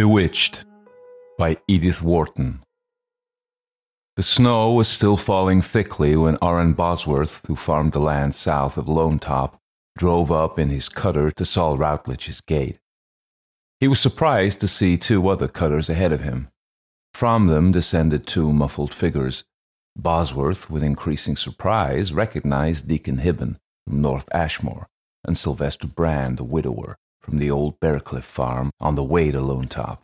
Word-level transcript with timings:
Bewitched 0.00 0.64
by 1.36 1.58
Edith 1.68 2.00
Wharton. 2.00 2.62
The 4.16 4.22
snow 4.22 4.72
was 4.72 4.88
still 4.88 5.18
falling 5.18 5.60
thickly 5.60 6.16
when 6.16 6.38
Orrin 6.40 6.72
Bosworth, 6.72 7.42
who 7.46 7.54
farmed 7.54 7.92
the 7.92 7.98
land 7.98 8.34
south 8.34 8.78
of 8.78 8.88
Lone 8.88 9.18
Top, 9.18 9.60
drove 9.98 10.32
up 10.32 10.58
in 10.58 10.70
his 10.70 10.88
cutter 10.88 11.30
to 11.32 11.44
Saul 11.44 11.76
Rutledge's 11.76 12.40
gate. 12.40 12.78
He 13.78 13.88
was 13.88 14.00
surprised 14.00 14.58
to 14.60 14.68
see 14.68 14.96
two 14.96 15.28
other 15.28 15.48
cutters 15.48 15.90
ahead 15.90 16.12
of 16.12 16.22
him. 16.22 16.48
From 17.12 17.48
them 17.48 17.70
descended 17.70 18.26
two 18.26 18.54
muffled 18.54 18.94
figures. 18.94 19.44
Bosworth, 19.98 20.70
with 20.70 20.82
increasing 20.82 21.36
surprise, 21.36 22.10
recognized 22.10 22.88
Deacon 22.88 23.18
Hibben 23.18 23.58
from 23.86 24.00
North 24.00 24.30
Ashmore 24.32 24.88
and 25.26 25.36
Sylvester 25.36 25.86
Brand, 25.86 26.38
the 26.38 26.44
widower, 26.44 26.96
from 27.30 27.38
the 27.38 27.50
old 27.50 27.78
Bearcliff 27.78 28.24
farm 28.24 28.72
on 28.80 28.96
the 28.96 29.04
way 29.04 29.30
to 29.30 29.40
Lone 29.40 29.68
Top. 29.68 30.02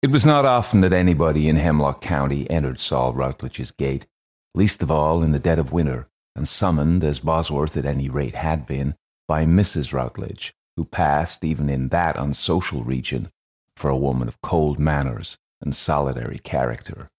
It 0.00 0.12
was 0.12 0.24
not 0.24 0.44
often 0.44 0.80
that 0.82 0.92
anybody 0.92 1.48
in 1.48 1.56
Hemlock 1.56 2.00
County 2.00 2.48
entered 2.48 2.78
Saul 2.78 3.12
Rutledge's 3.12 3.72
gate, 3.72 4.06
least 4.54 4.80
of 4.80 4.92
all 4.92 5.24
in 5.24 5.32
the 5.32 5.40
dead 5.40 5.58
of 5.58 5.72
winter, 5.72 6.06
and 6.36 6.46
summoned, 6.46 7.02
as 7.02 7.18
Bosworth 7.18 7.76
at 7.76 7.84
any 7.84 8.08
rate 8.08 8.36
had 8.36 8.64
been, 8.64 8.94
by 9.26 9.44
Mrs. 9.44 9.92
Rutledge, 9.92 10.54
who 10.76 10.84
passed, 10.84 11.44
even 11.44 11.68
in 11.68 11.88
that 11.88 12.16
unsocial 12.16 12.84
region, 12.84 13.32
for 13.74 13.90
a 13.90 13.96
woman 13.96 14.28
of 14.28 14.40
cold 14.40 14.78
manners 14.78 15.36
and 15.60 15.74
solitary 15.74 16.38
character. 16.38 17.10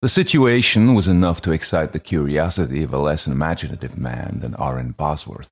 The 0.00 0.08
situation 0.08 0.94
was 0.94 1.06
enough 1.06 1.42
to 1.42 1.52
excite 1.52 1.92
the 1.92 2.00
curiosity 2.00 2.82
of 2.82 2.94
a 2.94 2.98
less 2.98 3.26
imaginative 3.26 3.98
man 3.98 4.40
than 4.40 4.54
Orrin 4.54 4.92
Bosworth. 4.92 5.50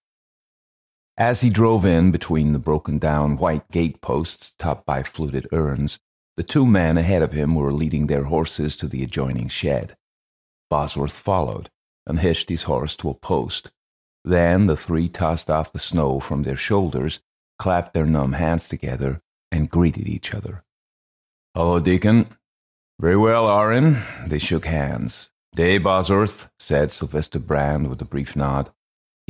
As 1.22 1.40
he 1.40 1.50
drove 1.50 1.84
in 1.84 2.10
between 2.10 2.52
the 2.52 2.58
broken 2.58 2.98
down 2.98 3.36
white 3.36 3.70
gate 3.70 4.00
posts 4.00 4.56
topped 4.58 4.84
by 4.84 5.04
fluted 5.04 5.46
urns, 5.52 6.00
the 6.36 6.42
two 6.42 6.66
men 6.66 6.98
ahead 6.98 7.22
of 7.22 7.30
him 7.30 7.54
were 7.54 7.70
leading 7.72 8.08
their 8.08 8.24
horses 8.24 8.74
to 8.78 8.88
the 8.88 9.04
adjoining 9.04 9.46
shed. 9.46 9.96
Bosworth 10.68 11.12
followed 11.12 11.70
and 12.08 12.18
hitched 12.18 12.48
his 12.48 12.64
horse 12.64 12.96
to 12.96 13.08
a 13.08 13.14
post. 13.14 13.70
Then 14.24 14.66
the 14.66 14.76
three 14.76 15.08
tossed 15.08 15.48
off 15.48 15.72
the 15.72 15.78
snow 15.78 16.18
from 16.18 16.42
their 16.42 16.56
shoulders, 16.56 17.20
clapped 17.56 17.94
their 17.94 18.04
numb 18.04 18.32
hands 18.32 18.66
together, 18.66 19.22
and 19.52 19.70
greeted 19.70 20.08
each 20.08 20.34
other. 20.34 20.64
Hello, 21.54 21.78
Deacon. 21.78 22.36
Very 22.98 23.16
well, 23.16 23.46
Orrin. 23.46 24.02
They 24.26 24.40
shook 24.40 24.64
hands. 24.64 25.30
Day, 25.54 25.78
Bosworth, 25.78 26.48
said 26.58 26.90
Sylvester 26.90 27.38
Brand 27.38 27.88
with 27.88 28.02
a 28.02 28.06
brief 28.06 28.34
nod. 28.34 28.72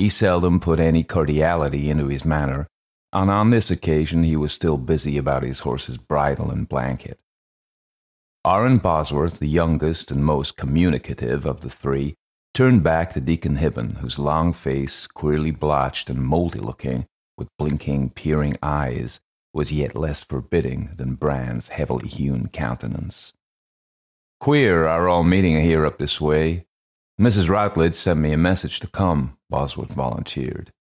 He 0.03 0.08
seldom 0.08 0.58
put 0.58 0.81
any 0.81 1.05
cordiality 1.05 1.89
into 1.89 2.08
his 2.08 2.25
manner, 2.25 2.67
and 3.12 3.31
on 3.31 3.50
this 3.50 3.70
occasion 3.70 4.25
he 4.25 4.34
was 4.34 4.53
still 4.53 4.77
busy 4.77 5.17
about 5.17 5.44
his 5.44 5.61
horse's 5.61 5.97
bridle 5.97 6.50
and 6.50 6.69
blanket. 6.69 7.20
Orrin 8.44 8.78
Bosworth, 8.78 9.39
the 9.39 9.47
youngest 9.47 10.11
and 10.11 10.25
most 10.25 10.56
communicative 10.56 11.47
of 11.47 11.61
the 11.61 11.70
three, 11.70 12.17
turned 12.53 12.83
back 12.83 13.12
to 13.12 13.20
Deacon 13.20 13.59
Hibben, 13.59 13.98
whose 13.98 14.19
long 14.19 14.53
face, 14.53 15.06
queerly 15.06 15.53
blotched 15.53 16.11
and 16.11 16.20
mouldy 16.20 16.59
looking, 16.59 17.06
with 17.39 17.56
blinking, 17.56 18.11
peering 18.11 18.56
eyes, 18.61 19.20
was 19.55 19.70
yet 19.70 19.94
less 19.94 20.25
forbidding 20.25 20.91
than 20.97 21.15
Brand's 21.15 21.69
heavily 21.69 22.09
hewn 22.09 22.49
countenance. 22.49 23.34
Queer 24.41 24.84
our 24.84 25.09
all 25.09 25.22
meeting 25.22 25.62
here 25.62 25.87
up 25.87 25.99
this 26.00 26.21
way. 26.21 26.66
Mrs. 27.21 27.49
Rutledge 27.49 27.95
sent 27.95 28.21
me 28.21 28.33
a 28.33 28.39
message 28.39 28.81
to 28.81 28.87
come, 28.87 29.37
Bosworth 29.50 29.93
volunteered. 29.93 30.73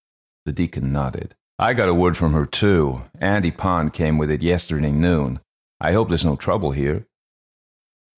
The 0.46 0.54
deacon 0.54 0.92
nodded. 0.92 1.36
I 1.60 1.74
got 1.74 1.90
a 1.90 1.94
word 1.94 2.18
from 2.18 2.34
her, 2.34 2.46
too. 2.46 3.04
Andy 3.20 3.52
Pond 3.52 3.94
came 3.94 4.18
with 4.18 4.32
it 4.32 4.42
yesterday 4.42 4.92
noon. 4.92 5.42
I 5.80 5.92
hope 5.92 6.10
there's 6.10 6.26
no 6.26 6.36
trouble 6.36 6.72
here. 6.72 7.06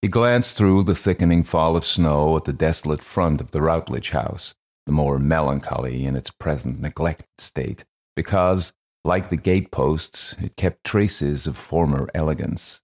He 0.02 0.08
glanced 0.08 0.56
through 0.56 0.84
the 0.84 0.96
thickening 0.96 1.44
fall 1.44 1.76
of 1.76 1.86
snow 1.86 2.38
at 2.38 2.46
the 2.46 2.54
desolate 2.54 3.02
front 3.02 3.42
of 3.42 3.52
the 3.52 3.62
Rutledge 3.62 4.12
house, 4.12 4.54
the 4.86 4.92
more 4.92 5.18
melancholy 5.18 6.06
in 6.06 6.16
its 6.16 6.30
present 6.30 6.80
neglected 6.80 7.28
state, 7.38 7.84
because, 8.16 8.74
like 9.04 9.30
the 9.30 9.38
gateposts, 9.38 10.36
it 10.42 10.56
kept 10.56 10.84
traces 10.84 11.48
of 11.48 11.58
former 11.58 12.10
elegance. 12.14 12.82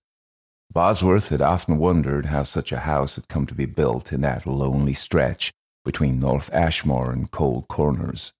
Bosworth 0.71 1.29
had 1.29 1.41
often 1.41 1.77
wondered 1.79 2.27
how 2.27 2.43
such 2.43 2.71
a 2.71 2.79
house 2.79 3.15
had 3.15 3.27
come 3.27 3.47
to 3.47 3.55
be 3.55 3.65
built 3.65 4.13
in 4.13 4.21
that 4.21 4.45
lonely 4.45 4.93
stretch 4.93 5.51
between 5.83 6.19
North 6.19 6.53
Ashmore 6.53 7.11
and 7.11 7.31
Cold 7.31 7.67
Corners. 7.67 8.33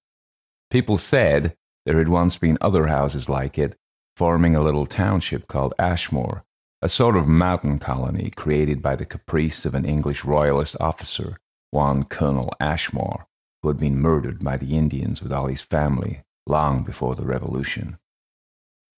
People 0.69 1.00
said 1.00 1.56
there 1.85 1.97
had 1.97 2.07
once 2.07 2.38
been 2.38 2.57
other 2.62 2.88
houses 2.88 3.29
like 3.29 3.57
it, 3.57 3.75
forming 4.16 4.56
a 4.56 4.62
little 4.62 4.85
township 4.85 5.47
called 5.47 5.73
Ashmore, 5.79 6.44
a 6.84 6.90
sort 6.90 7.16
of 7.16 7.28
mountain 7.28 7.79
colony 7.79 8.29
created 8.29 8.81
by 8.81 8.96
the 8.96 9.06
caprice 9.06 9.66
of 9.66 9.73
an 9.73 9.85
English 9.85 10.23
royalist 10.23 10.75
officer, 10.79 11.38
one 11.72 12.03
Colonel 12.03 12.53
Ashmore, 12.59 13.25
who 13.63 13.69
had 13.69 13.78
been 13.78 14.00
murdered 14.00 14.44
by 14.44 14.56
the 14.56 14.78
Indians 14.78 15.23
with 15.23 15.34
all 15.34 15.47
his 15.47 15.63
family 15.63 16.22
long 16.46 16.84
before 16.84 17.16
the 17.16 17.25
Revolution. 17.25 17.97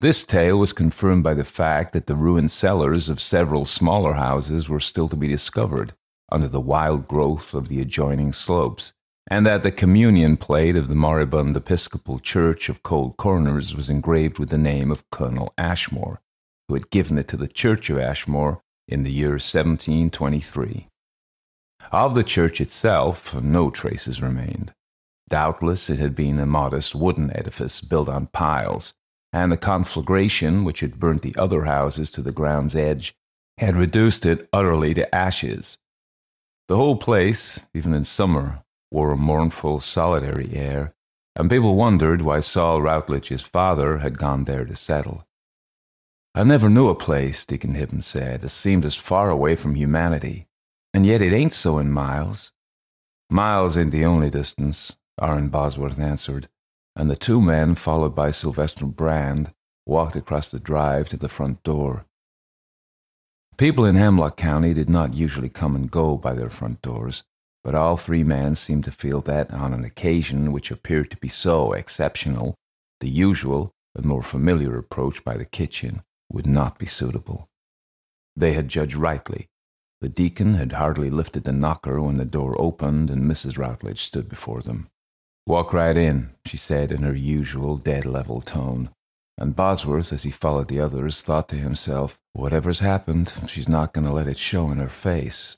This 0.02 0.24
tale 0.24 0.58
was 0.58 0.74
confirmed 0.74 1.24
by 1.24 1.36
the 1.36 1.44
fact 1.44 1.94
that 1.94 2.08
the 2.08 2.16
ruined 2.16 2.50
cellars 2.50 3.08
of 3.08 3.22
several 3.22 3.66
smaller 3.66 4.14
houses 4.14 4.68
were 4.68 4.80
still 4.80 5.08
to 5.08 5.16
be 5.16 5.28
discovered, 5.28 5.94
under 6.32 6.48
the 6.48 6.60
wild 6.60 7.08
growth 7.08 7.54
of 7.54 7.68
the 7.68 7.80
adjoining 7.80 8.34
slopes, 8.34 8.94
and 9.30 9.46
that 9.46 9.62
the 9.62 9.72
communion 9.72 10.38
plate 10.38 10.76
of 10.76 10.88
the 10.88 10.96
moribund 10.96 11.56
Episcopal 11.56 12.18
Church 12.18 12.68
of 12.68 12.82
Cold 12.82 13.16
Corners 13.18 13.76
was 13.76 13.92
engraved 13.92 14.40
with 14.40 14.50
the 14.50 14.58
name 14.58 14.90
of 14.90 15.08
Colonel 15.12 15.54
Ashmore, 15.56 16.20
who 16.68 16.74
had 16.74 16.90
given 16.90 17.20
it 17.20 17.28
to 17.28 17.38
the 17.38 17.48
Church 17.48 17.92
of 17.92 18.00
Ashmore 18.00 18.64
in 18.88 19.04
the 19.04 19.12
year 19.12 19.34
1723. 19.34 20.88
Of 21.92 22.16
the 22.16 22.24
church 22.24 22.60
itself, 22.60 23.36
no 23.36 23.70
traces 23.70 24.20
remained. 24.20 24.74
Doubtless 25.30 25.92
it 25.92 26.00
had 26.00 26.16
been 26.16 26.40
a 26.40 26.48
modest 26.48 26.96
wooden 26.96 27.30
edifice 27.38 27.82
built 27.82 28.10
on 28.10 28.26
piles, 28.26 28.96
and 29.34 29.52
the 29.52 29.58
conflagration 29.58 30.64
which 30.64 30.82
had 30.82 31.00
burnt 31.00 31.22
the 31.22 31.36
other 31.38 31.66
houses 31.66 32.12
to 32.12 32.22
the 32.22 32.32
ground's 32.32 32.76
edge 32.76 33.16
had 33.58 33.76
reduced 33.76 34.26
it 34.26 34.50
utterly 34.52 34.94
to 34.94 35.16
ashes. 35.16 35.78
The 36.68 36.76
whole 36.76 36.96
place, 36.96 37.62
even 37.74 37.94
in 37.94 38.04
summer, 38.04 38.64
wore 38.92 39.12
a 39.12 39.18
mournful, 39.18 39.80
solitary 39.80 40.54
air, 40.54 40.94
and 41.36 41.50
people 41.50 41.76
wondered 41.76 42.22
why 42.22 42.40
Saul 42.40 42.82
Rutledge's 42.82 43.42
father 43.42 44.00
had 44.00 44.18
gone 44.18 44.46
there 44.46 44.66
to 44.66 44.76
settle. 44.76 45.26
I 46.34 46.44
never 46.44 46.70
knew 46.70 46.88
a 46.88 46.96
place, 46.96 47.46
Deacon 47.46 47.76
Hibben 47.76 48.02
said, 48.02 48.42
that 48.42 48.50
seemed 48.50 48.86
as 48.86 48.96
far 48.96 49.30
away 49.30 49.56
from 49.56 49.76
humanity, 49.76 50.48
and 50.94 51.06
yet 51.06 51.22
it 51.22 51.34
ain't 51.34 51.54
so 51.54 51.78
in 51.78 51.92
Miles. 51.92 52.54
Miles 53.30 53.78
ain't 53.78 53.92
the 53.92 54.06
only 54.06 54.30
distance, 54.30 54.96
Orrin 55.22 55.50
Bosworth 55.50 56.00
answered, 56.00 56.48
and 56.96 57.10
the 57.10 57.16
two 57.16 57.42
men, 57.42 57.76
followed 57.76 58.16
by 58.16 58.32
Sylvester 58.32 58.86
Brand, 58.86 59.54
walked 59.86 60.16
across 60.16 60.50
the 60.50 60.60
drive 60.60 61.10
to 61.10 61.18
the 61.18 61.30
front 61.30 61.64
door. 61.64 62.06
People 63.58 63.86
in 63.86 63.96
Hemlock 63.96 64.38
County 64.38 64.74
did 64.74 64.90
not 64.90 65.14
usually 65.14 65.50
come 65.50 65.76
and 65.76 65.92
go 65.92 66.18
by 66.18 66.34
their 66.34 66.50
front 66.50 66.82
doors, 66.82 67.24
but 67.64 67.76
all 67.76 67.98
three 67.98 68.24
men 68.24 68.56
seemed 68.56 68.86
to 68.86 68.92
feel 68.92 69.22
that 69.22 69.52
on 69.52 69.74
an 69.74 69.84
occasion 69.84 70.52
which 70.52 70.72
appeared 70.72 71.12
to 71.12 71.18
be 71.18 71.28
so 71.28 71.74
exceptional, 71.74 72.56
the 73.00 73.10
usual 73.10 73.72
and 73.96 74.06
more 74.06 74.24
familiar 74.24 74.78
approach 74.78 75.24
by 75.24 75.38
the 75.38 75.46
kitchen 75.46 76.02
would 76.32 76.48
not 76.48 76.80
be 76.80 76.86
suitable. 76.86 77.50
They 78.36 78.54
had 78.54 78.68
judged 78.68 78.96
rightly. 78.96 79.50
The 80.00 80.10
deacon 80.10 80.56
had 80.56 80.72
hardly 80.72 81.10
lifted 81.10 81.44
the 81.44 81.52
knocker 81.52 82.02
when 82.02 82.18
the 82.18 82.26
door 82.26 82.60
opened 82.60 83.12
and 83.12 83.30
Mrs. 83.30 83.58
Rutledge 83.58 84.02
stood 84.02 84.30
before 84.30 84.62
them. 84.62 84.90
Walk 85.52 85.74
right 85.74 85.98
in, 85.98 86.30
she 86.46 86.56
said 86.56 86.94
in 86.94 87.04
her 87.04 87.14
usual 87.14 87.76
dead 87.76 88.06
level 88.06 88.40
tone 88.40 88.90
and 89.38 89.54
Bosworth, 89.54 90.14
as 90.14 90.24
he 90.24 90.32
followed 90.32 90.70
the 90.70 90.80
others, 90.80 91.22
thought 91.22 91.50
to 91.50 91.58
himself, 91.58 92.18
Whatever's 92.32 92.80
happened, 92.80 93.34
she's 93.48 93.68
not 93.68 93.92
going 93.92 94.06
to 94.06 94.14
let 94.14 94.30
it 94.30 94.38
show 94.38 94.72
in 94.72 94.78
her 94.78 94.88
face. 94.88 95.58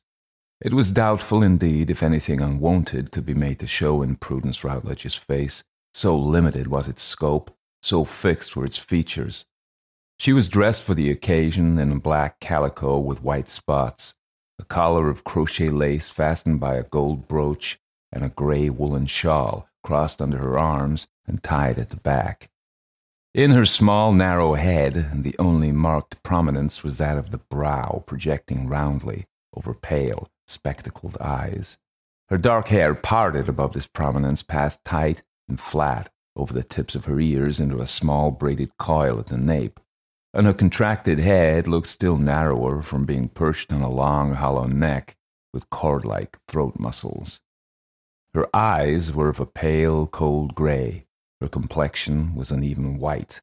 It 0.60 0.74
was 0.74 0.92
doubtful, 0.92 1.44
indeed, 1.44 1.92
if 1.92 2.02
anything 2.02 2.42
unwonted 2.42 3.12
could 3.12 3.24
be 3.24 3.36
made 3.36 3.60
to 3.60 3.68
show 3.68 4.02
in 4.02 4.16
Prudence 4.16 4.64
Rutledge's 4.64 5.14
face, 5.14 5.64
so 5.94 6.18
limited 6.18 6.66
was 6.66 6.88
its 6.88 7.04
scope, 7.04 7.56
so 7.84 8.04
fixed 8.04 8.56
were 8.56 8.66
its 8.66 8.80
features. 8.80 9.46
She 10.18 10.34
was 10.34 10.50
dressed 10.50 10.82
for 10.82 10.96
the 10.96 11.12
occasion 11.12 11.78
in 11.78 12.00
black 12.00 12.40
calico 12.40 12.98
with 12.98 13.22
white 13.22 13.48
spots, 13.48 14.16
a 14.58 14.66
collar 14.66 15.08
of 15.08 15.24
crochet 15.24 15.70
lace 15.70 16.10
fastened 16.10 16.60
by 16.60 16.78
a 16.78 16.84
gold 16.84 17.28
brooch, 17.28 17.78
and 18.12 18.24
a 18.24 18.30
gray 18.30 18.72
woolen 18.72 19.06
shawl 19.06 19.70
crossed 19.84 20.22
under 20.22 20.38
her 20.38 20.58
arms 20.58 21.08
and 21.28 21.44
tied 21.44 21.78
at 21.78 21.90
the 21.90 21.98
back. 21.98 22.50
In 23.34 23.52
her 23.52 23.66
small, 23.66 24.14
narrow 24.14 24.54
head, 24.54 25.24
the 25.24 25.36
only 25.40 25.72
marked 25.72 26.22
prominence 26.24 26.84
was 26.84 26.98
that 26.98 27.18
of 27.18 27.32
the 27.32 27.40
brow 27.40 28.04
projecting 28.06 28.68
roundly 28.68 29.26
over 29.56 29.74
pale, 29.74 30.30
spectacled 30.48 31.18
eyes. 31.20 31.78
Her 32.30 32.38
dark 32.38 32.68
hair 32.68 32.94
parted 32.96 33.50
above 33.50 33.74
this 33.74 33.88
prominence 33.88 34.44
passed 34.44 34.84
tight 34.86 35.24
and 35.48 35.60
flat 35.60 36.12
over 36.36 36.54
the 36.54 36.64
tips 36.64 36.96
of 36.96 37.06
her 37.06 37.20
ears 37.20 37.60
into 37.60 37.80
a 37.80 37.88
small 37.88 38.32
braided 38.32 38.78
coil 38.78 39.20
at 39.20 39.28
the 39.28 39.38
nape. 39.38 39.80
and 40.34 40.48
her 40.48 40.54
contracted 40.54 41.20
head 41.20 41.68
looked 41.68 41.88
still 41.88 42.18
narrower 42.18 42.82
from 42.82 43.06
being 43.06 43.30
perched 43.30 43.72
on 43.72 43.82
a 43.82 43.90
long, 43.90 44.34
hollow 44.34 44.66
neck 44.66 45.16
with 45.54 45.70
cord 45.70 46.04
like 46.04 46.38
throat 46.48 46.80
muscles. 46.80 47.40
Her 48.34 48.48
eyes 48.56 49.14
were 49.14 49.30
of 49.30 49.40
a 49.40 49.46
pale, 49.46 50.08
cold 50.08 50.56
gray. 50.56 51.06
Her 51.40 51.48
complexion 51.48 52.34
was 52.34 52.52
an 52.52 52.64
even 52.64 52.98
white. 52.98 53.42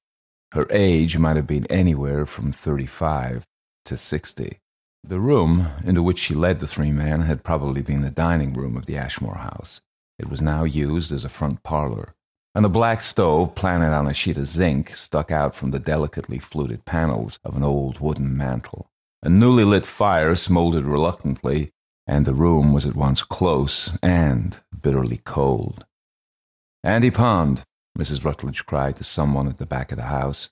Her 0.53 0.67
age 0.71 1.17
might 1.17 1.37
have 1.37 1.47
been 1.47 1.67
anywhere 1.67 2.27
from 2.27 2.51
35 2.51 3.47
to 3.85 3.97
60. 3.97 4.59
The 5.05 5.21
room 5.21 5.69
into 5.85 6.03
which 6.03 6.19
she 6.19 6.35
led 6.35 6.59
the 6.59 6.67
three 6.67 6.91
men 6.91 7.23
had 7.23 7.45
probably 7.45 7.83
been 7.83 8.03
the 8.03 8.11
dining 8.11 8.53
room 8.53 8.77
of 8.77 8.87
the 8.87 8.97
Ashmore 8.97 9.37
house. 9.37 9.81
It 10.19 10.29
was 10.29 10.43
now 10.43 10.65
used 10.65 11.13
as 11.13 11.25
a 11.25 11.29
front 11.29 11.63
parlor, 11.63 12.15
and 12.55 12.67
a 12.67 12.69
black 12.69 13.01
stove 13.01 13.55
planted 13.55 13.95
on 13.95 14.09
a 14.09 14.13
sheet 14.13 14.37
of 14.37 14.47
zinc 14.47 14.97
stuck 14.97 15.31
out 15.31 15.55
from 15.55 15.71
the 15.71 15.79
delicately 15.79 16.39
fluted 16.39 16.85
panels 16.85 17.39
of 17.45 17.57
an 17.57 17.63
old 17.63 18.01
wooden 18.01 18.37
mantel. 18.37 18.91
A 19.23 19.29
newly 19.29 19.65
lit 19.65 19.87
fire 19.87 20.35
smoldered 20.35 20.85
reluctantly, 20.85 21.71
and 22.11 22.27
the 22.27 22.35
room 22.35 22.73
was 22.73 22.85
at 22.85 22.97
once 22.97 23.23
close 23.23 23.97
and 24.03 24.59
bitterly 24.83 25.19
cold. 25.19 25.85
Andy 26.83 27.09
Pond, 27.09 27.63
Mrs. 27.97 28.25
Rutledge 28.25 28.67
cried 28.67 28.97
to 28.97 29.05
someone 29.05 29.47
at 29.47 29.59
the 29.59 29.65
back 29.65 29.93
of 29.93 29.97
the 29.97 30.07
house. 30.07 30.51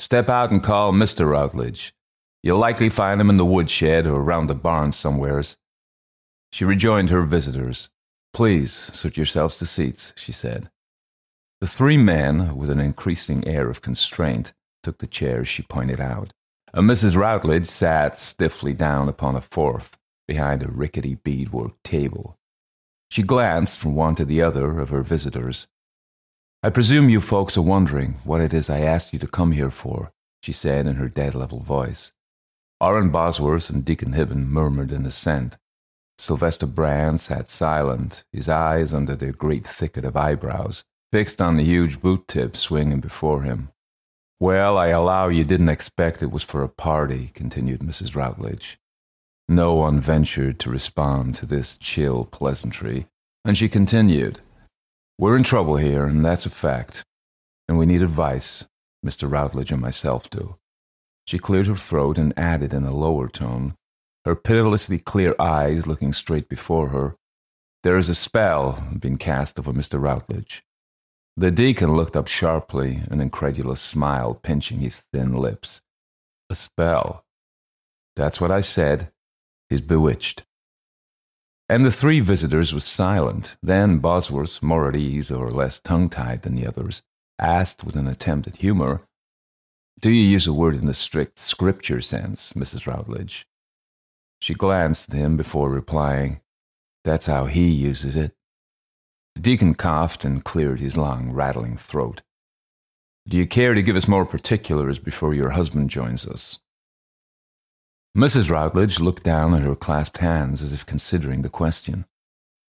Step 0.00 0.28
out 0.28 0.50
and 0.50 0.64
call 0.64 0.92
Mr. 0.92 1.30
Rutledge. 1.30 1.94
You'll 2.42 2.58
likely 2.58 2.88
find 2.88 3.20
him 3.20 3.30
in 3.30 3.36
the 3.36 3.44
woodshed 3.44 4.04
or 4.04 4.20
around 4.20 4.48
the 4.48 4.56
barn 4.56 4.90
somewheres. 4.90 5.56
She 6.50 6.64
rejoined 6.64 7.10
her 7.10 7.22
visitors. 7.22 7.88
Please 8.34 8.72
suit 8.72 9.16
yourselves 9.16 9.58
to 9.58 9.66
seats, 9.66 10.12
she 10.16 10.32
said. 10.32 10.70
The 11.60 11.68
three 11.68 11.96
men, 11.96 12.56
with 12.56 12.68
an 12.68 12.80
increasing 12.80 13.46
air 13.46 13.70
of 13.70 13.80
constraint, 13.80 14.54
took 14.82 14.98
the 14.98 15.06
chairs 15.06 15.46
she 15.46 15.62
pointed 15.62 16.00
out, 16.00 16.32
and 16.74 16.90
Mrs. 16.90 17.16
Rutledge 17.16 17.66
sat 17.66 18.18
stiffly 18.18 18.74
down 18.74 19.08
upon 19.08 19.36
a 19.36 19.40
fourth, 19.40 19.96
behind 20.26 20.62
a 20.62 20.68
rickety 20.68 21.14
beadwork 21.14 21.72
table. 21.82 22.38
She 23.10 23.22
glanced 23.22 23.78
from 23.78 23.94
one 23.94 24.14
to 24.16 24.24
the 24.24 24.42
other 24.42 24.78
of 24.80 24.90
her 24.90 25.02
visitors. 25.02 25.68
I 26.62 26.70
presume 26.70 27.08
you 27.08 27.20
folks 27.20 27.56
are 27.56 27.62
wondering 27.62 28.18
what 28.24 28.40
it 28.40 28.52
is 28.52 28.68
I 28.68 28.80
asked 28.80 29.12
you 29.12 29.18
to 29.20 29.28
come 29.28 29.52
here 29.52 29.70
for, 29.70 30.12
she 30.42 30.52
said 30.52 30.86
in 30.86 30.96
her 30.96 31.08
dead 31.08 31.34
level 31.34 31.60
voice. 31.60 32.12
Orrin 32.80 33.10
Bosworth 33.10 33.70
and 33.70 33.84
Deacon 33.84 34.12
Hibben 34.12 34.48
murmured 34.48 34.92
in 34.92 35.06
assent. 35.06 35.56
Sylvester 36.18 36.66
Brand 36.66 37.20
sat 37.20 37.48
silent, 37.48 38.24
his 38.32 38.48
eyes 38.48 38.92
under 38.92 39.14
their 39.14 39.32
great 39.32 39.66
thicket 39.66 40.04
of 40.04 40.16
eyebrows, 40.16 40.84
fixed 41.12 41.40
on 41.40 41.56
the 41.56 41.64
huge 41.64 42.00
boot 42.00 42.26
tip 42.26 42.56
swinging 42.56 43.00
before 43.00 43.42
him. 43.42 43.70
Well, 44.40 44.76
I 44.76 44.88
allow 44.88 45.28
you 45.28 45.44
didn't 45.44 45.70
expect 45.70 46.22
it 46.22 46.30
was 46.30 46.42
for 46.42 46.62
a 46.62 46.68
party, 46.68 47.30
continued 47.34 47.80
Mrs. 47.80 48.14
Rutledge. 48.14 48.78
No 49.48 49.74
one 49.74 50.00
ventured 50.00 50.58
to 50.60 50.70
respond 50.70 51.34
to 51.36 51.46
this 51.46 51.76
chill 51.78 52.24
pleasantry, 52.24 53.06
and 53.44 53.56
she 53.56 53.68
continued, 53.68 54.40
We're 55.18 55.36
in 55.36 55.44
trouble 55.44 55.76
here, 55.76 56.04
and 56.04 56.24
that's 56.24 56.46
a 56.46 56.50
fact, 56.50 57.04
and 57.68 57.78
we 57.78 57.86
need 57.86 58.02
advice, 58.02 58.66
Mr. 59.04 59.30
Rutledge 59.30 59.70
and 59.70 59.80
myself 59.80 60.28
do. 60.30 60.56
She 61.26 61.38
cleared 61.38 61.66
her 61.68 61.76
throat 61.76 62.18
and 62.18 62.36
added 62.36 62.74
in 62.74 62.84
a 62.84 62.94
lower 62.94 63.28
tone, 63.28 63.76
her 64.24 64.34
pitilessly 64.34 64.98
clear 64.98 65.36
eyes 65.38 65.86
looking 65.86 66.12
straight 66.12 66.48
before 66.48 66.88
her, 66.88 67.16
There 67.84 67.96
is 67.96 68.08
a 68.08 68.14
spell 68.16 68.84
being 68.98 69.18
cast 69.18 69.60
over 69.60 69.72
Mr. 69.72 70.02
Rutledge. 70.02 70.64
The 71.36 71.52
deacon 71.52 71.94
looked 71.94 72.16
up 72.16 72.26
sharply, 72.26 73.02
an 73.08 73.20
incredulous 73.20 73.80
smile 73.80 74.34
pinching 74.34 74.80
his 74.80 75.02
thin 75.12 75.34
lips. 75.34 75.82
A 76.50 76.56
spell. 76.56 77.24
That's 78.16 78.40
what 78.40 78.50
I 78.50 78.62
said. 78.62 79.12
He's 79.68 79.80
bewitched. 79.80 80.44
And 81.68 81.84
the 81.84 81.90
three 81.90 82.20
visitors 82.20 82.72
were 82.72 82.80
silent. 82.80 83.56
Then 83.62 83.98
Bosworth, 83.98 84.62
more 84.62 84.88
at 84.88 84.96
ease 84.96 85.30
or 85.30 85.50
less 85.50 85.80
tongue 85.80 86.08
tied 86.08 86.42
than 86.42 86.54
the 86.54 86.66
others, 86.66 87.02
asked 87.38 87.84
with 87.84 87.96
an 87.96 88.06
attempt 88.06 88.46
at 88.46 88.56
humor, 88.56 89.02
do 89.98 90.10
you 90.10 90.22
use 90.22 90.46
a 90.46 90.52
word 90.52 90.74
in 90.74 90.84
the 90.84 90.92
strict 90.92 91.38
scripture 91.38 92.02
sense, 92.02 92.52
Mrs. 92.52 92.86
Rutledge? 92.86 93.46
She 94.40 94.52
glanced 94.52 95.08
at 95.08 95.16
him 95.16 95.38
before 95.38 95.70
replying. 95.70 96.40
That's 97.02 97.24
how 97.24 97.46
he 97.46 97.70
uses 97.70 98.14
it. 98.14 98.34
The 99.34 99.40
deacon 99.40 99.74
coughed 99.74 100.22
and 100.24 100.44
cleared 100.44 100.80
his 100.80 100.98
long, 100.98 101.32
rattling 101.32 101.78
throat. 101.78 102.20
Do 103.26 103.38
you 103.38 103.46
care 103.46 103.72
to 103.72 103.82
give 103.82 103.96
us 103.96 104.06
more 104.06 104.26
particulars 104.26 104.98
before 104.98 105.32
your 105.32 105.50
husband 105.50 105.88
joins 105.88 106.26
us? 106.26 106.58
Mrs. 108.16 108.48
Rutledge 108.48 108.98
looked 108.98 109.24
down 109.24 109.52
at 109.52 109.60
her 109.60 109.76
clasped 109.76 110.16
hands 110.16 110.62
as 110.62 110.72
if 110.72 110.86
considering 110.86 111.42
the 111.42 111.50
question. 111.50 112.06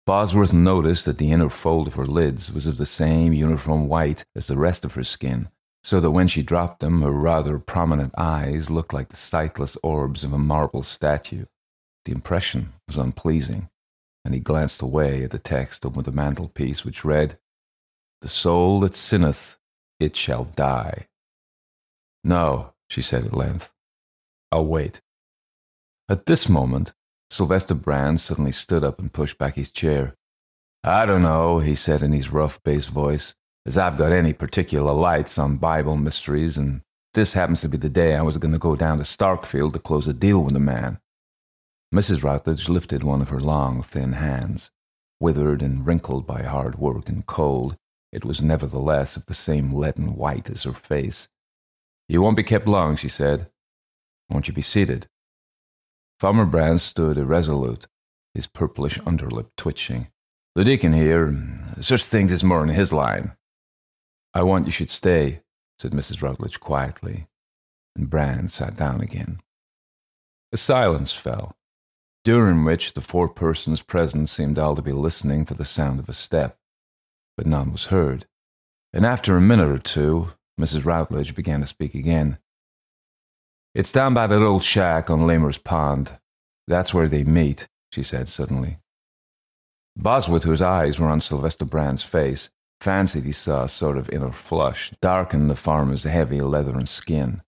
Bosworth 0.07 0.51
noticed 0.51 1.05
that 1.05 1.19
the 1.19 1.31
inner 1.31 1.49
fold 1.49 1.85
of 1.85 1.93
her 1.93 2.07
lids 2.07 2.51
was 2.51 2.65
of 2.65 2.77
the 2.77 2.85
same 2.87 3.31
uniform 3.31 3.87
white 3.87 4.25
as 4.35 4.47
the 4.47 4.57
rest 4.57 4.83
of 4.83 4.95
her 4.95 5.03
skin, 5.03 5.49
so 5.83 5.99
that 5.99 6.09
when 6.09 6.27
she 6.27 6.41
dropped 6.41 6.79
them, 6.79 7.03
her 7.03 7.11
rather 7.11 7.59
prominent 7.59 8.11
eyes 8.17 8.71
looked 8.71 8.91
like 8.91 9.09
the 9.09 9.15
sightless 9.15 9.77
orbs 9.83 10.23
of 10.23 10.33
a 10.33 10.39
marble 10.39 10.81
statue. 10.81 11.45
The 12.05 12.11
impression 12.11 12.73
was 12.87 12.97
unpleasing, 12.97 13.69
and 14.23 14.33
he 14.33 14.39
glanced 14.39 14.81
away 14.81 15.23
at 15.23 15.29
the 15.29 15.37
text 15.37 15.85
over 15.85 16.01
the 16.01 16.11
mantelpiece, 16.11 16.83
which 16.83 17.05
read, 17.05 17.37
The 18.23 18.29
soul 18.29 18.79
that 18.79 18.95
sinneth, 18.95 19.59
it 19.99 20.15
shall 20.15 20.45
die. 20.45 21.05
No, 22.23 22.73
she 22.89 23.03
said 23.03 23.25
at 23.25 23.33
length. 23.33 23.69
I'll 24.51 24.65
wait. 24.65 25.01
At 26.07 26.27
this 26.27 26.47
moment, 26.47 26.93
Sylvester 27.31 27.73
Brand 27.73 28.19
suddenly 28.19 28.51
stood 28.51 28.83
up 28.83 28.99
and 28.99 29.11
pushed 29.11 29.37
back 29.37 29.55
his 29.55 29.71
chair. 29.71 30.15
I 30.83 31.05
don't 31.07 31.23
know, 31.23 31.59
he 31.59 31.73
said 31.73 32.03
in 32.03 32.11
his 32.11 32.31
rough 32.31 32.61
bass 32.63 32.87
voice 32.87 33.33
as 33.65 33.77
I've 33.77 33.97
got 33.97 34.11
any 34.11 34.31
particular 34.31 34.93
lights 34.93 35.39
on 35.39 35.57
Bible 35.57 35.97
mysteries, 35.97 36.57
and 36.57 36.81
this 37.15 37.33
happens 37.33 37.61
to 37.61 37.69
be 37.69 37.77
the 37.77 37.89
day 37.89 38.15
I 38.15 38.21
was 38.21 38.37
going 38.37 38.51
to 38.51 38.59
go 38.59 38.75
down 38.75 38.99
to 38.99 39.03
Starkfield 39.03 39.73
to 39.73 39.79
close 39.79 40.07
a 40.07 40.13
deal 40.13 40.43
with 40.43 40.55
a 40.55 40.59
man. 40.59 40.99
Mrs. 41.93 42.23
Rutledge 42.23 42.69
lifted 42.69 43.03
one 43.03 43.21
of 43.21 43.29
her 43.29 43.39
long, 43.39 43.81
thin 43.81 44.13
hands. 44.13 44.69
Withered 45.19 45.63
and 45.63 45.85
wrinkled 45.87 46.27
by 46.27 46.43
hard 46.43 46.77
work 46.77 47.09
and 47.09 47.25
cold, 47.25 47.77
it 48.11 48.23
was 48.23 48.41
nevertheless 48.41 49.15
of 49.15 49.25
the 49.25 49.33
same 49.33 49.73
leaden 49.73 50.15
white 50.15 50.49
as 50.49 50.63
her 50.63 50.73
face. 50.73 51.29
You 52.07 52.21
won't 52.21 52.37
be 52.37 52.43
kept 52.43 52.67
long, 52.67 52.95
she 52.95 53.09
said. 53.09 53.49
Won't 54.29 54.47
you 54.47 54.53
be 54.53 54.61
seated? 54.61 55.07
Farmer 56.19 56.45
Brand 56.45 56.81
stood 56.81 57.17
irresolute, 57.17 57.87
his 58.33 58.47
purplish 58.47 58.97
underlip 58.99 59.47
twitching. 59.57 60.07
The 60.55 60.63
deacon 60.63 60.93
here, 60.93 61.35
such 61.81 62.05
things 62.05 62.31
is 62.31 62.43
more 62.43 62.63
in 62.63 62.69
his 62.69 62.93
line. 62.93 63.33
I 64.33 64.43
want 64.43 64.65
you 64.65 64.71
should 64.71 64.89
stay, 64.89 65.41
said 65.77 65.91
Mrs. 65.91 66.21
Rutledge 66.21 66.59
quietly, 66.59 67.27
and 67.95 68.09
Brand 68.09 68.51
sat 68.51 68.77
down 68.77 69.01
again. 69.01 69.39
A 70.53 70.57
silence 70.57 71.11
fell, 71.11 71.55
during 72.23 72.63
which 72.63 72.93
the 72.93 73.01
four 73.01 73.27
persons 73.27 73.81
present 73.81 74.29
seemed 74.29 74.57
all 74.57 74.75
to 74.75 74.81
be 74.81 74.93
listening 74.93 75.43
for 75.43 75.53
the 75.53 75.65
sound 75.65 75.99
of 75.99 76.07
a 76.07 76.13
step, 76.13 76.57
but 77.35 77.45
none 77.45 77.71
was 77.73 77.85
heard. 77.85 78.25
And 78.93 79.05
after 79.05 79.35
a 79.35 79.41
minute 79.41 79.69
or 79.69 79.79
two, 79.79 80.29
Mrs. 80.59 80.85
Rutledge 80.85 81.35
began 81.35 81.59
to 81.59 81.67
speak 81.67 81.93
again. 81.93 82.37
It's 83.75 83.91
down 83.91 84.13
by 84.13 84.25
that 84.27 84.41
old 84.41 84.63
shack 84.63 85.09
on 85.09 85.27
Lamer's 85.27 85.57
Pond. 85.57 86.17
That's 86.65 86.93
where 86.93 87.09
they 87.09 87.25
meet, 87.25 87.67
she 87.91 88.03
said 88.03 88.29
suddenly. 88.29 88.77
Bosworth, 89.97 90.45
whose 90.45 90.61
eyes 90.61 90.97
were 90.97 91.09
on 91.09 91.19
Sylvester 91.19 91.65
Brand's 91.65 92.01
face, 92.01 92.49
fancied 92.79 93.25
he 93.25 93.33
saw 93.33 93.65
a 93.65 93.69
sort 93.69 93.97
of 93.97 94.09
inner 94.11 94.31
flush 94.31 94.93
darken 95.01 95.49
the 95.49 95.57
farmer's 95.57 96.03
heavy 96.03 96.39
leathern 96.39 96.85
skin. 96.85 97.41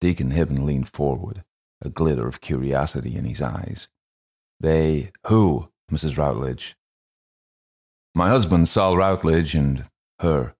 Deacon 0.00 0.30
Hibben 0.30 0.64
leaned 0.64 0.88
forward, 0.88 1.42
a 1.80 1.88
glitter 1.88 2.28
of 2.28 2.40
curiosity 2.40 3.16
in 3.16 3.24
his 3.24 3.42
eyes. 3.42 3.88
They, 4.60 5.10
who, 5.26 5.68
Mrs. 5.90 6.16
Rutledge? 6.16 6.76
My 8.14 8.28
husband, 8.28 8.68
Saul 8.68 8.96
Rutledge, 8.96 9.56
and 9.56 9.86
her. 10.20 10.54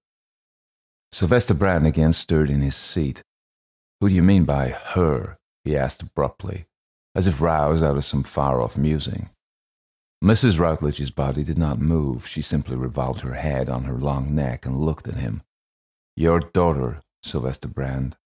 Sylvester 1.12 1.54
Brand 1.54 1.86
again 1.86 2.12
stirred 2.12 2.50
in 2.50 2.60
his 2.60 2.74
seat. 2.74 3.22
Who 4.02 4.08
do 4.08 4.16
you 4.16 4.22
mean 4.24 4.42
by 4.42 4.70
her? 4.70 5.38
he 5.62 5.76
asked 5.76 6.02
abruptly, 6.02 6.66
as 7.14 7.28
if 7.28 7.40
roused 7.40 7.84
out 7.84 7.96
of 7.96 8.04
some 8.04 8.24
far 8.24 8.60
off 8.60 8.76
musing. 8.76 9.30
Mrs. 10.20 10.58
Rutledge's 10.58 11.12
body 11.12 11.44
did 11.44 11.56
not 11.56 11.78
move. 11.80 12.26
She 12.26 12.42
simply 12.42 12.74
revolved 12.74 13.20
her 13.20 13.34
head 13.34 13.70
on 13.70 13.84
her 13.84 13.94
long 13.94 14.34
neck 14.34 14.66
and 14.66 14.80
looked 14.80 15.06
at 15.06 15.14
him. 15.14 15.42
Your 16.16 16.40
daughter, 16.40 17.00
Sylvester 17.22 17.68
Brand. 17.68 18.16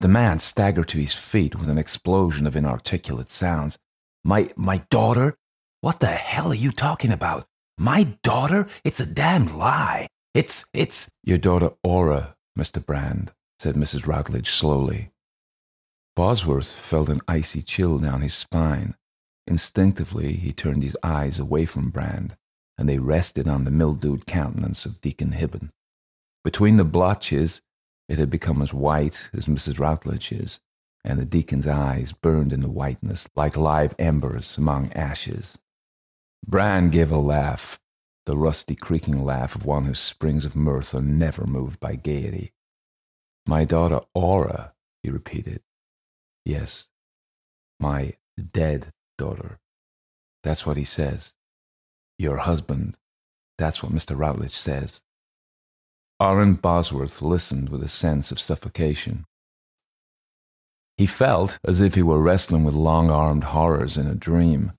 The 0.00 0.08
man 0.08 0.38
staggered 0.38 0.88
to 0.88 0.98
his 0.98 1.12
feet 1.12 1.54
with 1.54 1.68
an 1.68 1.76
explosion 1.76 2.46
of 2.46 2.56
inarticulate 2.56 3.28
sounds. 3.28 3.76
My, 4.24 4.48
my 4.56 4.78
daughter? 4.88 5.36
What 5.82 6.00
the 6.00 6.06
hell 6.06 6.50
are 6.50 6.54
you 6.54 6.72
talking 6.72 7.12
about? 7.12 7.46
My 7.76 8.04
daughter? 8.22 8.66
It's 8.84 9.00
a 9.00 9.06
damned 9.06 9.54
lie. 9.54 10.06
It's, 10.32 10.64
it's. 10.72 11.10
Your 11.24 11.36
daughter 11.36 11.72
Ora, 11.84 12.36
Mr. 12.58 12.82
Brand, 12.82 13.32
said 13.58 13.74
Mrs. 13.74 14.06
Rutledge 14.06 14.50
slowly. 14.50 15.10
Bosworth 16.14 16.72
felt 16.72 17.08
an 17.08 17.20
icy 17.28 17.62
chill 17.62 17.98
down 17.98 18.22
his 18.22 18.34
spine. 18.34 18.96
Instinctively, 19.46 20.34
he 20.34 20.52
turned 20.52 20.82
his 20.82 20.96
eyes 21.02 21.38
away 21.38 21.64
from 21.64 21.90
Brand, 21.90 22.36
and 22.76 22.88
they 22.88 22.98
rested 22.98 23.48
on 23.48 23.64
the 23.64 23.70
mildewed 23.70 24.26
countenance 24.26 24.84
of 24.84 25.00
Deacon 25.00 25.32
Hibben. 25.32 25.70
Between 26.44 26.76
the 26.76 26.84
blotches, 26.84 27.62
it 28.08 28.18
had 28.18 28.30
become 28.30 28.62
as 28.62 28.72
white 28.72 29.28
as 29.32 29.46
Mrs. 29.46 29.78
Rutledge's, 29.78 30.60
and 31.04 31.18
the 31.18 31.24
deacon's 31.24 31.66
eyes 31.66 32.12
burned 32.12 32.52
in 32.52 32.60
the 32.60 32.70
whiteness 32.70 33.28
like 33.36 33.56
live 33.56 33.94
embers 33.98 34.58
among 34.58 34.92
ashes. 34.92 35.58
Brand 36.46 36.92
gave 36.92 37.10
a 37.10 37.18
laugh, 37.18 37.78
the 38.26 38.36
rusty 38.36 38.74
creaking 38.74 39.24
laugh 39.24 39.54
of 39.54 39.64
one 39.64 39.84
whose 39.84 39.98
springs 39.98 40.44
of 40.44 40.54
mirth 40.54 40.94
are 40.94 41.02
never 41.02 41.46
moved 41.46 41.80
by 41.80 41.94
gaiety. 41.94 42.52
My 43.48 43.64
daughter 43.64 44.00
Ora, 44.14 44.74
he 45.02 45.08
repeated. 45.08 45.62
Yes, 46.44 46.86
my 47.80 48.12
dead 48.52 48.92
daughter. 49.16 49.58
That's 50.42 50.66
what 50.66 50.76
he 50.76 50.84
says. 50.84 51.32
Your 52.18 52.36
husband. 52.36 52.98
That's 53.56 53.82
what 53.82 53.90
Mr. 53.90 54.18
Rutledge 54.18 54.52
says. 54.52 55.00
Orrin 56.20 56.56
Bosworth 56.56 57.22
listened 57.22 57.70
with 57.70 57.82
a 57.82 57.88
sense 57.88 58.30
of 58.30 58.38
suffocation. 58.38 59.24
He 60.98 61.06
felt 61.06 61.58
as 61.64 61.80
if 61.80 61.94
he 61.94 62.02
were 62.02 62.20
wrestling 62.20 62.64
with 62.64 62.74
long 62.74 63.10
armed 63.10 63.44
horrors 63.44 63.96
in 63.96 64.06
a 64.06 64.14
dream. 64.14 64.72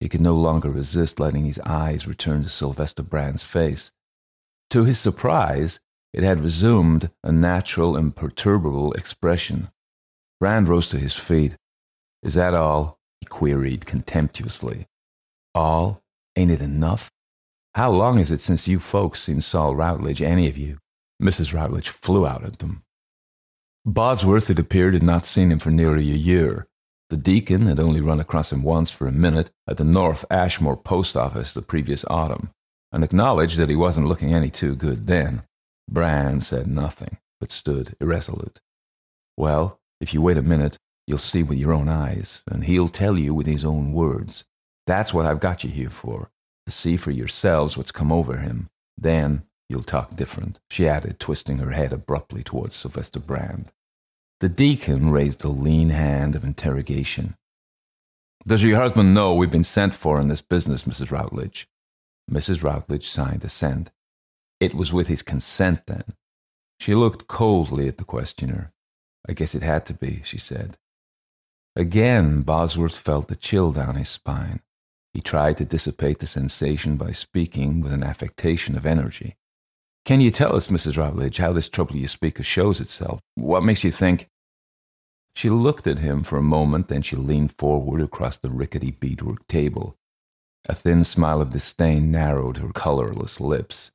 He 0.00 0.08
could 0.08 0.20
no 0.20 0.34
longer 0.34 0.70
resist 0.70 1.20
letting 1.20 1.44
his 1.44 1.60
eyes 1.60 2.08
return 2.08 2.42
to 2.42 2.48
Sylvester 2.48 3.04
Brand's 3.04 3.44
face. 3.44 3.92
To 4.70 4.82
his 4.82 4.98
surprise, 4.98 5.78
it 6.16 6.24
had 6.24 6.42
resumed 6.42 7.10
a 7.22 7.30
natural, 7.30 7.94
imperturbable 7.94 8.94
expression. 8.94 9.68
Brand 10.40 10.66
rose 10.66 10.88
to 10.88 10.98
his 10.98 11.14
feet. 11.14 11.56
Is 12.22 12.32
that 12.34 12.54
all? 12.54 12.98
he 13.20 13.26
queried 13.26 13.84
contemptuously. 13.84 14.86
All? 15.54 16.02
Ain't 16.34 16.50
it 16.50 16.62
enough? 16.62 17.12
How 17.74 17.90
long 17.90 18.18
is 18.18 18.32
it 18.32 18.40
since 18.40 18.66
you 18.66 18.80
folks 18.80 19.22
seen 19.22 19.42
Saul 19.42 19.76
Rutledge, 19.76 20.22
any 20.22 20.48
of 20.48 20.56
you? 20.56 20.78
Mrs. 21.22 21.52
Rutledge 21.52 21.90
flew 21.90 22.26
out 22.26 22.44
at 22.44 22.60
them. 22.60 22.82
Bosworth, 23.84 24.48
it 24.48 24.58
appeared, 24.58 24.94
had 24.94 25.02
not 25.02 25.26
seen 25.26 25.52
him 25.52 25.58
for 25.58 25.70
nearly 25.70 26.10
a 26.10 26.16
year. 26.16 26.66
The 27.10 27.18
deacon 27.18 27.66
had 27.66 27.78
only 27.78 28.00
run 28.00 28.20
across 28.20 28.50
him 28.50 28.62
once 28.62 28.90
for 28.90 29.06
a 29.06 29.12
minute 29.12 29.50
at 29.68 29.76
the 29.76 29.84
North 29.84 30.24
Ashmore 30.30 30.78
post 30.78 31.14
office 31.14 31.52
the 31.52 31.60
previous 31.60 32.06
autumn, 32.08 32.50
and 32.90 33.04
acknowledged 33.04 33.58
that 33.58 33.68
he 33.68 33.76
wasn't 33.76 34.08
looking 34.08 34.34
any 34.34 34.50
too 34.50 34.74
good 34.74 35.06
then. 35.06 35.42
Brand 35.88 36.42
said 36.42 36.66
nothing, 36.66 37.18
but 37.40 37.52
stood 37.52 37.96
irresolute. 38.00 38.60
Well, 39.36 39.80
if 40.00 40.12
you 40.12 40.20
wait 40.22 40.36
a 40.36 40.42
minute, 40.42 40.78
you'll 41.06 41.18
see 41.18 41.42
with 41.42 41.58
your 41.58 41.72
own 41.72 41.88
eyes, 41.88 42.42
and 42.50 42.64
he'll 42.64 42.88
tell 42.88 43.18
you 43.18 43.32
with 43.34 43.46
his 43.46 43.64
own 43.64 43.92
words. 43.92 44.44
That's 44.86 45.14
what 45.14 45.26
I've 45.26 45.40
got 45.40 45.64
you 45.64 45.70
here 45.70 45.90
for, 45.90 46.30
to 46.66 46.72
see 46.72 46.96
for 46.96 47.10
yourselves 47.10 47.76
what's 47.76 47.92
come 47.92 48.12
over 48.12 48.38
him. 48.38 48.68
Then 48.96 49.44
you'll 49.68 49.82
talk 49.82 50.16
different, 50.16 50.58
she 50.70 50.88
added, 50.88 51.20
twisting 51.20 51.58
her 51.58 51.70
head 51.70 51.92
abruptly 51.92 52.42
towards 52.42 52.76
Sylvester 52.76 53.20
Brand. 53.20 53.72
The 54.40 54.48
deacon 54.48 55.10
raised 55.10 55.44
a 55.44 55.48
lean 55.48 55.90
hand 55.90 56.36
of 56.36 56.44
interrogation. 56.44 57.36
Does 58.46 58.62
your 58.62 58.76
husband 58.76 59.14
know 59.14 59.34
we've 59.34 59.50
been 59.50 59.64
sent 59.64 59.94
for 59.94 60.20
in 60.20 60.28
this 60.28 60.42
business, 60.42 60.84
Mrs. 60.84 61.10
Rutledge? 61.10 61.68
Mrs. 62.30 62.62
Rutledge 62.62 63.08
signed 63.08 63.44
assent. 63.44 63.90
It 64.60 64.74
was 64.74 64.92
with 64.92 65.08
his 65.08 65.22
consent, 65.22 65.86
then. 65.86 66.14
She 66.80 66.94
looked 66.94 67.26
coldly 67.26 67.88
at 67.88 67.98
the 67.98 68.04
questioner. 68.04 68.72
I 69.28 69.32
guess 69.32 69.54
it 69.54 69.62
had 69.62 69.86
to 69.86 69.94
be, 69.94 70.22
she 70.24 70.38
said. 70.38 70.78
Again, 71.74 72.42
Bosworth 72.42 72.96
felt 72.96 73.30
a 73.30 73.36
chill 73.36 73.72
down 73.72 73.96
his 73.96 74.08
spine. 74.08 74.60
He 75.12 75.20
tried 75.20 75.58
to 75.58 75.64
dissipate 75.64 76.18
the 76.18 76.26
sensation 76.26 76.96
by 76.96 77.12
speaking 77.12 77.80
with 77.80 77.92
an 77.92 78.02
affectation 78.02 78.76
of 78.76 78.86
energy. 78.86 79.36
Can 80.04 80.20
you 80.20 80.30
tell 80.30 80.54
us, 80.54 80.68
Mrs. 80.68 80.96
Rutledge, 80.96 81.38
how 81.38 81.52
this 81.52 81.68
trouble 81.68 81.96
you 81.96 82.06
speak 82.06 82.38
of 82.38 82.46
shows 82.46 82.80
itself? 82.80 83.20
What 83.34 83.64
makes 83.64 83.82
you 83.82 83.90
think? 83.90 84.28
She 85.34 85.50
looked 85.50 85.86
at 85.86 85.98
him 85.98 86.22
for 86.22 86.38
a 86.38 86.42
moment, 86.42 86.88
then 86.88 87.02
she 87.02 87.16
leaned 87.16 87.52
forward 87.58 88.00
across 88.00 88.38
the 88.38 88.50
rickety 88.50 88.90
beadwork 88.90 89.46
table. 89.48 89.96
A 90.66 90.74
thin 90.74 91.04
smile 91.04 91.42
of 91.42 91.50
disdain 91.50 92.10
narrowed 92.10 92.56
her 92.58 92.70
colorless 92.70 93.40
lips. 93.40 93.90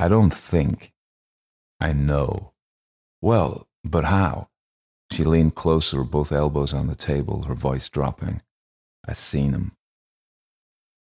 I 0.00 0.08
don't 0.08 0.34
think. 0.34 0.94
I 1.78 1.92
know. 1.92 2.54
Well, 3.20 3.68
but 3.84 4.06
how? 4.06 4.48
She 5.12 5.24
leaned 5.24 5.54
closer, 5.54 6.04
both 6.04 6.32
elbows 6.32 6.72
on 6.72 6.86
the 6.86 6.94
table, 6.94 7.42
her 7.42 7.54
voice 7.54 7.90
dropping. 7.90 8.40
I 9.06 9.12
seen 9.12 9.52
him. 9.52 9.72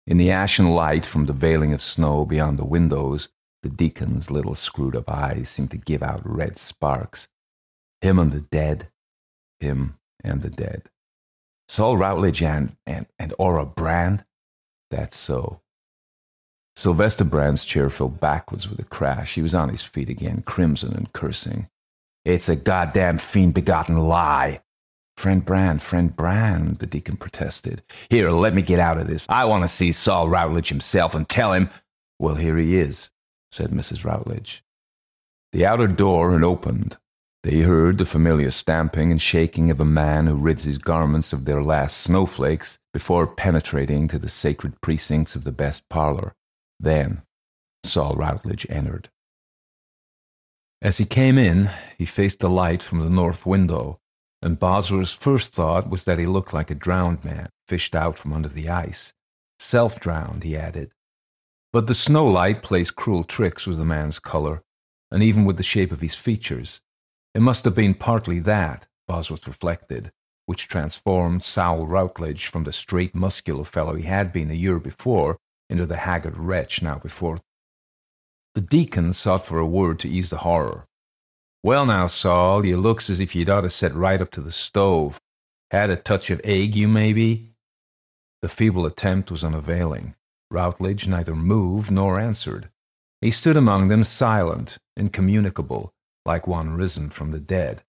In 0.07 0.17
the 0.17 0.31
ashen 0.31 0.71
light 0.71 1.05
from 1.05 1.27
the 1.27 1.33
veiling 1.33 1.71
of 1.71 1.83
snow 1.83 2.25
beyond 2.25 2.57
the 2.57 2.65
windows, 2.65 3.29
the 3.61 3.69
deacon's 3.69 4.31
little 4.31 4.55
screwed 4.55 4.95
up 4.95 5.07
eyes 5.07 5.49
seemed 5.49 5.69
to 5.69 5.77
give 5.77 6.01
out 6.01 6.27
red 6.27 6.57
sparks. 6.57 7.27
Him 8.01 8.17
and 8.17 8.31
the 8.31 8.41
dead. 8.41 8.89
Him 9.59 9.99
and 10.23 10.41
the 10.41 10.49
dead. 10.49 10.89
Saul 11.67 11.95
Rutledge 11.95 12.41
and, 12.41 12.75
and, 12.87 13.05
and 13.19 13.35
Ora 13.37 13.67
Brand? 13.67 14.25
That's 14.89 15.15
so. 15.15 15.61
Sylvester 16.79 17.25
Brand's 17.25 17.65
chair 17.65 17.89
fell 17.89 18.07
backwards 18.07 18.69
with 18.69 18.79
a 18.79 18.85
crash. 18.85 19.35
He 19.35 19.41
was 19.41 19.53
on 19.53 19.67
his 19.67 19.83
feet 19.83 20.07
again, 20.07 20.43
crimson 20.45 20.95
and 20.95 21.11
cursing. 21.11 21.67
It's 22.23 22.47
a 22.47 22.55
goddamn 22.55 23.17
fiend 23.17 23.53
begotten 23.53 23.97
lie. 23.97 24.61
Friend 25.17 25.43
Brand, 25.43 25.81
friend 25.81 26.15
Brand, 26.15 26.77
the 26.77 26.85
deacon 26.85 27.17
protested. 27.17 27.83
Here, 28.09 28.31
let 28.31 28.53
me 28.53 28.61
get 28.61 28.79
out 28.79 28.97
of 28.97 29.07
this. 29.07 29.25
I 29.27 29.43
want 29.43 29.65
to 29.65 29.67
see 29.67 29.91
Saul 29.91 30.29
Rutledge 30.29 30.69
himself 30.69 31.13
and 31.13 31.27
tell 31.27 31.51
him. 31.51 31.69
Well, 32.17 32.35
here 32.35 32.55
he 32.55 32.77
is, 32.77 33.09
said 33.51 33.71
Mrs. 33.71 34.05
Rutledge. 34.05 34.63
The 35.51 35.65
outer 35.65 35.87
door 35.87 36.31
had 36.31 36.45
opened. 36.45 36.95
They 37.43 37.59
heard 37.59 37.97
the 37.97 38.05
familiar 38.05 38.51
stamping 38.51 39.11
and 39.11 39.21
shaking 39.21 39.69
of 39.69 39.81
a 39.81 39.85
man 39.85 40.27
who 40.27 40.35
rids 40.35 40.63
his 40.63 40.77
garments 40.77 41.33
of 41.33 41.43
their 41.43 41.61
last 41.61 41.97
snowflakes 41.97 42.79
before 42.93 43.27
penetrating 43.27 44.07
to 44.07 44.17
the 44.17 44.29
sacred 44.29 44.79
precincts 44.79 45.35
of 45.35 45.43
the 45.43 45.51
best 45.51 45.83
parlor. 45.89 46.35
Then 46.79 47.23
Saul 47.83 48.15
Rutledge 48.15 48.65
entered. 48.69 49.09
As 50.81 50.97
he 50.97 51.05
came 51.05 51.37
in, 51.37 51.69
he 51.97 52.05
faced 52.05 52.39
the 52.39 52.49
light 52.49 52.81
from 52.81 52.99
the 52.99 53.09
north 53.09 53.45
window, 53.45 53.99
and 54.41 54.59
Bosworth's 54.59 55.11
first 55.11 55.53
thought 55.53 55.89
was 55.89 56.05
that 56.05 56.19
he 56.19 56.25
looked 56.25 56.53
like 56.53 56.71
a 56.71 56.75
drowned 56.75 57.25
man, 57.25 57.49
fished 57.67 57.95
out 57.95 58.17
from 58.17 58.31
under 58.31 58.47
the 58.47 58.69
ice. 58.69 59.13
Self 59.59 59.99
drowned, 59.99 60.43
he 60.43 60.55
added. 60.55 60.91
But 61.73 61.87
the 61.87 61.93
snow 61.93 62.25
light 62.25 62.63
plays 62.63 62.91
cruel 62.91 63.25
tricks 63.25 63.67
with 63.67 63.79
a 63.79 63.85
man's 63.85 64.19
color, 64.19 64.63
and 65.11 65.21
even 65.21 65.43
with 65.43 65.57
the 65.57 65.63
shape 65.63 65.91
of 65.91 66.01
his 66.01 66.15
features. 66.15 66.81
It 67.35 67.41
must 67.41 67.65
have 67.65 67.75
been 67.75 67.93
partly 67.93 68.39
that, 68.39 68.87
Bosworth 69.05 69.47
reflected, 69.47 70.11
which 70.45 70.67
transformed 70.67 71.43
Saul 71.43 71.85
Rutledge 71.85 72.47
from 72.47 72.63
the 72.63 72.71
straight, 72.71 73.13
muscular 73.13 73.65
fellow 73.65 73.95
he 73.95 74.03
had 74.03 74.31
been 74.31 74.49
a 74.49 74.55
year 74.55 74.79
before 74.79 75.37
into 75.69 75.85
the 75.85 75.97
haggard 75.97 76.37
wretch 76.37 76.81
now 76.81 76.97
before 76.97 77.39
the 78.55 78.61
deacon 78.61 79.13
sought 79.13 79.45
for 79.45 79.59
a 79.59 79.65
word 79.65 79.99
to 79.99 80.09
ease 80.09 80.31
the 80.31 80.37
horror. 80.37 80.85
Well, 81.63 81.85
now, 81.85 82.07
Saul, 82.07 82.65
you 82.65 82.77
looks 82.77 83.09
as 83.09 83.19
if 83.19 83.35
you'd 83.35 83.49
ought 83.49 83.61
to 83.61 83.69
set 83.69 83.93
right 83.93 84.21
up 84.21 84.31
to 84.31 84.41
the 84.41 84.51
stove. 84.51 85.19
Had 85.71 85.89
a 85.89 85.95
touch 85.95 86.29
of 86.29 86.41
ague, 86.43 86.75
you 86.75 86.87
maybe? 86.87 87.53
The 88.41 88.49
feeble 88.49 88.85
attempt 88.85 89.31
was 89.31 89.43
unavailing. 89.43 90.15
Rutledge 90.49 91.07
neither 91.07 91.35
moved 91.35 91.91
nor 91.91 92.19
answered. 92.19 92.69
He 93.21 93.31
stood 93.31 93.55
among 93.55 93.87
them 93.87 94.03
silent, 94.03 94.77
incommunicable, 94.97 95.93
like 96.25 96.47
one 96.47 96.71
risen 96.71 97.09
from 97.09 97.31
the 97.31 97.39
dead. 97.39 97.83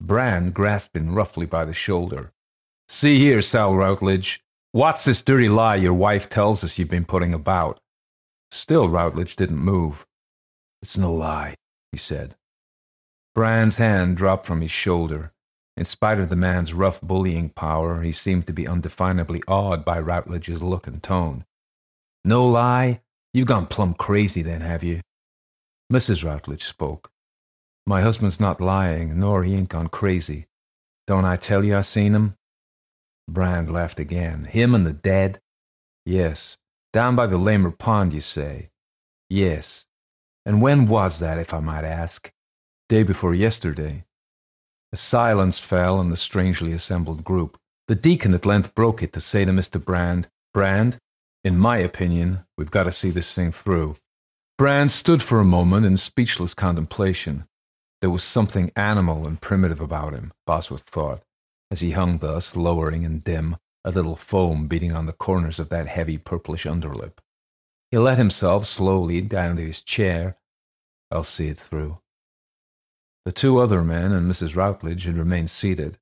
Brand 0.00 0.54
grasped 0.54 0.96
him 0.96 1.14
roughly 1.14 1.46
by 1.46 1.64
the 1.64 1.74
shoulder. 1.74 2.32
See 2.88 3.18
here, 3.18 3.40
Sal 3.40 3.74
Rutledge. 3.74 4.41
What's 4.74 5.04
this 5.04 5.20
dirty 5.20 5.50
lie 5.50 5.76
your 5.76 5.92
wife 5.92 6.30
tells 6.30 6.64
us 6.64 6.78
you've 6.78 6.88
been 6.88 7.04
putting 7.04 7.34
about? 7.34 7.78
Still, 8.50 8.88
Rutledge 8.88 9.36
didn't 9.36 9.58
move. 9.58 10.06
It's 10.80 10.96
no 10.96 11.12
lie, 11.12 11.56
he 11.90 11.98
said. 11.98 12.36
Brand's 13.34 13.76
hand 13.76 14.16
dropped 14.16 14.46
from 14.46 14.62
his 14.62 14.70
shoulder. 14.70 15.34
In 15.76 15.84
spite 15.84 16.18
of 16.18 16.30
the 16.30 16.36
man's 16.36 16.72
rough 16.72 17.02
bullying 17.02 17.50
power, 17.50 18.00
he 18.00 18.12
seemed 18.12 18.46
to 18.46 18.54
be 18.54 18.64
undefinably 18.64 19.42
awed 19.46 19.84
by 19.84 20.00
Rutledge's 20.00 20.62
look 20.62 20.86
and 20.86 21.02
tone. 21.02 21.44
No 22.24 22.46
lie? 22.46 23.02
You've 23.34 23.48
gone 23.48 23.66
plumb 23.66 23.92
crazy 23.92 24.40
then, 24.40 24.62
have 24.62 24.82
you? 24.82 25.02
Mrs. 25.92 26.24
Rutledge 26.24 26.64
spoke. 26.64 27.10
My 27.86 28.00
husband's 28.00 28.40
not 28.40 28.58
lying, 28.58 29.20
nor 29.20 29.44
he 29.44 29.54
ain't 29.54 29.68
gone 29.68 29.88
crazy. 29.88 30.46
Don't 31.06 31.26
I 31.26 31.36
tell 31.36 31.62
you 31.62 31.76
I 31.76 31.82
seen 31.82 32.14
him? 32.14 32.36
Brand 33.28 33.70
laughed 33.70 34.00
again. 34.00 34.44
Him 34.44 34.74
and 34.74 34.86
the 34.86 34.92
dead? 34.92 35.40
Yes. 36.04 36.58
Down 36.92 37.16
by 37.16 37.26
the 37.26 37.38
Lamer 37.38 37.70
Pond, 37.70 38.12
you 38.12 38.20
say? 38.20 38.70
Yes. 39.30 39.86
And 40.44 40.60
when 40.60 40.86
was 40.86 41.20
that, 41.20 41.38
if 41.38 41.54
I 41.54 41.60
might 41.60 41.84
ask? 41.84 42.32
Day 42.88 43.02
before 43.02 43.34
yesterday. 43.34 44.04
A 44.92 44.96
silence 44.96 45.58
fell 45.60 45.98
on 45.98 46.10
the 46.10 46.16
strangely 46.16 46.72
assembled 46.72 47.24
group. 47.24 47.58
The 47.88 47.94
deacon 47.94 48.34
at 48.34 48.44
length 48.44 48.74
broke 48.74 49.02
it 49.02 49.12
to 49.14 49.20
say 49.20 49.44
to 49.44 49.52
Mr. 49.52 49.82
Brand, 49.82 50.28
Brand, 50.52 50.98
in 51.44 51.58
my 51.58 51.78
opinion, 51.78 52.44
we've 52.58 52.70
got 52.70 52.84
to 52.84 52.92
see 52.92 53.10
this 53.10 53.32
thing 53.32 53.52
through. 53.52 53.96
Brand 54.58 54.90
stood 54.90 55.22
for 55.22 55.40
a 55.40 55.44
moment 55.44 55.86
in 55.86 55.96
speechless 55.96 56.54
contemplation. 56.54 57.46
There 58.00 58.10
was 58.10 58.22
something 58.22 58.70
animal 58.76 59.26
and 59.26 59.40
primitive 59.40 59.80
about 59.80 60.12
him, 60.12 60.32
Bosworth 60.46 60.82
thought, 60.82 61.22
as 61.72 61.80
he 61.80 61.92
hung 61.92 62.18
thus, 62.18 62.54
lowering 62.54 63.02
and 63.02 63.24
dim, 63.24 63.56
a 63.82 63.90
little 63.90 64.14
foam 64.14 64.68
beating 64.68 64.92
on 64.92 65.06
the 65.06 65.12
corners 65.12 65.58
of 65.58 65.70
that 65.70 65.86
heavy 65.86 66.18
purplish 66.18 66.66
underlip. 66.66 67.18
He 67.90 67.96
let 67.96 68.18
himself 68.18 68.66
slowly 68.66 69.22
down 69.22 69.56
to 69.56 69.66
his 69.66 69.80
chair. 69.80 70.36
I'll 71.10 71.24
see 71.24 71.48
it 71.48 71.58
through. 71.58 71.98
The 73.24 73.32
two 73.32 73.56
other 73.56 73.82
men 73.82 74.12
and 74.12 74.30
Mrs. 74.30 74.54
Rutledge 74.54 75.04
had 75.04 75.16
remained 75.16 75.50
seated. 75.50 75.96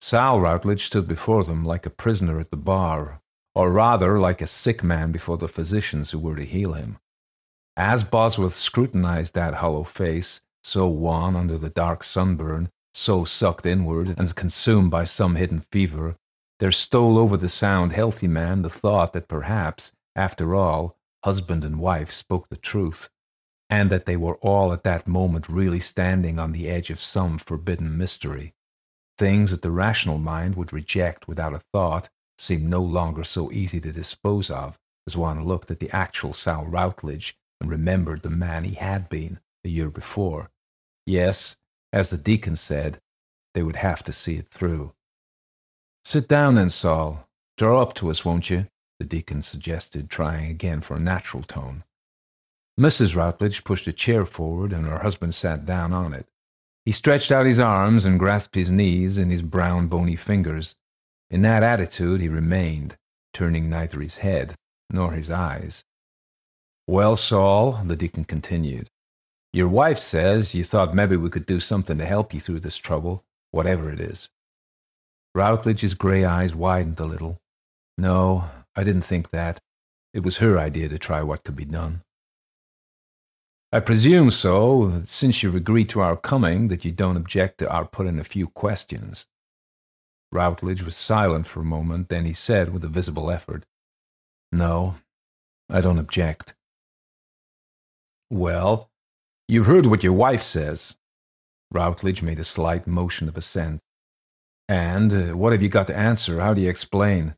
Sal 0.00 0.40
Rutledge 0.40 0.86
stood 0.86 1.06
before 1.06 1.44
them 1.44 1.62
like 1.62 1.84
a 1.84 1.90
prisoner 1.90 2.40
at 2.40 2.50
the 2.50 2.56
bar, 2.56 3.20
or 3.54 3.70
rather 3.70 4.18
like 4.18 4.40
a 4.40 4.46
sick 4.46 4.82
man 4.82 5.12
before 5.12 5.36
the 5.36 5.46
physicians 5.46 6.10
who 6.10 6.18
were 6.18 6.36
to 6.36 6.44
heal 6.44 6.72
him. 6.72 6.96
As 7.76 8.02
Bosworth 8.02 8.54
scrutinized 8.54 9.34
that 9.34 9.54
hollow 9.54 9.84
face, 9.84 10.40
so 10.64 10.86
wan 10.86 11.36
under 11.36 11.58
the 11.58 11.70
dark 11.70 12.02
sunburn, 12.02 12.70
so 12.94 13.24
sucked 13.24 13.66
inward 13.66 14.14
and 14.18 14.34
consumed 14.34 14.90
by 14.90 15.04
some 15.04 15.36
hidden 15.36 15.60
fever, 15.60 16.16
there 16.60 16.72
stole 16.72 17.18
over 17.18 17.36
the 17.36 17.48
sound, 17.48 17.92
healthy 17.92 18.28
man 18.28 18.62
the 18.62 18.70
thought 18.70 19.12
that 19.12 19.28
perhaps, 19.28 19.92
after 20.14 20.54
all, 20.54 20.96
husband 21.24 21.64
and 21.64 21.78
wife 21.78 22.12
spoke 22.12 22.48
the 22.48 22.56
truth, 22.56 23.08
and 23.70 23.90
that 23.90 24.06
they 24.06 24.16
were 24.16 24.36
all 24.36 24.72
at 24.72 24.84
that 24.84 25.06
moment 25.06 25.48
really 25.48 25.80
standing 25.80 26.38
on 26.38 26.52
the 26.52 26.68
edge 26.68 26.90
of 26.90 27.00
some 27.00 27.38
forbidden 27.38 27.96
mystery. 27.96 28.54
Things 29.18 29.50
that 29.50 29.62
the 29.62 29.70
rational 29.70 30.18
mind 30.18 30.56
would 30.56 30.72
reject 30.72 31.26
without 31.28 31.54
a 31.54 31.62
thought 31.72 32.08
seemed 32.38 32.64
no 32.64 32.82
longer 32.82 33.24
so 33.24 33.50
easy 33.52 33.80
to 33.80 33.92
dispose 33.92 34.50
of 34.50 34.78
as 35.06 35.16
one 35.16 35.44
looked 35.44 35.70
at 35.70 35.80
the 35.80 35.90
actual 35.90 36.32
Sal 36.32 36.64
Rutledge 36.64 37.36
and 37.60 37.70
remembered 37.70 38.22
the 38.22 38.30
man 38.30 38.64
he 38.64 38.74
had 38.74 39.08
been 39.08 39.40
a 39.64 39.68
year 39.68 39.90
before. 39.90 40.50
Yes, 41.06 41.56
as 41.92 42.10
the 42.10 42.16
deacon 42.16 42.56
said, 42.56 42.98
they 43.54 43.62
would 43.62 43.76
have 43.76 44.02
to 44.04 44.12
see 44.12 44.36
it 44.36 44.48
through. 44.48 44.92
Sit 46.04 46.28
down 46.28 46.54
then, 46.54 46.70
Saul. 46.70 47.28
Draw 47.58 47.80
up 47.80 47.94
to 47.94 48.10
us, 48.10 48.24
won't 48.24 48.50
you? 48.50 48.66
the 48.98 49.04
deacon 49.08 49.42
suggested, 49.42 50.08
trying 50.08 50.48
again 50.48 50.80
for 50.80 50.96
a 50.96 51.00
natural 51.00 51.42
tone. 51.42 51.82
Mrs. 52.78 53.16
Rutledge 53.16 53.64
pushed 53.64 53.88
a 53.88 53.92
chair 53.92 54.24
forward, 54.24 54.72
and 54.72 54.86
her 54.86 55.00
husband 55.00 55.34
sat 55.34 55.66
down 55.66 55.92
on 55.92 56.14
it. 56.14 56.26
He 56.84 56.92
stretched 56.92 57.32
out 57.32 57.46
his 57.46 57.58
arms 57.58 58.04
and 58.04 58.18
grasped 58.18 58.54
his 58.54 58.70
knees 58.70 59.18
in 59.18 59.30
his 59.30 59.42
brown, 59.42 59.88
bony 59.88 60.16
fingers. 60.16 60.76
In 61.30 61.42
that 61.42 61.62
attitude 61.62 62.20
he 62.20 62.28
remained, 62.28 62.96
turning 63.32 63.68
neither 63.68 64.00
his 64.00 64.18
head 64.18 64.54
nor 64.88 65.12
his 65.12 65.30
eyes. 65.30 65.84
Well, 66.86 67.16
Saul, 67.16 67.80
the 67.84 67.96
deacon 67.96 68.24
continued, 68.24 68.88
your 69.52 69.68
wife 69.68 69.98
says 69.98 70.54
you 70.54 70.64
thought 70.64 70.94
maybe 70.94 71.16
we 71.16 71.30
could 71.30 71.46
do 71.46 71.60
something 71.60 71.98
to 71.98 72.06
help 72.06 72.32
you 72.32 72.40
through 72.40 72.60
this 72.60 72.76
trouble, 72.76 73.24
whatever 73.50 73.90
it 73.90 74.00
is. 74.00 74.28
Rutledge's 75.34 75.94
gray 75.94 76.24
eyes 76.24 76.54
widened 76.54 77.00
a 77.00 77.04
little. 77.04 77.40
No, 77.98 78.44
I 78.74 78.84
didn't 78.84 79.02
think 79.02 79.30
that. 79.30 79.60
It 80.14 80.22
was 80.22 80.38
her 80.38 80.58
idea 80.58 80.88
to 80.88 80.98
try 80.98 81.22
what 81.22 81.44
could 81.44 81.56
be 81.56 81.64
done. 81.64 82.02
I 83.74 83.80
presume 83.80 84.30
so, 84.30 85.00
since 85.04 85.42
you've 85.42 85.54
agreed 85.54 85.88
to 85.90 86.00
our 86.00 86.16
coming, 86.16 86.68
that 86.68 86.84
you 86.84 86.92
don't 86.92 87.16
object 87.16 87.58
to 87.58 87.70
our 87.70 87.86
putting 87.86 88.18
a 88.18 88.24
few 88.24 88.46
questions. 88.48 89.26
Rutledge 90.30 90.82
was 90.82 90.96
silent 90.96 91.46
for 91.46 91.60
a 91.60 91.64
moment, 91.64 92.10
then 92.10 92.26
he 92.26 92.34
said 92.34 92.72
with 92.72 92.84
a 92.84 92.88
visible 92.88 93.30
effort, 93.30 93.64
No, 94.50 94.96
I 95.70 95.80
don't 95.80 95.98
object. 95.98 96.54
Well, 98.30 98.90
you've 99.52 99.66
heard 99.66 99.84
what 99.84 100.02
your 100.02 100.14
wife 100.14 100.40
says. 100.40 100.96
Rutledge 101.70 102.22
made 102.22 102.38
a 102.38 102.44
slight 102.44 102.86
motion 102.86 103.28
of 103.28 103.36
assent. 103.36 103.80
And 104.66 105.12
uh, 105.12 105.36
what 105.36 105.52
have 105.52 105.60
you 105.60 105.68
got 105.68 105.88
to 105.88 105.96
answer? 105.96 106.40
How 106.40 106.54
do 106.54 106.62
you 106.62 106.70
explain? 106.70 107.34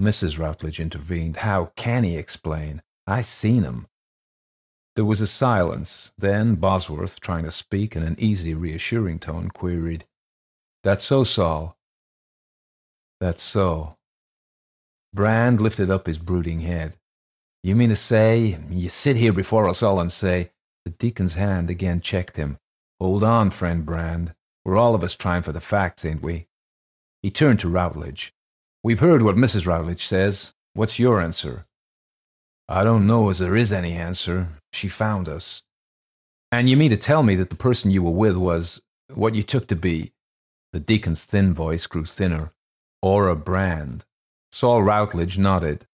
Mrs. 0.00 0.38
Rutledge 0.38 0.80
intervened. 0.80 1.36
How 1.36 1.66
can 1.76 2.02
he 2.02 2.16
explain? 2.16 2.80
I 3.06 3.20
seen 3.20 3.62
him. 3.62 3.88
There 4.96 5.04
was 5.04 5.20
a 5.20 5.26
silence. 5.26 6.14
Then 6.16 6.54
Bosworth, 6.54 7.20
trying 7.20 7.44
to 7.44 7.50
speak 7.50 7.94
in 7.94 8.02
an 8.02 8.16
easy, 8.18 8.54
reassuring 8.54 9.18
tone, 9.18 9.50
queried, 9.50 10.06
That's 10.82 11.04
so, 11.04 11.24
Saul? 11.24 11.76
That's 13.20 13.42
so. 13.42 13.96
Brand 15.12 15.60
lifted 15.60 15.90
up 15.90 16.06
his 16.06 16.16
brooding 16.16 16.60
head. 16.60 16.96
You 17.62 17.76
mean 17.76 17.90
to 17.90 17.96
say, 17.96 18.58
you 18.70 18.88
sit 18.88 19.16
here 19.16 19.32
before 19.32 19.68
us 19.68 19.82
all 19.82 20.00
and 20.00 20.10
say, 20.10 20.50
the 20.84 20.90
deacon's 20.90 21.34
hand 21.34 21.70
again 21.70 22.00
checked 22.00 22.36
him. 22.36 22.58
Hold 23.00 23.24
on, 23.24 23.50
friend 23.50 23.84
Brand. 23.84 24.34
We're 24.64 24.76
all 24.76 24.94
of 24.94 25.02
us 25.02 25.16
trying 25.16 25.42
for 25.42 25.52
the 25.52 25.60
facts, 25.60 26.04
ain't 26.04 26.22
we? 26.22 26.46
He 27.22 27.30
turned 27.30 27.60
to 27.60 27.68
Rutledge. 27.68 28.32
We've 28.82 29.00
heard 29.00 29.22
what 29.22 29.36
Mrs. 29.36 29.66
Rutledge 29.66 30.06
says. 30.06 30.52
What's 30.74 30.98
your 30.98 31.20
answer? 31.20 31.66
I 32.68 32.84
don't 32.84 33.06
know 33.06 33.30
as 33.30 33.38
there 33.38 33.56
is 33.56 33.72
any 33.72 33.92
answer. 33.92 34.48
She 34.72 34.88
found 34.88 35.28
us. 35.28 35.62
And 36.52 36.68
you 36.68 36.76
mean 36.76 36.90
to 36.90 36.96
tell 36.96 37.22
me 37.22 37.34
that 37.36 37.50
the 37.50 37.56
person 37.56 37.90
you 37.90 38.02
were 38.02 38.10
with 38.10 38.36
was 38.36 38.80
what 39.12 39.34
you 39.34 39.42
took 39.42 39.68
to 39.68 39.76
be? 39.76 40.12
The 40.72 40.80
deacon's 40.80 41.24
thin 41.24 41.54
voice 41.54 41.86
grew 41.86 42.04
thinner. 42.04 42.52
Ora 43.02 43.36
Brand. 43.36 44.04
Saul 44.52 44.82
Rutledge 44.82 45.38
nodded. 45.38 45.86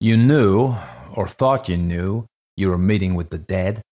You 0.00 0.16
knew, 0.16 0.74
or 1.14 1.28
thought 1.28 1.68
you 1.68 1.76
knew, 1.76 2.26
you 2.56 2.68
were 2.68 2.78
meeting 2.78 3.14
with 3.14 3.30
the 3.30 3.38
dead? 3.38 3.82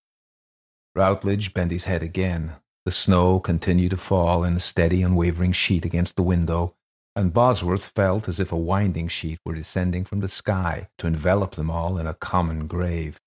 Rutledge 0.95 1.55
bent 1.55 1.71
his 1.71 1.85
head 1.85 2.03
again. 2.03 2.55
The 2.85 2.91
snow 2.91 3.39
continued 3.41 3.91
to 3.91 3.97
fall 3.97 4.43
in 4.43 4.57
a 4.57 4.61
steady, 4.61 5.03
unwavering 5.03 5.53
sheet 5.53 5.85
against 5.85 6.17
the 6.17 6.23
window, 6.23 6.75
and 7.15 7.33
Bosworth 7.33 7.93
felt 7.95 8.29
as 8.29 8.41
if 8.41 8.51
a 8.53 8.57
winding 8.57 9.09
sheet 9.09 9.39
were 9.45 9.55
descending 9.55 10.05
from 10.05 10.21
the 10.21 10.29
sky 10.29 10.89
to 10.99 11.07
envelop 11.07 11.55
them 11.55 11.71
all 11.71 11.99
in 11.99 12.07
a 12.07 12.15
common 12.15 12.67
grave. 12.67 13.21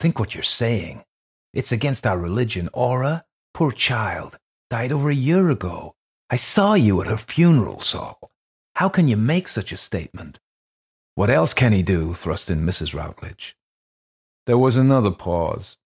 Think 0.00 0.18
what 0.18 0.34
you're 0.34 0.42
saying. 0.42 1.04
It's 1.52 1.72
against 1.72 2.06
our 2.06 2.18
religion. 2.18 2.68
Ora. 2.72 3.24
poor 3.54 3.70
child, 3.70 4.38
died 4.70 4.90
over 4.90 5.10
a 5.10 5.14
year 5.14 5.50
ago. 5.50 5.94
I 6.30 6.36
saw 6.36 6.74
you 6.74 7.00
at 7.02 7.06
her 7.06 7.18
funeral, 7.18 7.82
Saul. 7.82 8.32
How 8.76 8.88
can 8.88 9.06
you 9.06 9.18
make 9.18 9.48
such 9.48 9.70
a 9.70 9.76
statement? 9.76 10.40
What 11.14 11.28
else 11.28 11.52
can 11.52 11.72
he 11.72 11.82
do? 11.82 12.14
thrust 12.14 12.48
in 12.48 12.64
Mrs. 12.64 12.94
Rutledge. 12.94 13.54
There 14.46 14.56
was 14.56 14.76
another 14.76 15.10
pause. 15.10 15.76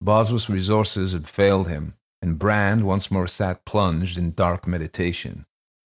Bosworth's 0.00 0.48
resources 0.48 1.12
had 1.12 1.28
failed 1.28 1.68
him, 1.68 1.94
and 2.22 2.38
Brand 2.38 2.84
once 2.84 3.10
more 3.10 3.26
sat 3.26 3.64
plunged 3.64 4.16
in 4.16 4.32
dark 4.32 4.66
meditation. 4.66 5.46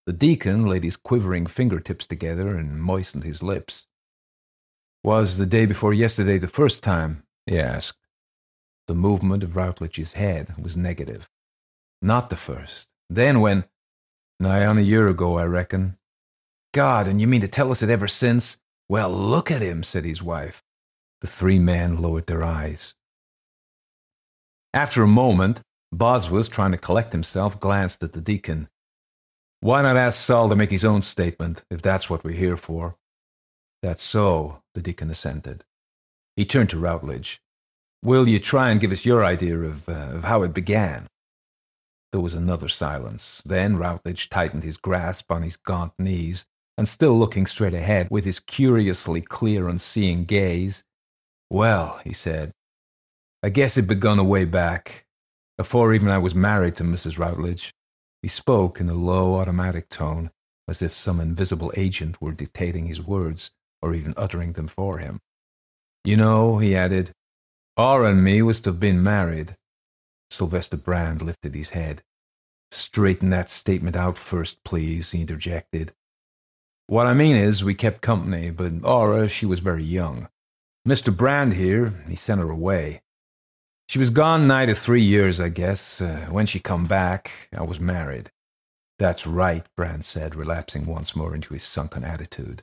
The 0.06 0.14
deacon 0.14 0.66
laid 0.66 0.84
his 0.84 0.96
quivering 0.96 1.46
fingertips 1.46 2.08
together 2.08 2.56
and 2.56 2.82
moistened 2.82 3.24
his 3.24 3.44
lips. 3.44 3.88
Was 5.04 5.38
the 5.38 5.46
day 5.46 5.66
before 5.66 5.94
yesterday 5.94 6.38
the 6.38 6.48
first 6.48 6.84
time? 6.84 7.24
he 7.46 7.60
asked. 7.60 8.08
The 8.88 8.96
movement 8.96 9.44
of 9.44 9.56
Rutledge's 9.56 10.14
head 10.14 10.56
was 10.58 10.76
negative. 10.76 11.30
Not 12.02 12.30
the 12.30 12.36
first. 12.36 12.90
Then 13.10 13.40
when? 13.40 13.66
Nigh 14.40 14.66
on 14.66 14.78
a 14.78 14.82
year 14.82 15.08
ago, 15.08 15.38
I 15.38 15.46
reckon. 15.46 15.98
God, 16.74 17.08
and 17.08 17.20
you 17.20 17.28
mean 17.28 17.42
to 17.42 17.48
tell 17.48 17.72
us 17.72 17.84
it 17.84 17.90
ever 17.90 18.08
since? 18.08 18.58
Well, 18.88 19.12
look 19.12 19.52
at 19.52 19.62
him, 19.62 19.84
said 19.84 20.06
his 20.06 20.24
wife. 20.24 20.64
The 21.22 21.28
three 21.28 21.60
men 21.60 22.02
lowered 22.02 22.28
their 22.28 22.44
eyes. 22.44 22.96
After 24.74 25.02
a 25.02 25.08
moment, 25.08 25.62
Bosworth, 25.92 26.52
trying 26.52 26.72
to 26.72 26.78
collect 26.78 27.12
himself, 27.12 27.60
glanced 27.60 28.04
at 28.04 28.14
the 28.14 28.22
deacon. 28.22 28.70
Why 29.62 29.82
not 29.82 29.98
ask 29.98 30.24
Saul 30.24 30.48
to 30.50 30.56
make 30.56 30.70
his 30.70 30.86
own 30.86 31.02
statement, 31.02 31.64
if 31.70 31.82
that's 31.82 32.10
what 32.10 32.24
we're 32.24 32.36
here 32.36 32.58
for? 32.58 32.96
That's 33.82 34.04
so, 34.04 34.62
the 34.76 34.82
deacon 34.82 35.10
assented. 35.10 35.64
He 36.36 36.46
turned 36.46 36.70
to 36.70 36.80
Rutledge. 36.80 37.42
Will 38.04 38.28
you 38.28 38.40
try 38.40 38.70
and 38.70 38.80
give 38.80 38.92
us 38.92 39.06
your 39.06 39.26
idea 39.26 39.60
of, 39.60 39.90
uh, 39.90 40.10
of 40.14 40.24
how 40.24 40.44
it 40.44 40.54
began? 40.54 41.08
There 42.12 42.22
was 42.22 42.34
another 42.34 42.70
silence. 42.70 43.42
Then 43.46 43.78
Rutledge 43.78 44.30
tightened 44.30 44.64
his 44.64 44.78
grasp 44.78 45.32
on 45.32 45.44
his 45.44 45.58
gaunt 45.58 45.94
knees, 46.00 46.46
and 46.78 46.88
still 46.88 47.18
looking 47.18 47.46
straight 47.46 47.74
ahead 47.74 48.08
with 48.10 48.24
his 48.24 48.40
curiously 48.40 49.22
clear, 49.22 49.68
unseeing 49.68 50.26
gaze. 50.26 50.84
Well, 51.50 52.00
he 52.04 52.14
said, 52.14 52.54
I 53.42 53.50
guess 53.50 53.78
it 53.78 53.88
begun 53.88 54.20
away 54.20 54.44
back, 54.44 55.06
afore 55.58 55.94
even 55.94 56.10
I 56.10 56.18
was 56.18 56.36
married 56.36 56.76
to 56.76 56.84
Mrs. 56.84 57.18
Rutledge. 57.18 57.74
He 58.22 58.28
spoke 58.28 58.82
in 58.82 58.90
a 58.90 58.94
low, 58.94 59.36
automatic 59.36 59.88
tone, 59.88 60.32
as 60.68 60.82
if 60.82 60.94
some 60.94 61.22
invisible 61.22 61.72
agent 61.78 62.22
were 62.22 62.34
dictating 62.34 62.88
his 62.88 63.00
words 63.02 63.52
or 63.82 63.94
even 63.94 64.14
uttering 64.18 64.54
them 64.54 64.68
for 64.68 64.98
him. 64.98 65.20
You 66.04 66.18
know, 66.18 66.58
he 66.58 66.76
added, 66.76 67.12
Ora 67.78 68.12
and 68.12 68.24
me 68.24 68.42
was 68.42 68.60
to 68.62 68.72
have 68.72 68.80
been 68.80 69.02
married. 69.02 69.56
Sylvester 70.30 70.76
Brand 70.76 71.22
lifted 71.22 71.56
his 71.56 71.70
head. 71.70 72.04
Straighten 72.72 73.30
that 73.30 73.50
statement 73.50 73.96
out 73.96 74.18
first, 74.18 74.64
please, 74.66 75.12
he 75.12 75.22
interjected. 75.22 75.94
What 76.88 77.08
I 77.08 77.14
mean 77.14 77.38
is, 77.38 77.64
we 77.64 77.74
kept 77.74 78.02
company, 78.02 78.50
but 78.50 78.74
Ora, 78.84 79.30
she 79.30 79.46
was 79.46 79.62
very 79.62 79.84
young. 79.84 80.28
Mr. 80.86 81.16
Brand 81.16 81.54
here, 81.54 82.04
he 82.10 82.16
sent 82.16 82.42
her 82.42 82.50
away. 82.50 83.02
She 83.90 83.98
was 83.98 84.12
gone 84.12 84.46
nigh 84.46 84.68
to 84.68 84.76
three 84.76 85.02
years, 85.02 85.40
I 85.40 85.50
guess. 85.50 86.00
Uh, 86.00 86.28
when 86.30 86.46
she 86.46 86.60
come 86.60 86.86
back, 86.86 87.32
I 87.52 87.64
was 87.64 87.80
married. 87.80 88.30
That's 89.00 89.26
right, 89.26 89.66
Brand 89.76 90.06
said, 90.06 90.36
relapsing 90.36 90.86
once 90.86 91.16
more 91.16 91.34
into 91.34 91.56
his 91.56 91.64
sunken 91.64 92.04
attitude. 92.04 92.62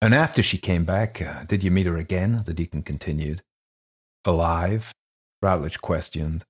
And 0.00 0.14
after 0.14 0.42
she 0.42 0.56
came 0.56 0.86
back, 0.86 1.20
uh, 1.20 1.44
did 1.44 1.62
you 1.62 1.70
meet 1.70 1.84
her 1.84 1.98
again? 1.98 2.42
The 2.46 2.54
deacon 2.54 2.80
continued. 2.80 3.42
Alive? 4.24 4.94
Rutledge 5.42 5.82
questioned. 5.82 6.46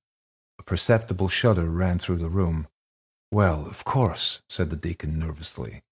A 0.61 0.63
perceptible 0.63 1.29
shudder 1.29 1.65
ran 1.67 1.99
through 1.99 2.19
the 2.19 2.29
room. 2.29 2.69
Well, 3.33 3.67
of 3.67 3.85
course, 3.85 4.41
said 4.49 4.71
the 4.71 4.77
deacon 4.77 5.19
nervously. 5.19 5.83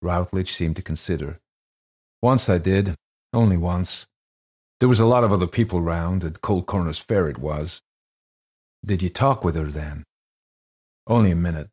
Rutledge 0.00 0.52
seemed 0.52 0.74
to 0.74 0.82
consider. 0.82 1.38
Once 2.20 2.48
I 2.48 2.58
did, 2.58 2.96
only 3.32 3.56
once. 3.56 4.06
There 4.82 4.88
was 4.88 4.98
a 4.98 5.06
lot 5.06 5.22
of 5.22 5.30
other 5.30 5.46
people 5.46 5.80
round, 5.80 6.24
at 6.24 6.40
Cold 6.40 6.66
Corners 6.66 6.98
Fair 6.98 7.28
it 7.28 7.38
was. 7.38 7.82
Did 8.84 9.00
you 9.00 9.10
talk 9.10 9.44
with 9.44 9.54
her 9.54 9.70
then? 9.70 10.02
Only 11.06 11.30
a 11.30 11.36
minute. 11.36 11.70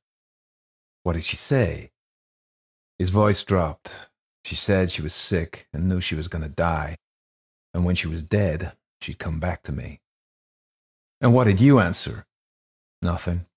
What 1.02 1.14
did 1.14 1.24
she 1.24 1.36
say? 1.36 1.90
His 3.00 3.10
voice 3.10 3.44
dropped. 3.44 3.90
She 4.46 4.54
said 4.54 4.92
she 4.92 5.02
was 5.02 5.16
sick 5.16 5.68
and 5.74 5.90
knew 5.90 6.02
she 6.02 6.14
was 6.14 6.28
going 6.28 6.44
to 6.44 6.50
die. 6.50 6.98
And 7.74 7.84
when 7.84 7.96
she 7.96 8.08
was 8.08 8.22
dead, 8.22 8.74
she'd 9.02 9.18
come 9.18 9.40
back 9.40 9.64
to 9.64 9.72
me. 9.72 10.02
And 11.20 11.34
what 11.34 11.46
did 11.46 11.60
you 11.60 11.80
answer? 11.80 12.28
Nothing. 13.02 13.48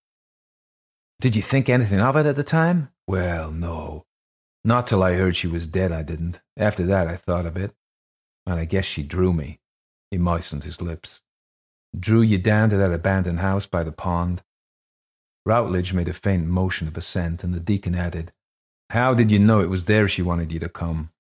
Did 1.21 1.37
you 1.37 1.43
think 1.43 1.69
anything 1.69 2.01
of 2.01 2.17
it 2.17 2.25
at 2.25 2.37
the 2.37 2.43
time? 2.43 2.89
Well, 3.07 3.51
no. 3.51 4.07
Not 4.65 4.87
till 4.87 5.03
I 5.03 5.13
heard 5.13 5.37
she 5.37 5.47
was 5.47 5.69
dead, 5.69 5.93
I 5.93 6.03
didn't. 6.03 6.41
After 6.57 6.87
that, 6.87 7.07
I 7.07 7.17
thought 7.17 7.45
of 7.45 7.59
it. 7.59 7.75
And 8.47 8.59
I 8.59 8.65
guess 8.65 8.85
she 8.85 9.03
drew 9.03 9.33
me. 9.33 9.61
He 10.11 10.19
moistened 10.19 10.65
his 10.65 10.81
lips. 10.81 11.23
Drew 11.99 12.23
you 12.23 12.39
down 12.39 12.71
to 12.71 12.77
that 12.77 12.93
abandoned 12.93 13.41
house 13.41 13.67
by 13.67 13.83
the 13.83 13.93
pond? 13.93 14.43
Rutledge 15.45 15.93
made 15.93 16.09
a 16.09 16.13
faint 16.13 16.47
motion 16.47 16.89
of 16.89 16.97
assent, 16.97 17.43
and 17.45 17.53
the 17.53 17.61
deacon 17.61 17.95
added, 17.95 18.33
How 18.91 19.15
did 19.15 19.31
you 19.31 19.39
know 19.39 19.61
it 19.61 19.71
was 19.71 19.85
there 19.85 20.09
she 20.09 20.23
wanted 20.23 20.53
you 20.53 20.59
to 20.61 20.69
come? 20.69 21.11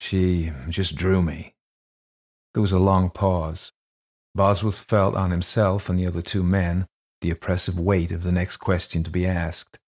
She 0.00 0.52
just 0.68 0.96
drew 0.96 1.22
me. 1.22 1.54
There 2.54 2.62
was 2.62 2.72
a 2.72 2.78
long 2.78 3.10
pause. 3.10 3.72
Bosworth 4.34 4.78
felt 4.78 5.14
on 5.14 5.30
himself 5.30 5.88
and 5.88 5.98
the 5.98 6.06
other 6.06 6.22
two 6.22 6.42
men 6.42 6.86
the 7.22 7.30
oppressive 7.30 7.78
weight 7.78 8.12
of 8.12 8.22
the 8.22 8.32
next 8.32 8.58
question 8.58 9.02
to 9.02 9.10
be 9.10 9.26
asked. 9.26 9.78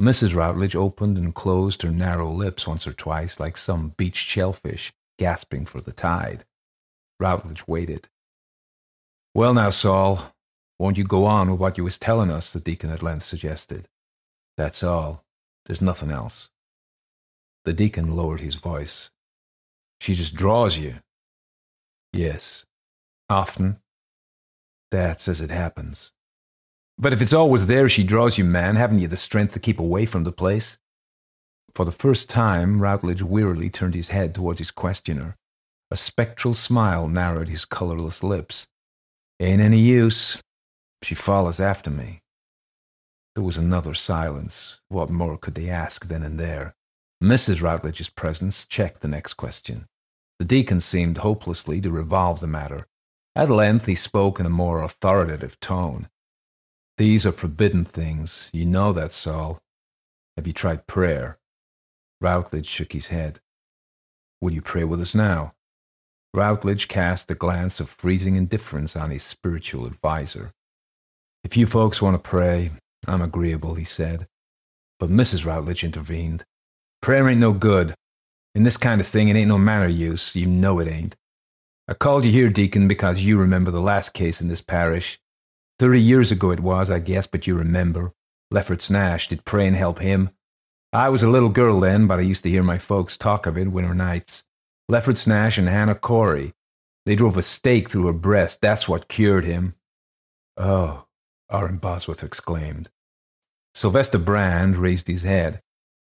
Mrs. 0.00 0.34
Rutledge 0.34 0.74
opened 0.74 1.16
and 1.16 1.34
closed 1.34 1.82
her 1.82 1.90
narrow 1.90 2.30
lips 2.30 2.66
once 2.66 2.86
or 2.86 2.92
twice 2.92 3.38
like 3.38 3.56
some 3.56 3.94
beached 3.96 4.26
shellfish 4.26 4.92
gasping 5.18 5.66
for 5.66 5.80
the 5.80 5.92
tide. 5.92 6.44
Rutledge 7.20 7.66
waited. 7.66 8.08
Well 9.34 9.54
now, 9.54 9.70
Saul, 9.70 10.32
won't 10.78 10.98
you 10.98 11.04
go 11.04 11.24
on 11.24 11.50
with 11.50 11.60
what 11.60 11.78
you 11.78 11.84
was 11.84 11.98
telling 11.98 12.30
us? 12.30 12.52
the 12.52 12.60
deacon 12.60 12.90
at 12.90 13.02
length 13.02 13.24
suggested. 13.24 13.88
That's 14.56 14.82
all. 14.82 15.24
There's 15.66 15.82
nothing 15.82 16.10
else. 16.10 16.50
The 17.64 17.72
deacon 17.72 18.14
lowered 18.14 18.40
his 18.40 18.56
voice. 18.56 19.10
She 20.00 20.14
just 20.14 20.34
draws 20.34 20.76
you. 20.76 20.96
Yes. 22.12 22.64
Often. 23.28 23.78
That's 24.90 25.26
as 25.28 25.40
it 25.40 25.50
happens. 25.50 26.12
But 26.98 27.12
if 27.12 27.20
it's 27.20 27.32
always 27.32 27.66
there 27.66 27.88
she 27.88 28.04
draws 28.04 28.38
you, 28.38 28.44
man, 28.44 28.76
haven't 28.76 29.00
you 29.00 29.08
the 29.08 29.16
strength 29.16 29.54
to 29.54 29.60
keep 29.60 29.80
away 29.80 30.06
from 30.06 30.24
the 30.24 30.32
place? 30.32 30.78
For 31.74 31.84
the 31.84 31.92
first 31.92 32.30
time, 32.30 32.80
Rutledge 32.80 33.22
wearily 33.22 33.68
turned 33.68 33.94
his 33.94 34.08
head 34.08 34.34
towards 34.34 34.60
his 34.60 34.70
questioner. 34.70 35.36
A 35.90 35.96
spectral 35.96 36.54
smile 36.54 37.08
narrowed 37.08 37.48
his 37.48 37.64
colorless 37.64 38.22
lips. 38.22 38.68
Ain't 39.40 39.60
any 39.60 39.80
use. 39.80 40.40
She 41.02 41.14
follows 41.14 41.60
after 41.60 41.90
me. 41.90 42.22
There 43.34 43.44
was 43.44 43.58
another 43.58 43.94
silence. 43.94 44.80
What 44.88 45.10
more 45.10 45.36
could 45.36 45.56
they 45.56 45.68
ask 45.68 46.06
then 46.06 46.22
and 46.22 46.38
there? 46.38 46.76
Mrs. 47.22 47.60
Rutledge's 47.60 48.08
presence 48.08 48.66
checked 48.66 49.00
the 49.00 49.08
next 49.08 49.34
question. 49.34 49.86
The 50.38 50.44
deacon 50.44 50.80
seemed 50.80 51.18
hopelessly 51.18 51.80
to 51.80 51.90
revolve 51.90 52.40
the 52.40 52.46
matter. 52.46 52.86
At 53.34 53.50
length 53.50 53.86
he 53.86 53.96
spoke 53.96 54.38
in 54.38 54.46
a 54.46 54.50
more 54.50 54.82
authoritative 54.82 55.58
tone. 55.58 56.08
These 56.98 57.26
are 57.26 57.32
forbidden 57.32 57.84
things. 57.84 58.50
You 58.52 58.66
know 58.66 58.92
that, 58.92 59.10
Saul. 59.10 59.60
Have 60.36 60.46
you 60.46 60.52
tried 60.52 60.86
prayer? 60.86 61.38
Rutledge 62.24 62.64
shook 62.64 62.94
his 62.94 63.08
head. 63.08 63.38
Will 64.40 64.52
you 64.52 64.62
pray 64.62 64.84
with 64.84 64.98
us 64.98 65.14
now? 65.14 65.52
Rutledge 66.32 66.88
cast 66.88 67.30
a 67.30 67.34
glance 67.34 67.80
of 67.80 67.90
freezing 67.90 68.36
indifference 68.36 68.96
on 68.96 69.10
his 69.10 69.22
spiritual 69.22 69.84
adviser. 69.84 70.54
If 71.44 71.54
you 71.54 71.66
folks 71.66 72.00
want 72.00 72.14
to 72.14 72.30
pray, 72.30 72.70
I'm 73.06 73.20
agreeable, 73.20 73.74
he 73.74 73.84
said. 73.84 74.26
But 74.98 75.10
Mrs. 75.10 75.44
Rutledge 75.44 75.84
intervened. 75.84 76.46
Prayer 77.02 77.28
ain't 77.28 77.40
no 77.40 77.52
good. 77.52 77.94
In 78.54 78.62
this 78.62 78.78
kind 78.78 79.02
of 79.02 79.06
thing, 79.06 79.28
it 79.28 79.36
ain't 79.36 79.48
no 79.48 79.58
manner 79.58 79.88
use. 79.88 80.34
You 80.34 80.46
know 80.46 80.78
it 80.78 80.88
ain't. 80.88 81.16
I 81.88 81.92
called 81.92 82.24
you 82.24 82.32
here, 82.32 82.48
Deacon, 82.48 82.88
because 82.88 83.22
you 83.22 83.36
remember 83.36 83.70
the 83.70 83.82
last 83.82 84.14
case 84.14 84.40
in 84.40 84.48
this 84.48 84.62
parish. 84.62 85.18
Thirty 85.78 86.00
years 86.00 86.32
ago 86.32 86.52
it 86.52 86.60
was, 86.60 86.90
I 86.90 87.00
guess, 87.00 87.26
but 87.26 87.46
you 87.46 87.54
remember. 87.54 88.14
Lefferts 88.50 88.88
Nash, 88.88 89.28
did 89.28 89.44
pray 89.44 89.66
and 89.66 89.76
help 89.76 89.98
him? 89.98 90.30
I 90.94 91.08
was 91.08 91.24
a 91.24 91.28
little 91.28 91.48
girl 91.48 91.80
then, 91.80 92.06
but 92.06 92.20
I 92.20 92.22
used 92.22 92.44
to 92.44 92.50
hear 92.50 92.62
my 92.62 92.78
folks 92.78 93.16
talk 93.16 93.46
of 93.46 93.58
it 93.58 93.66
winter 93.66 93.96
nights. 93.96 94.44
Lefferts 94.88 95.26
Nash 95.26 95.58
and 95.58 95.68
Hannah 95.68 95.96
Cory. 95.96 96.54
They 97.04 97.16
drove 97.16 97.36
a 97.36 97.42
stake 97.42 97.90
through 97.90 98.06
her 98.06 98.12
breast. 98.12 98.60
That's 98.60 98.88
what 98.88 99.08
cured 99.08 99.44
him. 99.44 99.74
Oh, 100.56 101.06
Orrin 101.52 101.78
Bosworth 101.78 102.22
exclaimed. 102.22 102.90
Sylvester 103.74 104.18
Brand 104.18 104.76
raised 104.76 105.08
his 105.08 105.24
head. 105.24 105.60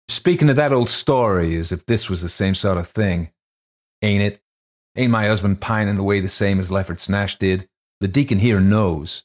Speaking 0.09 0.49
of 0.49 0.57
that 0.57 0.73
old 0.73 0.89
story 0.89 1.59
as 1.59 1.73
if 1.73 1.85
this 1.85 2.09
was 2.09 2.23
the 2.23 2.31
same 2.31 2.55
sort 2.55 2.79
of 2.79 2.89
thing. 2.89 3.33
Ain't 4.01 4.23
it? 4.23 4.41
Ain't 4.97 5.13
my 5.13 5.27
husband 5.27 5.61
pining 5.61 5.99
away 5.99 6.21
the 6.21 6.29
same 6.31 6.59
as 6.59 6.71
Lefferts 6.71 7.07
Nash 7.07 7.37
did? 7.37 7.69
The 8.01 8.09
deacon 8.09 8.39
here 8.39 8.61
knows. 8.61 9.25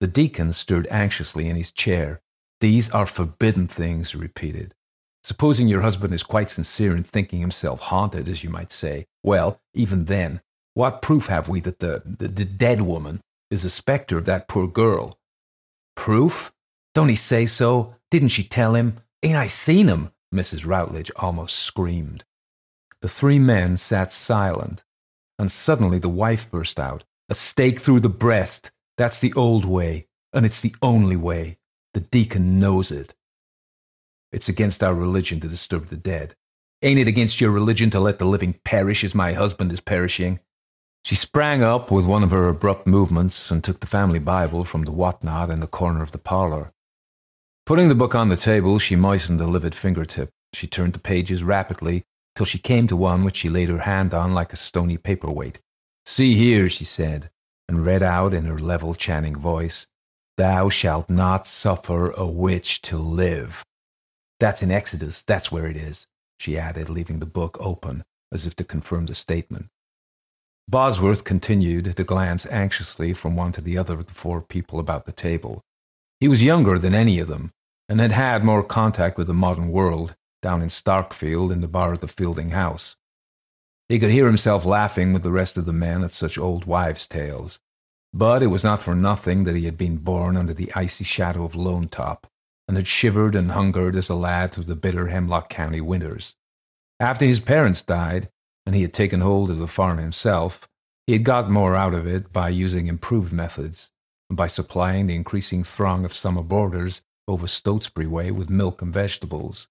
The 0.00 0.06
deacon 0.06 0.52
stirred 0.52 0.86
anxiously 0.90 1.48
in 1.48 1.56
his 1.56 1.72
chair. 1.72 2.20
These 2.60 2.90
are 2.90 3.06
forbidden 3.06 3.68
things, 3.68 4.10
he 4.10 4.18
repeated. 4.18 4.74
Supposing 5.24 5.68
your 5.68 5.82
husband 5.82 6.12
is 6.12 6.22
quite 6.22 6.50
sincere 6.50 6.96
in 6.96 7.04
thinking 7.04 7.40
himself 7.40 7.80
haunted, 7.80 8.28
as 8.28 8.42
you 8.42 8.50
might 8.50 8.72
say, 8.72 9.06
well, 9.22 9.60
even 9.72 10.06
then, 10.06 10.40
what 10.74 11.02
proof 11.02 11.26
have 11.26 11.48
we 11.48 11.60
that 11.60 11.78
the, 11.78 12.02
the, 12.04 12.28
the 12.28 12.44
dead 12.44 12.82
woman 12.82 13.20
is 13.50 13.62
the 13.62 13.70
spectre 13.70 14.18
of 14.18 14.24
that 14.24 14.48
poor 14.48 14.66
girl? 14.66 15.18
Proof? 15.94 16.52
Don't 16.94 17.08
he 17.08 17.16
say 17.16 17.46
so? 17.46 17.94
Didn't 18.10 18.28
she 18.28 18.42
tell 18.42 18.74
him? 18.74 18.96
Ain't 19.22 19.36
I 19.36 19.46
seen 19.46 19.88
him? 19.88 20.10
Mrs. 20.34 20.66
Rutledge 20.66 21.10
almost 21.16 21.56
screamed. 21.56 22.24
The 23.00 23.08
three 23.08 23.38
men 23.38 23.76
sat 23.76 24.10
silent, 24.10 24.82
and 25.38 25.52
suddenly 25.52 25.98
the 25.98 26.08
wife 26.08 26.50
burst 26.50 26.80
out. 26.80 27.04
A 27.28 27.34
stake 27.34 27.80
through 27.80 28.00
the 28.00 28.08
breast. 28.08 28.70
That's 28.96 29.20
the 29.20 29.32
old 29.34 29.64
way, 29.64 30.08
and 30.32 30.44
it's 30.44 30.60
the 30.60 30.74
only 30.82 31.16
way. 31.16 31.58
The 31.94 32.00
deacon 32.00 32.58
knows 32.58 32.90
it. 32.90 33.14
It's 34.32 34.48
against 34.48 34.82
our 34.82 34.94
religion 34.94 35.40
to 35.40 35.48
disturb 35.48 35.88
the 35.88 35.96
dead. 35.96 36.34
Ain't 36.80 36.98
it 36.98 37.06
against 37.06 37.40
your 37.40 37.50
religion 37.50 37.90
to 37.90 38.00
let 38.00 38.18
the 38.18 38.24
living 38.24 38.54
perish 38.64 39.04
as 39.04 39.14
my 39.14 39.34
husband 39.34 39.70
is 39.70 39.80
perishing? 39.80 40.40
She 41.04 41.14
sprang 41.14 41.62
up 41.62 41.90
with 41.90 42.06
one 42.06 42.22
of 42.22 42.30
her 42.30 42.48
abrupt 42.48 42.86
movements 42.86 43.50
and 43.50 43.62
took 43.62 43.80
the 43.80 43.86
family 43.86 44.18
Bible 44.18 44.64
from 44.64 44.84
the 44.84 44.92
whatnot 44.92 45.50
in 45.50 45.60
the 45.60 45.66
corner 45.66 46.02
of 46.02 46.12
the 46.12 46.18
parlor. 46.18 46.72
Putting 47.66 47.88
the 47.88 47.94
book 47.94 48.14
on 48.14 48.28
the 48.28 48.36
table, 48.36 48.78
she 48.78 48.96
moistened 48.96 49.40
a 49.40 49.46
livid 49.46 49.74
fingertip. 49.74 50.30
She 50.52 50.66
turned 50.66 50.92
the 50.94 50.98
pages 50.98 51.44
rapidly 51.44 52.04
till 52.34 52.46
she 52.46 52.58
came 52.58 52.86
to 52.86 52.96
one 52.96 53.24
which 53.24 53.36
she 53.36 53.48
laid 53.48 53.68
her 53.68 53.78
hand 53.78 54.14
on 54.14 54.34
like 54.34 54.52
a 54.52 54.56
stony 54.56 54.96
paperweight. 54.96 55.60
See 56.06 56.34
here, 56.34 56.68
she 56.68 56.84
said, 56.84 57.30
and 57.68 57.84
read 57.84 58.02
out 58.02 58.34
in 58.34 58.44
her 58.44 58.58
level, 58.58 58.94
chanting 58.94 59.36
voice, 59.36 59.86
Thou 60.36 60.68
shalt 60.68 61.10
not 61.10 61.46
suffer 61.46 62.10
a 62.10 62.26
witch 62.26 62.82
to 62.82 62.96
live. 62.96 63.64
That's 64.42 64.60
in 64.60 64.72
Exodus. 64.72 65.22
That's 65.22 65.52
where 65.52 65.68
it 65.68 65.76
is, 65.76 66.08
she 66.40 66.58
added, 66.58 66.88
leaving 66.88 67.20
the 67.20 67.26
book 67.26 67.56
open 67.60 68.02
as 68.32 68.44
if 68.44 68.56
to 68.56 68.64
confirm 68.64 69.06
the 69.06 69.14
statement. 69.14 69.66
Bosworth 70.66 71.22
continued 71.22 71.96
to 71.96 72.02
glance 72.02 72.44
anxiously 72.46 73.12
from 73.12 73.36
one 73.36 73.52
to 73.52 73.60
the 73.60 73.78
other 73.78 74.00
of 74.00 74.06
the 74.06 74.14
four 74.14 74.40
people 74.40 74.80
about 74.80 75.06
the 75.06 75.12
table. 75.12 75.62
He 76.18 76.26
was 76.26 76.42
younger 76.42 76.76
than 76.76 76.92
any 76.92 77.20
of 77.20 77.28
them, 77.28 77.52
and 77.88 78.00
had 78.00 78.10
had 78.10 78.42
more 78.42 78.64
contact 78.64 79.16
with 79.16 79.28
the 79.28 79.32
modern 79.32 79.70
world 79.70 80.16
down 80.42 80.60
in 80.60 80.66
Starkfield 80.66 81.52
in 81.52 81.60
the 81.60 81.68
bar 81.68 81.92
of 81.92 82.00
the 82.00 82.08
Fielding 82.08 82.50
house. 82.50 82.96
He 83.88 84.00
could 84.00 84.10
hear 84.10 84.26
himself 84.26 84.64
laughing 84.64 85.12
with 85.12 85.22
the 85.22 85.30
rest 85.30 85.56
of 85.56 85.66
the 85.66 85.72
men 85.72 86.02
at 86.02 86.10
such 86.10 86.36
old 86.36 86.64
wives' 86.64 87.06
tales. 87.06 87.60
But 88.12 88.42
it 88.42 88.48
was 88.48 88.64
not 88.64 88.82
for 88.82 88.96
nothing 88.96 89.44
that 89.44 89.54
he 89.54 89.66
had 89.66 89.78
been 89.78 89.98
born 89.98 90.36
under 90.36 90.52
the 90.52 90.72
icy 90.74 91.04
shadow 91.04 91.44
of 91.44 91.54
Lone 91.54 91.86
Top, 91.86 92.26
and 92.68 92.76
had 92.76 92.86
shivered 92.86 93.34
and 93.34 93.52
hungered 93.52 93.96
as 93.96 94.08
a 94.08 94.14
lad 94.14 94.52
through 94.52 94.64
the 94.64 94.76
bitter 94.76 95.08
Hemlock 95.08 95.48
County 95.48 95.80
winters. 95.80 96.36
After 97.00 97.24
his 97.24 97.40
parents 97.40 97.82
died, 97.82 98.30
and 98.64 98.74
he 98.74 98.82
had 98.82 98.94
taken 98.94 99.20
hold 99.20 99.50
of 99.50 99.58
the 99.58 99.66
farm 99.66 99.98
himself, 99.98 100.68
he 101.06 101.14
had 101.14 101.24
got 101.24 101.50
more 101.50 101.74
out 101.74 101.94
of 101.94 102.06
it 102.06 102.32
by 102.32 102.48
using 102.48 102.86
improved 102.86 103.32
methods, 103.32 103.90
and 104.30 104.36
by 104.36 104.46
supplying 104.46 105.06
the 105.06 105.16
increasing 105.16 105.64
throng 105.64 106.04
of 106.04 106.12
summer 106.12 106.42
boarders 106.42 107.02
over 107.26 107.46
Stotesbury 107.46 108.06
way 108.06 108.30
with 108.30 108.50
milk 108.50 108.82
and 108.82 108.92
vegetables. 108.92 109.68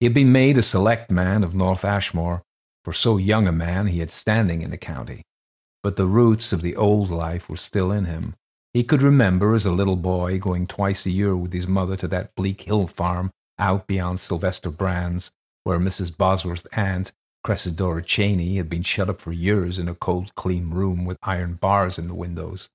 He 0.00 0.06
had 0.06 0.14
been 0.14 0.32
made 0.32 0.58
a 0.58 0.62
select 0.62 1.10
man 1.10 1.42
of 1.42 1.54
North 1.54 1.84
Ashmore, 1.84 2.42
for 2.84 2.92
so 2.92 3.16
young 3.16 3.48
a 3.48 3.52
man 3.52 3.86
he 3.86 4.00
had 4.00 4.10
standing 4.10 4.62
in 4.62 4.70
the 4.70 4.76
county. 4.76 5.24
But 5.82 5.96
the 5.96 6.06
roots 6.06 6.52
of 6.52 6.62
the 6.62 6.76
old 6.76 7.10
life 7.10 7.48
were 7.48 7.56
still 7.56 7.90
in 7.90 8.04
him. 8.04 8.34
He 8.74 8.82
could 8.82 9.02
remember 9.02 9.54
as 9.54 9.64
a 9.64 9.70
little 9.70 9.96
boy 9.96 10.40
going 10.40 10.66
twice 10.66 11.06
a 11.06 11.10
year 11.10 11.36
with 11.36 11.52
his 11.52 11.68
mother 11.68 11.96
to 11.96 12.08
that 12.08 12.34
bleak 12.34 12.62
hill 12.62 12.88
farm 12.88 13.30
out 13.56 13.86
beyond 13.86 14.18
Sylvester 14.18 14.68
Brand's, 14.68 15.30
where 15.62 15.78
Mrs. 15.78 16.14
Bosworth's 16.14 16.66
aunt, 16.72 17.12
Cressidora 17.44 18.02
Cheney, 18.02 18.56
had 18.56 18.68
been 18.68 18.82
shut 18.82 19.08
up 19.08 19.20
for 19.20 19.32
years 19.32 19.78
in 19.78 19.86
a 19.88 19.94
cold, 19.94 20.34
clean 20.34 20.70
room 20.70 21.04
with 21.04 21.18
iron 21.22 21.54
bars 21.54 21.98
in 21.98 22.08
the 22.08 22.14
windows. 22.14 22.68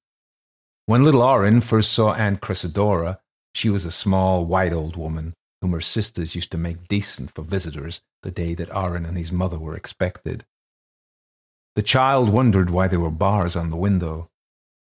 When 0.86 1.04
little 1.04 1.22
Orrin 1.22 1.60
first 1.60 1.92
saw 1.92 2.14
Aunt 2.14 2.40
Cressidora, 2.40 3.20
she 3.54 3.70
was 3.70 3.84
a 3.84 3.92
small, 3.92 4.46
white 4.46 4.72
old 4.72 4.96
woman 4.96 5.34
whom 5.62 5.74
her 5.74 5.82
sisters 5.82 6.34
used 6.34 6.52
to 6.52 6.58
make 6.58 6.88
decent 6.88 7.36
for 7.36 7.42
visitors 7.42 8.02
the 8.24 8.32
day 8.32 8.56
that 8.56 8.74
Orrin 8.74 9.06
and 9.06 9.18
his 9.18 9.34
mother 9.34 9.60
were 9.60 9.76
expected. 9.76 10.46
The 11.76 11.82
child 11.82 12.30
wondered 12.30 12.70
why 12.70 12.88
there 12.88 13.02
were 13.02 13.12
bars 13.12 13.58
on 13.58 13.70
the 13.70 13.76
window. 13.76 14.29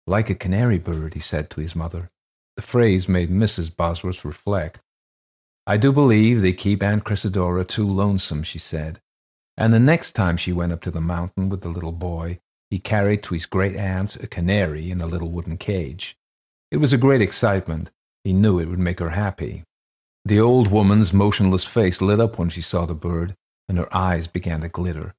Like 0.08 0.30
a 0.30 0.34
canary 0.34 0.78
bird, 0.78 1.12
he 1.12 1.20
said 1.20 1.50
to 1.50 1.60
his 1.60 1.76
mother. 1.76 2.08
The 2.56 2.62
phrase 2.62 3.10
made 3.10 3.28
Mrs. 3.28 3.76
Bosworth 3.76 4.24
reflect. 4.24 4.80
I 5.66 5.76
do 5.76 5.92
believe 5.92 6.40
they 6.40 6.54
keep 6.54 6.82
Aunt 6.82 7.04
Cressidora 7.04 7.66
too 7.66 7.86
lonesome, 7.86 8.42
she 8.42 8.58
said. 8.58 9.02
And 9.58 9.74
the 9.74 9.78
next 9.78 10.12
time 10.12 10.38
she 10.38 10.50
went 10.50 10.72
up 10.72 10.80
to 10.82 10.90
the 10.90 11.02
mountain 11.02 11.50
with 11.50 11.60
the 11.60 11.68
little 11.68 11.92
boy, 11.92 12.38
he 12.70 12.78
carried 12.78 13.22
to 13.24 13.34
his 13.34 13.44
great 13.44 13.76
aunt 13.76 14.16
a 14.16 14.26
canary 14.26 14.90
in 14.90 15.02
a 15.02 15.06
little 15.06 15.28
wooden 15.28 15.58
cage. 15.58 16.16
It 16.70 16.78
was 16.78 16.94
a 16.94 17.04
great 17.06 17.20
excitement. 17.20 17.90
He 18.24 18.32
knew 18.32 18.58
it 18.58 18.68
would 18.68 18.78
make 18.78 19.00
her 19.00 19.10
happy. 19.10 19.62
The 20.24 20.40
old 20.40 20.68
woman's 20.68 21.12
motionless 21.12 21.66
face 21.66 22.00
lit 22.00 22.18
up 22.18 22.38
when 22.38 22.48
she 22.48 22.62
saw 22.62 22.86
the 22.86 22.94
bird, 22.94 23.34
and 23.68 23.76
her 23.76 23.94
eyes 23.94 24.26
began 24.26 24.62
to 24.62 24.70
glitter. 24.70 25.14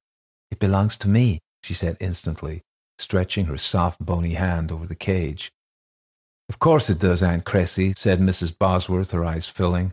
It 0.50 0.58
belongs 0.58 0.96
to 0.96 1.08
me, 1.08 1.38
she 1.62 1.74
said 1.74 1.96
instantly, 2.00 2.64
stretching 3.00 3.46
her 3.46 3.58
soft, 3.58 4.04
bony 4.04 4.34
hand 4.34 4.70
over 4.70 4.86
the 4.86 4.94
cage. 4.94 5.52
Of 6.48 6.58
course 6.58 6.90
it 6.90 6.98
does, 6.98 7.22
Aunt 7.22 7.44
Cressy, 7.44 7.94
said 7.96 8.20
Mrs. 8.20 8.56
Bosworth, 8.56 9.12
her 9.12 9.24
eyes 9.24 9.46
filling. 9.46 9.92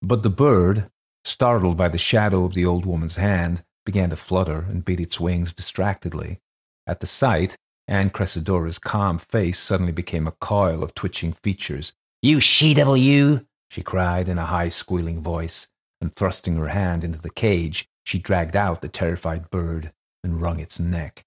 But 0.00 0.22
the 0.22 0.30
bird, 0.30 0.90
startled 1.24 1.76
by 1.76 1.88
the 1.88 1.98
shadow 1.98 2.44
of 2.44 2.54
the 2.54 2.64
old 2.64 2.86
woman's 2.86 3.16
hand, 3.16 3.64
began 3.84 4.10
to 4.10 4.16
flutter 4.16 4.66
and 4.68 4.84
beat 4.84 5.00
its 5.00 5.18
wings 5.18 5.52
distractedly. 5.52 6.38
At 6.86 7.00
the 7.00 7.06
sight, 7.06 7.56
Aunt 7.88 8.12
Cressidora's 8.12 8.78
calm 8.78 9.18
face 9.18 9.58
suddenly 9.58 9.92
became 9.92 10.26
a 10.26 10.32
coil 10.32 10.82
of 10.82 10.94
twitching 10.94 11.32
features. 11.32 11.92
You 12.22 12.38
she-devil, 12.38 12.96
you! 12.96 13.46
she 13.70 13.82
cried 13.82 14.28
in 14.28 14.38
a 14.38 14.46
high, 14.46 14.68
squealing 14.68 15.22
voice, 15.22 15.68
and 16.00 16.14
thrusting 16.14 16.56
her 16.56 16.68
hand 16.68 17.02
into 17.02 17.18
the 17.18 17.30
cage, 17.30 17.88
she 18.04 18.18
dragged 18.18 18.56
out 18.56 18.82
the 18.82 18.88
terrified 18.88 19.50
bird 19.50 19.92
and 20.22 20.40
wrung 20.40 20.60
its 20.60 20.78
neck. 20.78 21.24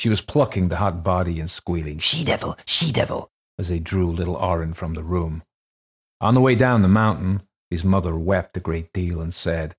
She 0.00 0.08
was 0.08 0.22
plucking 0.22 0.68
the 0.68 0.78
hot 0.78 1.04
body 1.04 1.38
and 1.40 1.50
squealing, 1.50 1.98
She-devil, 1.98 2.56
she-devil, 2.64 3.30
as 3.58 3.68
they 3.68 3.78
drew 3.78 4.10
little 4.10 4.34
Orrin 4.34 4.72
from 4.72 4.94
the 4.94 5.02
room. 5.02 5.42
On 6.22 6.32
the 6.32 6.40
way 6.40 6.54
down 6.54 6.80
the 6.80 6.88
mountain, 6.88 7.42
his 7.68 7.84
mother 7.84 8.16
wept 8.16 8.56
a 8.56 8.60
great 8.60 8.94
deal 8.94 9.20
and 9.20 9.34
said, 9.34 9.76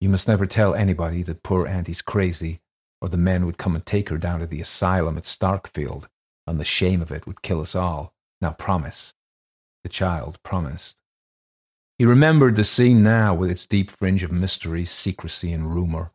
You 0.00 0.08
must 0.08 0.28
never 0.28 0.46
tell 0.46 0.72
anybody 0.72 1.24
that 1.24 1.42
poor 1.42 1.66
Auntie's 1.66 2.00
crazy, 2.00 2.60
or 3.00 3.08
the 3.08 3.16
men 3.16 3.44
would 3.44 3.58
come 3.58 3.74
and 3.74 3.84
take 3.84 4.08
her 4.10 4.18
down 4.18 4.38
to 4.38 4.46
the 4.46 4.60
asylum 4.60 5.18
at 5.18 5.24
Starkfield, 5.24 6.06
and 6.46 6.60
the 6.60 6.64
shame 6.64 7.02
of 7.02 7.10
it 7.10 7.26
would 7.26 7.42
kill 7.42 7.60
us 7.60 7.74
all. 7.74 8.14
Now 8.40 8.52
promise. 8.52 9.14
The 9.82 9.88
child 9.88 10.38
promised. 10.44 11.00
He 11.98 12.04
remembered 12.04 12.54
the 12.54 12.62
scene 12.62 13.02
now 13.02 13.34
with 13.34 13.50
its 13.50 13.66
deep 13.66 13.90
fringe 13.90 14.22
of 14.22 14.30
mystery, 14.30 14.84
secrecy, 14.84 15.52
and 15.52 15.74
rumor. 15.74 16.12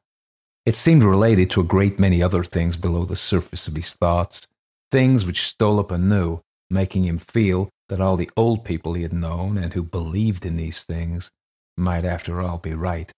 It 0.65 0.75
seemed 0.75 1.04
related 1.04 1.51
to 1.51 1.62
a 1.62 1.65
great 1.65 1.99
many 1.99 2.23
other 2.23 2.43
things 2.43 2.75
below 2.75 3.06
the 3.06 3.15
surface 3.15 3.67
of 3.67 3.75
his 3.75 3.93
thoughts, 3.93 4.47
things 4.91 5.23
which 5.23 5.45
stole 5.45 5.80
up 5.80 5.91
anew, 5.91 6.41
making 6.71 7.04
him 7.04 7.19
feel 7.19 7.69
that 7.89 8.01
all 8.01 8.17
the 8.17 8.32
old 8.36 8.65
people 8.65 8.95
he 8.95 9.04
had 9.04 9.13
known 9.13 9.60
and 9.60 9.73
who 9.73 9.84
believed 9.84 10.43
in 10.43 10.58
these 10.58 10.82
things 10.82 11.30
might 11.78 12.04
after 12.04 12.41
all 12.41 12.58
be 12.58 12.73
right. 12.73 13.12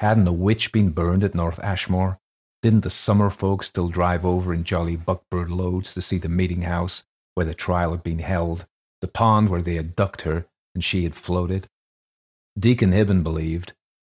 Hadn't 0.00 0.26
a 0.26 0.32
witch 0.32 0.72
been 0.72 0.90
burned 0.90 1.22
at 1.22 1.36
North 1.36 1.60
Ashmore? 1.60 2.18
Didn't 2.62 2.80
the 2.80 2.90
summer 2.90 3.30
folk 3.30 3.62
still 3.62 3.88
drive 3.88 4.24
over 4.24 4.52
in 4.52 4.64
jolly 4.64 4.96
buckboard 4.96 5.50
loads 5.50 5.94
to 5.94 6.02
see 6.02 6.18
the 6.18 6.28
meeting 6.28 6.62
house 6.62 7.04
where 7.34 7.46
the 7.46 7.54
trial 7.54 7.92
had 7.92 8.02
been 8.02 8.18
held, 8.18 8.66
the 9.00 9.06
pond 9.08 9.50
where 9.50 9.62
they 9.62 9.76
had 9.76 9.94
ducked 9.94 10.22
her 10.22 10.46
and 10.74 10.82
she 10.82 11.04
had 11.04 11.14
floated? 11.14 11.68
Deacon 12.58 12.90
Hibben 12.90 13.22
believed. 13.22 13.72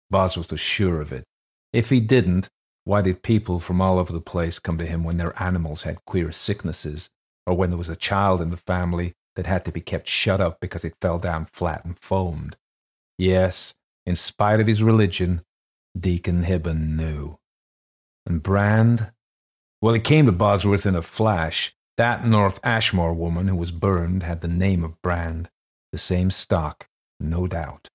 Bosworth 0.10 0.52
was 0.52 0.62
sure 0.62 1.00
of 1.00 1.12
it. 1.12 1.24
If 1.72 1.90
he 1.90 2.00
didn't, 2.00 2.50
why 2.86 3.02
did 3.02 3.24
people 3.24 3.60
from 3.60 3.82
all 3.82 4.00
over 4.00 4.14
the 4.14 4.22
place 4.22 4.60
come 4.60 4.78
to 4.78 4.86
him 4.86 5.04
when 5.04 5.18
their 5.18 5.40
animals 5.42 5.84
had 5.84 6.06
queer 6.06 6.32
sicknesses, 6.32 7.10
or 7.46 7.56
when 7.56 7.72
there 7.72 7.80
was 7.80 7.90
a 7.90 7.96
child 7.96 8.42
in 8.42 8.52
the 8.52 8.58
family 8.58 9.14
that 9.36 9.48
had 9.48 9.66
to 9.66 9.72
be 9.72 9.82
kept 9.82 10.08
shut 10.08 10.40
up 10.40 10.60
because 10.62 10.86
it 10.86 10.96
fell 11.02 11.20
down 11.20 11.48
flat 11.52 11.84
and 11.84 12.00
foamed? 12.00 12.56
Yes, 13.18 13.74
in 14.06 14.16
spite 14.16 14.60
of 14.60 14.68
his 14.68 14.84
religion, 14.84 15.42
Deacon 16.00 16.44
Hibben 16.44 16.96
knew. 16.96 17.40
And 18.26 18.44
Brand? 18.44 19.12
Well, 19.82 19.96
it 19.96 20.04
came 20.04 20.28
to 20.28 20.32
Bosworth 20.32 20.86
in 20.86 20.96
a 20.96 21.02
flash. 21.02 21.76
That 21.98 22.26
North 22.26 22.60
Ashmore 22.64 23.14
woman 23.14 23.48
who 23.48 23.56
was 23.56 23.72
burned 23.72 24.24
had 24.24 24.42
the 24.42 24.48
name 24.48 24.84
of 24.84 25.02
Brand, 25.02 25.50
the 25.92 25.98
same 25.98 26.30
stock, 26.30 26.88
no 27.20 27.48
doubt. 27.48 27.90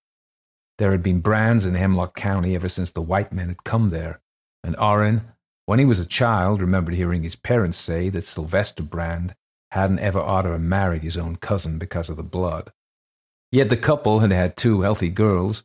There 0.79 0.91
had 0.91 1.03
been 1.03 1.21
brands 1.21 1.67
in 1.67 1.75
Hemlock 1.75 2.17
County 2.17 2.55
ever 2.55 2.69
since 2.69 2.91
the 2.91 3.03
white 3.03 3.33
men 3.33 3.49
had 3.49 3.65
come 3.65 3.91
there, 3.91 4.21
and 4.63 4.77
Orrin, 4.77 5.23
when 5.67 5.79
he 5.79 5.85
was 5.85 5.99
a 5.99 6.07
child, 6.07 6.61
remembered 6.61 6.95
hearing 6.95 7.23
his 7.23 7.37
parents 7.37 7.79
say 7.79 8.09
that 8.09 8.25
Sylvester 8.25 8.83
Brand 8.83 9.35
hadn't 9.71 10.01
ever 10.01 10.19
ought 10.19 10.43
to 10.43 10.51
have 10.51 10.61
married 10.61 11.03
his 11.03 11.17
own 11.17 11.37
cousin 11.37 11.79
because 11.79 12.09
of 12.09 12.17
the 12.17 12.23
blood. 12.23 12.73
Yet 13.53 13.69
the 13.69 13.77
couple 13.77 14.21
had 14.21 14.33
had 14.33 14.57
two 14.57 14.83
healthy 14.83 15.09
girls, 15.09 15.63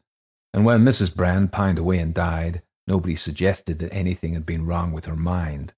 and 0.54 0.66
when 0.66 0.86
Mrs. 0.86 1.16
Brand 1.16 1.52
pined 1.52 1.80
away 1.80 2.00
and 2.00 2.14
died, 2.14 2.62
nobody 2.88 3.16
suggested 3.16 3.80
that 3.80 3.94
anything 3.94 4.34
had 4.34 4.46
been 4.46 4.66
wrong 4.66 4.92
with 4.92 5.06
her 5.06 5.16
mind. 5.16 5.74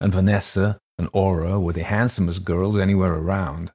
And 0.00 0.12
Vanessa 0.12 0.80
and 0.98 1.08
Ora 1.12 1.60
were 1.60 1.72
the 1.72 1.84
handsomest 1.84 2.44
girls 2.44 2.76
anywhere 2.76 3.14
around. 3.14 3.72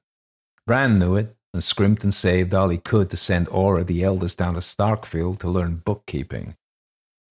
Brand 0.66 0.98
knew 0.98 1.16
it, 1.16 1.36
and 1.52 1.62
scrimped 1.62 2.02
and 2.02 2.12
saved 2.12 2.52
all 2.52 2.68
he 2.68 2.78
could 2.78 3.10
to 3.10 3.16
send 3.16 3.48
Ora, 3.48 3.84
the 3.84 4.02
eldest, 4.02 4.38
down 4.38 4.54
to 4.54 4.60
Starkfield 4.60 5.38
to 5.38 5.48
learn 5.48 5.82
bookkeeping. 5.84 6.56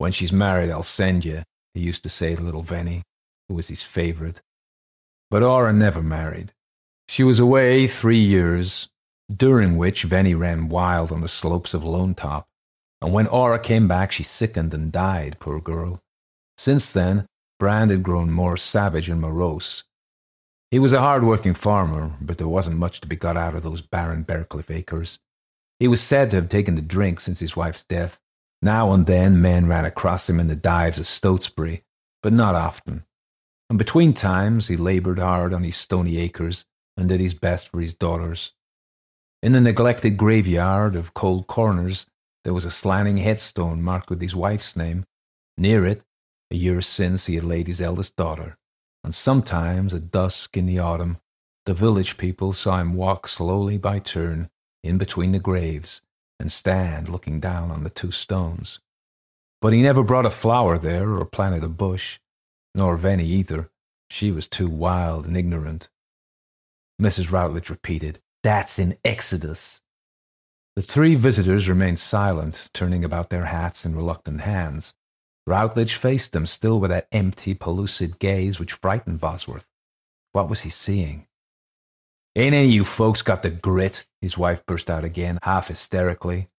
When 0.04 0.12
she's 0.12 0.34
married, 0.34 0.70
I'll 0.70 0.84
send 0.84 1.24
you, 1.24 1.44
he 1.74 1.80
used 1.80 2.04
to 2.04 2.10
say 2.10 2.36
to 2.36 2.42
little 2.42 2.62
Venny, 2.62 3.04
who 3.48 3.56
was 3.56 3.70
his 3.70 3.84
favorite. 3.84 4.42
But 5.32 5.44
Ora 5.44 5.72
never 5.72 6.04
married. 6.04 6.52
She 7.08 7.24
was 7.24 7.40
away 7.40 7.88
three 7.88 8.20
years, 8.20 8.90
during 9.34 9.78
which 9.78 10.04
Venny 10.04 10.38
ran 10.38 10.68
wild 10.68 11.10
on 11.14 11.22
the 11.22 11.30
slopes 11.30 11.74
of 11.74 11.86
Lone 11.86 12.16
Top, 12.16 12.50
and 13.02 13.14
when 13.14 13.28
Ora 13.28 13.60
came 13.60 13.88
back, 13.88 14.12
she 14.12 14.24
sickened 14.24 14.74
and 14.74 14.92
died, 14.92 15.38
poor 15.40 15.62
girl. 15.62 16.02
Since 16.58 16.92
then, 16.92 17.26
Brand 17.58 17.90
had 17.90 18.04
grown 18.04 18.30
more 18.30 18.58
savage 18.58 19.08
and 19.08 19.22
morose, 19.22 19.86
he 20.70 20.80
was 20.80 20.92
a 20.92 21.00
hard-working 21.00 21.54
farmer, 21.54 22.18
but 22.20 22.40
there 22.40 22.48
wasn't 22.50 22.78
much 22.78 23.00
to 23.00 23.08
be 23.08 23.16
got 23.16 23.38
out 23.38 23.56
of 23.56 23.64
those 23.64 23.82
barren 23.82 24.24
Bearcliff 24.24 24.70
acres. 24.70 25.20
He 25.80 25.88
was 25.88 26.02
said 26.02 26.30
to 26.32 26.36
have 26.36 26.50
taken 26.50 26.76
to 26.76 26.82
drink 26.82 27.22
since 27.22 27.40
his 27.40 27.56
wife's 27.56 27.86
death. 27.86 28.20
Now 28.64 28.94
and 28.94 29.06
then 29.06 29.42
men 29.42 29.68
ran 29.68 29.86
across 29.86 30.30
him 30.30 30.40
in 30.40 30.48
the 30.48 30.56
dives 30.56 30.98
of 30.98 31.08
Stotesbury, 31.08 31.84
but 32.22 32.34
not 32.34 32.56
often. 32.56 33.04
And 33.70 33.78
between 33.78 34.14
times 34.14 34.70
he 34.70 34.78
labored 34.78 35.20
hard 35.20 35.54
on 35.54 35.64
his 35.64 35.76
stony 35.76 36.18
acres 36.18 36.66
and 36.96 37.10
did 37.10 37.20
his 37.20 37.34
best 37.34 37.70
for 37.70 37.82
his 37.82 37.94
daughters. 37.94 38.54
In 39.42 39.52
the 39.52 39.62
neglected 39.62 40.16
graveyard 40.16 40.96
of 40.96 41.14
Cold 41.14 41.48
Corners, 41.48 42.08
there 42.44 42.54
was 42.54 42.64
a 42.64 42.72
slanting 42.72 43.18
headstone 43.18 43.82
marked 43.82 44.10
with 44.10 44.22
his 44.22 44.34
wife's 44.34 44.76
name. 44.76 45.06
Near 45.58 45.86
it, 45.86 46.04
a 46.50 46.56
year 46.56 46.82
since, 46.82 47.26
he 47.26 47.36
had 47.36 47.44
laid 47.44 47.68
his 47.68 47.82
eldest 47.82 48.16
daughter 48.16 48.58
and 49.04 49.14
sometimes 49.14 49.94
at 49.94 50.12
dusk 50.12 50.56
in 50.56 50.66
the 50.66 50.80
autumn, 50.80 51.18
the 51.66 51.74
village 51.74 52.18
people 52.18 52.54
saw 52.54 52.80
him 52.80 52.94
walk 52.94 53.28
slowly 53.28 53.78
by 53.78 54.00
turn 54.00 54.50
in 54.84 54.98
between 54.98 55.32
the 55.34 55.40
graves 55.40 56.02
and 56.40 56.52
stand 56.52 57.10
looking 57.10 57.40
down 57.40 57.72
on 57.72 57.84
the 57.84 57.90
two 57.90 58.12
stones. 58.12 58.80
But 59.62 59.74
he 59.74 59.82
never 59.82 60.04
brought 60.04 60.26
a 60.26 60.30
flower 60.32 60.78
there 60.78 61.14
or 61.14 61.26
planted 61.26 61.64
a 61.64 61.70
bush, 61.70 62.20
nor 62.76 62.98
Venny 62.98 63.26
either. 63.26 63.70
She 64.10 64.32
was 64.32 64.48
too 64.48 64.68
wild 64.68 65.26
and 65.26 65.38
ignorant. 65.38 65.90
Mrs. 67.02 67.32
Rutledge 67.32 67.70
repeated. 67.70 68.20
That's 68.44 68.78
in 68.78 68.98
Exodus. 69.06 69.82
The 70.76 70.82
three 70.82 71.16
visitors 71.16 71.70
remained 71.70 72.00
silent, 72.00 72.70
turning 72.74 73.04
about 73.04 73.30
their 73.30 73.46
hats 73.46 73.86
in 73.86 73.96
reluctant 73.96 74.42
hands. 74.42 74.96
Rutledge 75.46 75.96
faced 75.96 76.32
them, 76.32 76.46
still 76.46 76.80
with 76.80 76.90
that 76.90 77.08
empty, 77.12 77.54
pellucid 77.54 78.20
gaze 78.20 78.60
which 78.60 78.74
frightened 78.74 79.20
Bosworth. 79.20 79.66
What 80.32 80.50
was 80.50 80.62
he 80.62 80.70
seeing? 80.70 81.28
Ain't 82.36 82.56
any 82.56 82.68
of 82.68 82.74
you 82.74 82.84
folks 82.84 83.22
got 83.22 83.44
the 83.44 83.52
grit? 83.52 84.06
His 84.22 84.38
wife 84.38 84.66
burst 84.66 84.90
out 84.90 85.04
again, 85.04 85.38
half 85.44 85.68
hysterically. 85.68 86.50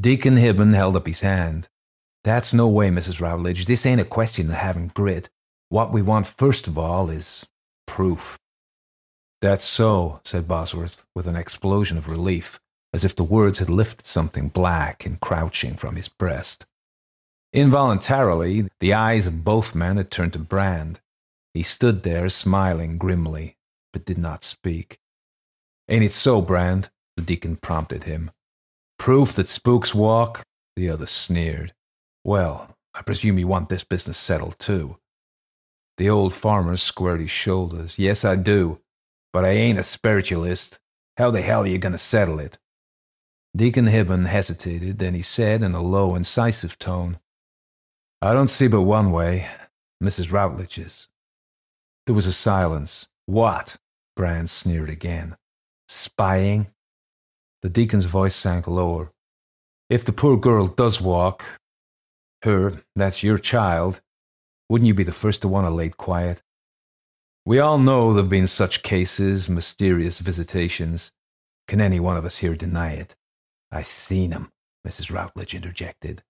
Deacon 0.00 0.36
Hibben 0.36 0.74
held 0.74 0.96
up 0.96 1.06
his 1.06 1.20
hand. 1.20 1.68
That's 2.24 2.54
no 2.54 2.68
way, 2.68 2.88
Mrs. 2.88 3.20
Rutledge. 3.20 3.66
This 3.66 3.84
ain't 3.84 4.00
a 4.00 4.04
question 4.04 4.50
of 4.50 4.56
having 4.56 4.92
grit. 4.94 5.28
What 5.68 5.92
we 5.92 6.00
want 6.00 6.26
first 6.26 6.68
of 6.68 6.78
all 6.78 7.10
is 7.10 7.46
proof. 7.86 8.38
That's 9.40 9.64
so, 9.64 10.20
said 10.24 10.46
Bosworth, 10.46 11.04
with 11.16 11.26
an 11.26 11.34
explosion 11.34 11.98
of 11.98 12.08
relief, 12.08 12.60
as 12.92 13.04
if 13.04 13.16
the 13.16 13.24
words 13.24 13.58
had 13.58 13.68
lifted 13.68 14.06
something 14.06 14.48
black 14.48 15.04
and 15.04 15.18
crouching 15.20 15.74
from 15.74 15.96
his 15.96 16.08
breast. 16.08 16.64
Involuntarily, 17.52 18.68
the 18.78 18.94
eyes 18.94 19.26
of 19.26 19.44
both 19.44 19.74
men 19.74 19.96
had 19.96 20.10
turned 20.10 20.34
to 20.34 20.38
Brand. 20.38 21.00
He 21.52 21.64
stood 21.64 22.04
there, 22.04 22.28
smiling 22.28 22.98
grimly, 22.98 23.56
but 23.92 24.04
did 24.04 24.18
not 24.18 24.44
speak. 24.44 24.98
Ain't 25.88 26.04
it 26.04 26.12
so, 26.12 26.40
Brand? 26.40 26.90
The 27.16 27.22
deacon 27.22 27.56
prompted 27.56 28.04
him. 28.04 28.30
Proof 28.98 29.34
that 29.34 29.48
spooks 29.48 29.94
walk? 29.94 30.42
The 30.76 30.88
other 30.88 31.06
sneered. 31.06 31.74
Well, 32.24 32.76
I 32.94 33.02
presume 33.02 33.38
you 33.38 33.46
want 33.46 33.68
this 33.68 33.84
business 33.84 34.18
settled, 34.18 34.58
too. 34.58 34.96
The 35.98 36.08
old 36.08 36.32
farmer 36.32 36.76
squared 36.76 37.20
his 37.20 37.30
shoulders. 37.30 37.98
Yes, 37.98 38.24
I 38.24 38.36
do. 38.36 38.80
But 39.32 39.44
I 39.44 39.50
ain't 39.50 39.78
a 39.78 39.82
spiritualist. 39.82 40.78
How 41.18 41.30
the 41.30 41.42
hell 41.42 41.62
are 41.62 41.66
you 41.66 41.78
going 41.78 41.92
to 41.92 41.98
settle 41.98 42.38
it? 42.38 42.58
Deacon 43.54 43.86
Hibben 43.86 44.26
hesitated, 44.26 44.98
then 44.98 45.14
he 45.14 45.22
said 45.22 45.62
in 45.62 45.74
a 45.74 45.82
low, 45.82 46.14
incisive 46.14 46.78
tone, 46.78 47.18
I 48.24 48.34
don't 48.34 48.48
see 48.48 48.68
but 48.68 48.82
one 48.82 49.10
way. 49.10 49.48
Mrs. 50.00 50.30
Rutledge's. 50.30 51.08
There 52.06 52.14
was 52.14 52.28
a 52.28 52.32
silence. 52.32 53.08
What? 53.26 53.78
Brand 54.16 54.50
sneered 54.50 54.90
again. 54.90 55.36
Spying? 55.88 56.68
The 57.62 57.70
deacon's 57.70 58.06
voice 58.06 58.34
sank 58.34 58.66
lower. 58.66 59.12
If 59.88 60.04
the 60.04 60.12
poor 60.12 60.36
girl 60.36 60.66
does 60.66 61.00
walk, 61.00 61.44
her, 62.42 62.82
that's 62.96 63.22
your 63.22 63.38
child, 63.38 64.00
wouldn't 64.68 64.88
you 64.88 64.94
be 64.94 65.04
the 65.04 65.12
first 65.12 65.42
to 65.42 65.48
want 65.48 65.66
her 65.66 65.70
laid 65.70 65.96
quiet? 65.96 66.42
We 67.44 67.58
all 67.58 67.78
know 67.78 68.12
there 68.12 68.22
have 68.22 68.30
been 68.30 68.46
such 68.46 68.82
cases, 68.82 69.48
mysterious 69.48 70.18
visitations. 70.20 71.12
Can 71.68 71.80
any 71.80 72.00
one 72.00 72.16
of 72.16 72.24
us 72.24 72.38
here 72.38 72.54
deny 72.54 72.92
it? 72.92 73.16
I 73.70 73.82
seen 73.82 74.32
'em, 74.32 74.52
Mrs. 74.86 75.12
Rutledge 75.12 75.54
interjected. 75.54 76.22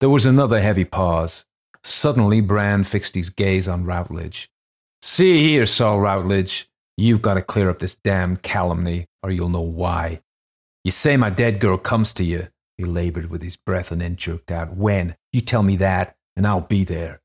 There 0.00 0.10
was 0.10 0.26
another 0.26 0.60
heavy 0.60 0.84
pause. 0.84 1.46
Suddenly, 1.84 2.40
Brand 2.40 2.86
fixed 2.86 3.14
his 3.14 3.30
gaze 3.30 3.68
on 3.68 3.84
Rutledge. 3.84 4.50
See 5.00 5.42
here, 5.42 5.66
Saul 5.66 6.00
Rutledge, 6.00 6.68
you've 6.96 7.22
got 7.22 7.34
to 7.34 7.42
clear 7.42 7.70
up 7.70 7.78
this 7.78 7.96
damned 7.96 8.42
calumny, 8.42 9.08
or 9.22 9.30
you'll 9.30 9.48
know 9.48 9.60
why. 9.60 10.20
You 10.84 10.90
say 10.90 11.16
my 11.16 11.30
dead 11.30 11.60
girl 11.60 11.78
comes 11.78 12.12
to 12.14 12.24
you. 12.24 12.48
He 12.76 12.84
labored 12.84 13.30
with 13.30 13.42
his 13.42 13.56
breath 13.56 13.92
and 13.92 14.00
then 14.00 14.16
jerked 14.16 14.50
out. 14.50 14.76
When? 14.76 15.16
You 15.32 15.40
tell 15.40 15.62
me 15.62 15.76
that, 15.76 16.16
and 16.36 16.46
I'll 16.46 16.60
be 16.60 16.84
there. 16.84 17.20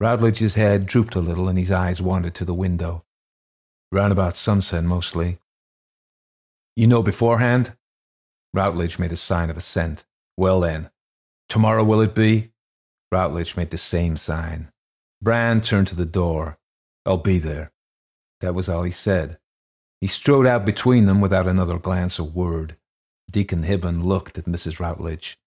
Rutledge's 0.00 0.56
head 0.56 0.86
drooped 0.86 1.14
a 1.14 1.20
little, 1.20 1.48
and 1.48 1.58
his 1.58 1.70
eyes 1.70 2.02
wandered 2.02 2.34
to 2.36 2.44
the 2.44 2.54
window. 2.54 3.04
Round 3.92 4.12
about 4.12 4.36
sunset, 4.36 4.84
mostly. 4.84 5.38
You 6.74 6.86
know 6.86 7.02
beforehand? 7.02 7.74
Rutledge 8.52 8.98
made 8.98 9.12
a 9.12 9.16
sign 9.16 9.48
of 9.48 9.56
assent. 9.56 10.04
Well 10.36 10.60
then, 10.60 10.90
tomorrow 11.48 11.84
will 11.84 12.00
it 12.00 12.14
be? 12.14 12.50
Rutledge 13.12 13.56
made 13.56 13.70
the 13.70 13.78
same 13.78 14.16
sign. 14.16 14.70
Brand 15.22 15.64
turned 15.64 15.88
to 15.88 15.96
the 15.96 16.04
door. 16.04 16.58
I'll 17.06 17.16
be 17.16 17.38
there. 17.38 17.72
That 18.40 18.54
was 18.54 18.68
all 18.68 18.82
he 18.82 18.90
said. 18.90 19.38
He 20.00 20.06
strode 20.06 20.46
out 20.46 20.66
between 20.66 21.06
them 21.06 21.20
without 21.20 21.46
another 21.46 21.78
glance 21.78 22.18
or 22.18 22.24
word. 22.24 22.76
Deacon 23.30 23.64
Hibben 23.64 24.04
looked 24.04 24.38
at 24.38 24.44
Mrs. 24.44 24.78
Rutledge. 24.78 25.38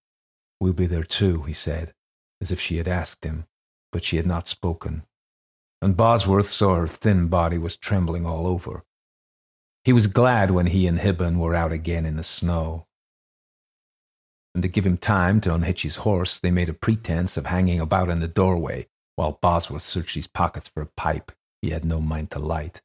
We'll 0.59 0.73
be 0.73 0.87
there 0.87 1.03
too, 1.03 1.43
he 1.43 1.53
said, 1.53 1.93
as 2.41 2.51
if 2.51 2.59
she 2.59 2.77
had 2.77 2.87
asked 2.87 3.23
him, 3.23 3.45
but 3.91 4.03
she 4.03 4.17
had 4.17 4.27
not 4.27 4.47
spoken. 4.47 5.03
And 5.81 5.95
Bosworth 5.95 6.49
saw 6.49 6.75
her 6.75 6.87
thin 6.87 7.27
body 7.27 7.57
was 7.57 7.77
trembling 7.77 8.25
all 8.25 8.47
over. 8.47 8.83
He 9.85 9.93
was 9.93 10.07
glad 10.07 10.51
when 10.51 10.67
he 10.67 10.87
and 10.87 10.99
Hibben 10.99 11.37
were 11.37 11.55
out 11.55 11.71
again 11.71 12.05
in 12.05 12.17
the 12.17 12.23
snow. 12.23 12.87
And 14.53 14.63
to 14.63 14.67
give 14.67 14.85
him 14.85 14.97
time 14.97 15.39
to 15.41 15.53
unhitch 15.53 15.83
his 15.83 15.97
horse, 15.97 16.39
they 16.39 16.51
made 16.51 16.67
a 16.67 16.73
pretense 16.73 17.37
of 17.37 17.45
hanging 17.45 17.79
about 17.79 18.09
in 18.09 18.19
the 18.19 18.27
doorway 18.27 18.87
while 19.15 19.39
Bosworth 19.41 19.83
searched 19.83 20.15
his 20.15 20.27
pockets 20.27 20.67
for 20.67 20.81
a 20.81 20.85
pipe 20.85 21.31
he 21.61 21.71
had 21.71 21.85
no 21.85 21.99
mind 21.99 22.31
to 22.31 22.39
light. 22.39 22.81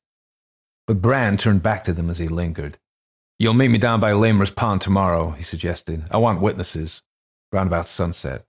But 0.86 1.00
Brand 1.00 1.38
turned 1.38 1.62
back 1.62 1.84
to 1.84 1.92
them 1.92 2.10
as 2.10 2.18
he 2.18 2.28
lingered. 2.28 2.78
You'll 3.38 3.54
meet 3.54 3.68
me 3.68 3.78
down 3.78 4.00
by 4.00 4.12
Lamer's 4.12 4.50
Pond 4.50 4.80
tomorrow, 4.80 5.30
he 5.30 5.42
suggested. 5.42 6.04
I 6.10 6.18
want 6.18 6.40
witnesses. 6.40 7.02
Round 7.52 7.66
about 7.66 7.86
sunset. 7.86 8.44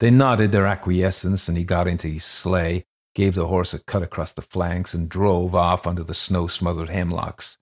They 0.00 0.10
nodded 0.10 0.52
their 0.52 0.66
acquiescence, 0.66 1.48
and 1.48 1.56
he 1.56 1.64
got 1.64 1.86
into 1.86 2.08
his 2.08 2.24
sleigh, 2.24 2.86
gave 3.14 3.34
the 3.34 3.46
horse 3.46 3.72
a 3.72 3.78
cut 3.78 4.02
across 4.02 4.32
the 4.32 4.42
flanks, 4.42 4.94
and 4.94 5.08
drove 5.08 5.54
off 5.54 5.86
under 5.86 6.02
the 6.02 6.14
snow 6.14 6.46
smothered 6.46 6.88
hemlocks. 6.88 7.58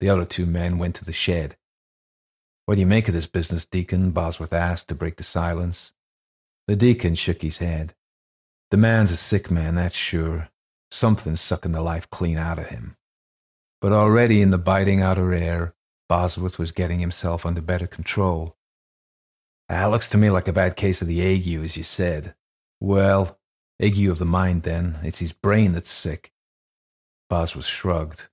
The 0.00 0.08
other 0.08 0.24
two 0.24 0.46
men 0.46 0.78
went 0.78 0.94
to 0.96 1.04
the 1.04 1.12
shed. 1.12 1.56
What 2.66 2.76
do 2.76 2.80
you 2.80 2.86
make 2.86 3.08
of 3.08 3.14
this 3.14 3.26
business, 3.26 3.66
Deacon? 3.66 4.10
Bosworth 4.10 4.52
asked 4.52 4.88
to 4.88 4.94
break 4.94 5.16
the 5.16 5.22
silence. 5.22 5.92
The 6.66 6.76
deacon 6.76 7.14
shook 7.14 7.42
his 7.42 7.58
head. 7.58 7.94
The 8.70 8.76
man's 8.76 9.10
a 9.10 9.16
sick 9.16 9.50
man, 9.50 9.74
that's 9.74 9.94
sure. 9.94 10.48
Something's 10.94 11.40
sucking 11.40 11.72
the 11.72 11.82
life 11.82 12.08
clean 12.08 12.38
out 12.38 12.60
of 12.60 12.68
him. 12.68 12.96
But 13.80 13.90
already 13.90 14.40
in 14.40 14.52
the 14.52 14.58
biting 14.58 15.02
outer 15.02 15.34
air, 15.34 15.74
Bosworth 16.08 16.56
was 16.56 16.70
getting 16.70 17.00
himself 17.00 17.44
under 17.44 17.60
better 17.60 17.88
control. 17.88 18.56
That 19.68 19.86
looks 19.86 20.08
to 20.10 20.18
me 20.18 20.30
like 20.30 20.46
a 20.46 20.52
bad 20.52 20.76
case 20.76 21.02
of 21.02 21.08
the 21.08 21.20
ague, 21.20 21.64
as 21.64 21.76
you 21.76 21.82
said. 21.82 22.36
Well, 22.78 23.40
ague 23.80 24.06
of 24.06 24.18
the 24.18 24.24
mind, 24.24 24.62
then. 24.62 25.00
It's 25.02 25.18
his 25.18 25.32
brain 25.32 25.72
that's 25.72 25.90
sick. 25.90 26.32
Bosworth 27.28 27.66
shrugged. 27.66 28.28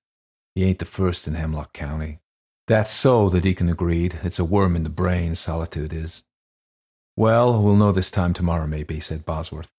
He 0.53 0.63
ain't 0.63 0.77
the 0.77 0.85
first 0.85 1.27
in 1.27 1.33
Hemlock 1.33 1.73
County. 1.73 2.19
That's 2.67 2.91
so, 2.91 3.27
the 3.27 3.41
deacon 3.41 3.69
agreed. 3.69 4.19
It's 4.21 4.37
a 4.37 4.45
worm 4.45 4.75
in 4.75 4.83
the 4.83 4.89
brain, 4.89 5.33
solitude 5.33 5.93
is. 5.93 6.21
Well, 7.17 7.59
we'll 7.59 7.75
know 7.75 7.91
this 7.91 8.11
time 8.11 8.35
tomorrow, 8.35 8.67
maybe, 8.67 8.99
said 8.99 9.25
Bosworth. 9.25 9.71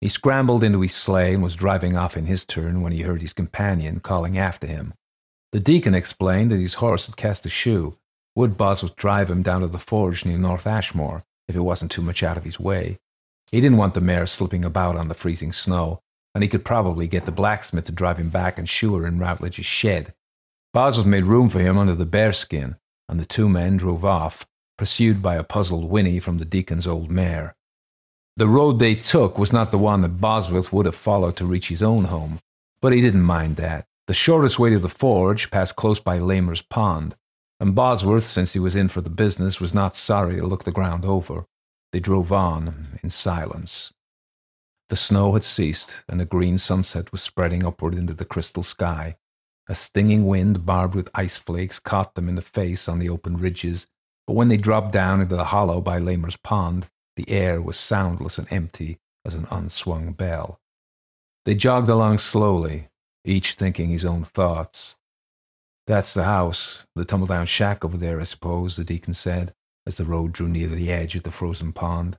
He 0.00 0.08
scrambled 0.08 0.62
into 0.62 0.80
his 0.80 0.94
sleigh 0.94 1.34
and 1.34 1.42
was 1.42 1.56
driving 1.56 1.96
off 1.96 2.16
in 2.16 2.26
his 2.26 2.44
turn 2.44 2.82
when 2.82 2.92
he 2.92 3.02
heard 3.02 3.22
his 3.22 3.32
companion 3.32 4.00
calling 4.00 4.36
after 4.36 4.66
him. 4.66 4.94
The 5.52 5.60
deacon 5.60 5.94
explained 5.94 6.50
that 6.50 6.60
his 6.60 6.74
horse 6.74 7.06
had 7.06 7.16
cast 7.16 7.46
a 7.46 7.48
shoe. 7.48 7.96
Would 8.36 8.58
Bosworth 8.58 8.96
drive 8.96 9.30
him 9.30 9.42
down 9.42 9.60
to 9.60 9.68
the 9.68 9.78
forge 9.78 10.24
near 10.24 10.36
North 10.36 10.66
Ashmore, 10.66 11.24
if 11.48 11.54
it 11.54 11.60
wasn't 11.60 11.92
too 11.92 12.02
much 12.02 12.22
out 12.22 12.36
of 12.36 12.44
his 12.44 12.58
way? 12.58 12.98
He 13.52 13.60
didn't 13.60 13.78
want 13.78 13.94
the 13.94 14.00
mare 14.00 14.26
slipping 14.26 14.64
about 14.64 14.96
on 14.96 15.08
the 15.08 15.14
freezing 15.14 15.52
snow, 15.52 16.00
and 16.34 16.42
he 16.42 16.48
could 16.48 16.64
probably 16.64 17.06
get 17.06 17.24
the 17.24 17.32
blacksmith 17.32 17.84
to 17.86 17.92
drive 17.92 18.18
him 18.18 18.30
back 18.30 18.58
and 18.58 18.68
shoe 18.68 18.96
her 18.96 19.06
in 19.06 19.20
Rutledge's 19.20 19.64
shed. 19.64 20.12
Bosworth 20.72 21.06
made 21.06 21.24
room 21.24 21.48
for 21.48 21.60
him 21.60 21.78
under 21.78 21.94
the 21.94 22.04
bearskin, 22.04 22.76
and 23.08 23.20
the 23.20 23.24
two 23.24 23.48
men 23.48 23.76
drove 23.76 24.04
off, 24.04 24.44
pursued 24.76 25.22
by 25.22 25.36
a 25.36 25.44
puzzled 25.44 25.88
whinny 25.88 26.18
from 26.18 26.38
the 26.38 26.44
deacon's 26.44 26.88
old 26.88 27.10
mare. 27.10 27.54
The 28.36 28.48
road 28.48 28.80
they 28.80 28.96
took 28.96 29.38
was 29.38 29.52
not 29.52 29.70
the 29.70 29.78
one 29.78 30.02
that 30.02 30.20
Bosworth 30.20 30.72
would 30.72 30.86
have 30.86 30.96
followed 30.96 31.36
to 31.36 31.46
reach 31.46 31.68
his 31.68 31.82
own 31.82 32.04
home, 32.04 32.40
but 32.80 32.92
he 32.92 33.00
didn't 33.00 33.22
mind 33.22 33.56
that. 33.56 33.86
The 34.06 34.14
shortest 34.14 34.58
way 34.58 34.70
to 34.70 34.78
the 34.78 34.88
forge 34.88 35.50
passed 35.50 35.76
close 35.76 36.00
by 36.00 36.18
Lamer's 36.18 36.60
Pond, 36.60 37.14
and 37.60 37.74
Bosworth, 37.74 38.24
since 38.24 38.52
he 38.52 38.58
was 38.58 38.74
in 38.74 38.88
for 38.88 39.00
the 39.00 39.08
business, 39.08 39.60
was 39.60 39.72
not 39.72 39.94
sorry 39.94 40.36
to 40.36 40.46
look 40.46 40.64
the 40.64 40.72
ground 40.72 41.04
over. 41.04 41.46
They 41.92 42.00
drove 42.00 42.32
on 42.32 42.98
in 43.02 43.10
silence. 43.10 43.92
The 44.88 44.96
snow 44.96 45.32
had 45.32 45.44
ceased, 45.44 46.02
and 46.08 46.20
a 46.20 46.26
green 46.26 46.58
sunset 46.58 47.12
was 47.12 47.22
spreading 47.22 47.64
upward 47.64 47.94
into 47.94 48.14
the 48.14 48.24
crystal 48.24 48.64
sky. 48.64 49.16
A 49.68 49.74
stinging 49.74 50.26
wind, 50.26 50.66
barbed 50.66 50.94
with 50.94 51.08
ice 51.14 51.38
flakes, 51.38 51.78
caught 51.78 52.16
them 52.16 52.28
in 52.28 52.34
the 52.34 52.42
face 52.42 52.88
on 52.88 52.98
the 52.98 53.08
open 53.08 53.38
ridges, 53.38 53.86
but 54.26 54.34
when 54.34 54.48
they 54.48 54.56
dropped 54.56 54.92
down 54.92 55.20
into 55.20 55.36
the 55.36 55.44
hollow 55.44 55.80
by 55.80 55.98
Lamer's 55.98 56.36
Pond, 56.36 56.88
the 57.16 57.28
air 57.30 57.60
was 57.60 57.76
soundless 57.76 58.38
and 58.38 58.50
empty 58.50 58.98
as 59.24 59.34
an 59.34 59.46
unswung 59.50 60.12
bell. 60.12 60.60
They 61.44 61.54
jogged 61.54 61.88
along 61.88 62.18
slowly, 62.18 62.88
each 63.24 63.54
thinking 63.54 63.90
his 63.90 64.04
own 64.04 64.24
thoughts. 64.24 64.96
That's 65.86 66.14
the 66.14 66.24
house, 66.24 66.86
the 66.94 67.04
tumble 67.04 67.26
down 67.26 67.46
shack 67.46 67.84
over 67.84 67.96
there, 67.96 68.20
I 68.20 68.24
suppose, 68.24 68.76
the 68.76 68.84
deacon 68.84 69.14
said, 69.14 69.52
as 69.86 69.96
the 69.96 70.04
road 70.04 70.32
drew 70.32 70.48
near 70.48 70.68
the 70.68 70.90
edge 70.90 71.14
of 71.14 71.22
the 71.22 71.30
frozen 71.30 71.72
pond. 71.72 72.16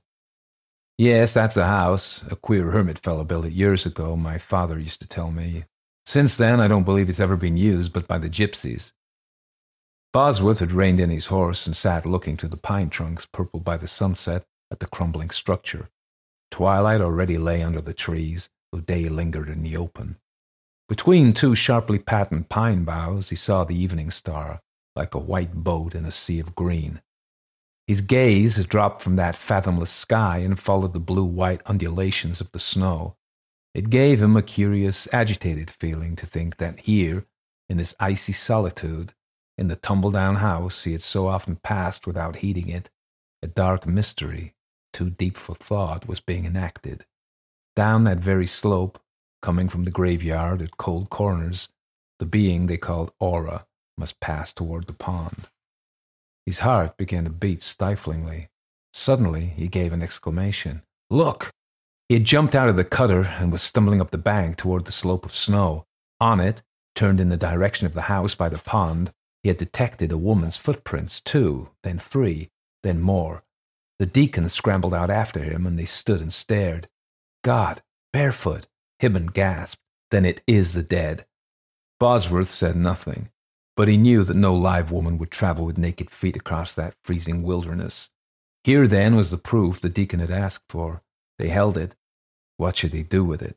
Yes, 0.98 1.34
that's 1.34 1.56
the 1.56 1.66
house. 1.66 2.24
A 2.30 2.36
queer 2.36 2.70
hermit 2.70 2.98
fellow 2.98 3.24
built 3.24 3.44
it 3.44 3.52
years 3.52 3.84
ago, 3.84 4.16
my 4.16 4.38
father 4.38 4.78
used 4.78 5.00
to 5.00 5.08
tell 5.08 5.30
me. 5.30 5.64
Since 6.06 6.36
then, 6.36 6.60
I 6.60 6.68
don't 6.68 6.84
believe 6.84 7.08
it's 7.08 7.20
ever 7.20 7.36
been 7.36 7.56
used 7.56 7.92
but 7.92 8.06
by 8.06 8.18
the 8.18 8.30
gypsies. 8.30 8.92
Bosworth 10.12 10.60
had 10.60 10.72
reined 10.72 11.00
in 11.00 11.10
his 11.10 11.26
horse 11.26 11.66
and 11.66 11.76
sat 11.76 12.06
looking 12.06 12.36
through 12.36 12.48
the 12.50 12.56
pine 12.56 12.88
trunks 12.88 13.26
purpled 13.26 13.64
by 13.64 13.76
the 13.76 13.88
sunset 13.88 14.46
at 14.70 14.80
the 14.80 14.86
crumbling 14.86 15.30
structure. 15.30 15.88
Twilight 16.50 17.00
already 17.00 17.38
lay 17.38 17.62
under 17.62 17.80
the 17.80 17.94
trees, 17.94 18.48
though 18.72 18.80
day 18.80 19.08
lingered 19.08 19.48
in 19.48 19.62
the 19.62 19.76
open. 19.76 20.16
Between 20.88 21.32
two 21.32 21.54
sharply 21.54 21.98
patterned 21.98 22.48
pine 22.48 22.84
boughs, 22.84 23.30
he 23.30 23.36
saw 23.36 23.64
the 23.64 23.76
evening 23.76 24.10
star, 24.10 24.62
like 24.94 25.14
a 25.14 25.18
white 25.18 25.54
boat 25.54 25.94
in 25.94 26.04
a 26.04 26.12
sea 26.12 26.38
of 26.38 26.54
green. 26.54 27.00
His 27.86 28.00
gaze 28.00 28.64
dropped 28.66 29.02
from 29.02 29.16
that 29.16 29.36
fathomless 29.36 29.90
sky 29.90 30.38
and 30.38 30.58
followed 30.58 30.92
the 30.92 31.00
blue 31.00 31.24
white 31.24 31.60
undulations 31.66 32.40
of 32.40 32.50
the 32.52 32.58
snow. 32.58 33.16
It 33.74 33.90
gave 33.90 34.22
him 34.22 34.36
a 34.36 34.42
curious, 34.42 35.06
agitated 35.12 35.70
feeling 35.70 36.16
to 36.16 36.26
think 36.26 36.56
that 36.56 36.80
here, 36.80 37.26
in 37.68 37.76
this 37.76 37.94
icy 38.00 38.32
solitude, 38.32 39.12
in 39.58 39.68
the 39.68 39.76
tumble 39.76 40.10
down 40.10 40.36
house 40.36 40.84
he 40.84 40.92
had 40.92 41.02
so 41.02 41.28
often 41.28 41.56
passed 41.56 42.06
without 42.06 42.36
heeding 42.36 42.68
it, 42.68 42.90
a 43.42 43.46
dark 43.46 43.86
mystery, 43.86 44.54
too 44.96 45.10
deep 45.10 45.36
for 45.36 45.54
thought, 45.54 46.08
was 46.08 46.20
being 46.20 46.46
enacted. 46.46 47.04
Down 47.74 48.04
that 48.04 48.16
very 48.16 48.46
slope, 48.46 48.98
coming 49.42 49.68
from 49.68 49.84
the 49.84 49.90
graveyard 49.90 50.62
at 50.62 50.78
cold 50.78 51.10
corners, 51.10 51.68
the 52.18 52.24
being 52.24 52.64
they 52.64 52.78
called 52.78 53.12
Ora 53.20 53.66
must 53.98 54.20
pass 54.20 54.54
toward 54.54 54.86
the 54.86 54.94
pond. 54.94 55.50
His 56.46 56.60
heart 56.60 56.96
began 56.96 57.24
to 57.24 57.30
beat 57.30 57.62
stiflingly. 57.62 58.48
Suddenly, 58.94 59.52
he 59.54 59.68
gave 59.68 59.92
an 59.92 60.00
exclamation. 60.00 60.80
Look! 61.10 61.50
He 62.08 62.14
had 62.14 62.24
jumped 62.24 62.54
out 62.54 62.70
of 62.70 62.76
the 62.76 62.84
cutter 62.84 63.24
and 63.38 63.52
was 63.52 63.60
stumbling 63.60 64.00
up 64.00 64.12
the 64.12 64.16
bank 64.16 64.56
toward 64.56 64.86
the 64.86 64.92
slope 64.92 65.26
of 65.26 65.34
snow. 65.34 65.84
On 66.22 66.40
it, 66.40 66.62
turned 66.94 67.20
in 67.20 67.28
the 67.28 67.36
direction 67.36 67.86
of 67.86 67.92
the 67.92 68.08
house 68.12 68.34
by 68.34 68.48
the 68.48 68.56
pond, 68.56 69.12
he 69.42 69.50
had 69.50 69.58
detected 69.58 70.10
a 70.10 70.16
woman's 70.16 70.56
footprints, 70.56 71.20
two, 71.20 71.68
then 71.82 71.98
three, 71.98 72.48
then 72.82 73.02
more. 73.02 73.42
The 73.98 74.06
deacon 74.06 74.48
scrambled 74.48 74.94
out 74.94 75.10
after 75.10 75.40
him, 75.40 75.66
and 75.66 75.78
they 75.78 75.84
stood 75.84 76.20
and 76.20 76.32
stared. 76.32 76.88
God, 77.42 77.82
barefoot! 78.12 78.66
Hibben 79.00 79.32
gasped. 79.32 79.82
Then 80.10 80.24
it 80.24 80.42
is 80.46 80.72
the 80.72 80.82
dead. 80.82 81.26
Bosworth 81.98 82.52
said 82.52 82.76
nothing. 82.76 83.30
But 83.76 83.88
he 83.88 83.96
knew 83.96 84.24
that 84.24 84.36
no 84.36 84.54
live 84.54 84.90
woman 84.90 85.18
would 85.18 85.30
travel 85.30 85.64
with 85.64 85.78
naked 85.78 86.10
feet 86.10 86.36
across 86.36 86.74
that 86.74 86.94
freezing 87.02 87.42
wilderness. 87.42 88.10
Here, 88.64 88.86
then, 88.86 89.16
was 89.16 89.30
the 89.30 89.38
proof 89.38 89.80
the 89.80 89.88
deacon 89.88 90.20
had 90.20 90.30
asked 90.30 90.64
for. 90.68 91.02
They 91.38 91.48
held 91.48 91.76
it. 91.76 91.94
What 92.56 92.76
should 92.76 92.92
they 92.92 93.02
do 93.02 93.24
with 93.24 93.42
it? 93.42 93.56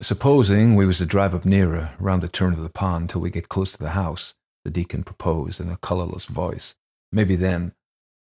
Supposing 0.00 0.74
we 0.74 0.86
was 0.86 0.98
to 0.98 1.06
drive 1.06 1.34
up 1.34 1.44
nearer, 1.44 1.92
round 1.98 2.22
the 2.22 2.28
turn 2.28 2.52
of 2.52 2.62
the 2.62 2.68
pond, 2.68 3.10
till 3.10 3.20
we 3.20 3.30
get 3.30 3.48
close 3.48 3.72
to 3.72 3.78
the 3.78 3.90
house, 3.90 4.34
the 4.64 4.70
deacon 4.70 5.02
proposed 5.02 5.60
in 5.60 5.68
a 5.68 5.76
colourless 5.76 6.26
voice. 6.26 6.74
Maybe 7.12 7.36
then. 7.36 7.74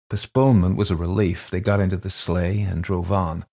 Postponement 0.09 0.75
was 0.75 0.89
a 0.89 0.95
relief. 0.95 1.49
They 1.49 1.59
got 1.59 1.79
into 1.79 1.97
the 1.97 2.09
sleigh 2.09 2.61
and 2.61 2.83
drove 2.83 3.11
on. 3.11 3.45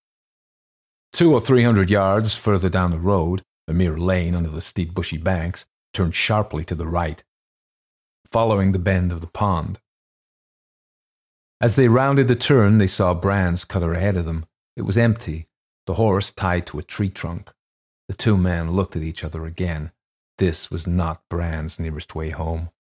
Two 1.13 1.33
or 1.33 1.41
three 1.41 1.63
hundred 1.63 1.91
yards 1.91 2.35
further 2.35 2.69
down 2.69 2.91
the 2.91 2.99
road, 2.99 3.43
a 3.69 3.73
mere 3.73 3.99
lane 3.99 4.35
under 4.35 4.51
the 4.51 4.61
steep 4.61 4.95
bushy 4.95 5.19
banks, 5.19 5.67
turned 5.93 6.15
sharply 6.15 6.65
to 6.65 6.75
the 6.75 6.87
right, 6.87 7.23
following 8.31 8.73
the 8.73 8.79
bend 8.79 9.13
of 9.13 9.21
the 9.21 9.27
pond. 9.27 9.81
As 11.61 11.77
they 11.77 11.89
rounded 11.89 12.29
the 12.29 12.37
turn, 12.37 12.79
they 12.79 12.87
saw 12.87 13.15
Brand's 13.15 13.65
cutter 13.65 13.95
ahead 13.95 14.17
of 14.17 14.27
them. 14.27 14.47
It 14.77 14.83
was 14.83 14.99
empty, 14.99 15.49
the 15.87 15.95
horse 15.95 16.33
tied 16.33 16.67
to 16.67 16.79
a 16.79 16.83
tree 16.83 17.09
trunk. 17.09 17.51
The 18.09 18.15
two 18.15 18.37
men 18.37 18.73
looked 18.73 18.95
at 18.95 19.03
each 19.03 19.25
other 19.25 19.47
again. 19.47 19.91
This 20.39 20.71
was 20.71 20.87
not 20.87 21.23
Brand's 21.31 21.81
nearest 21.81 22.15
way 22.15 22.31
home. 22.31 22.71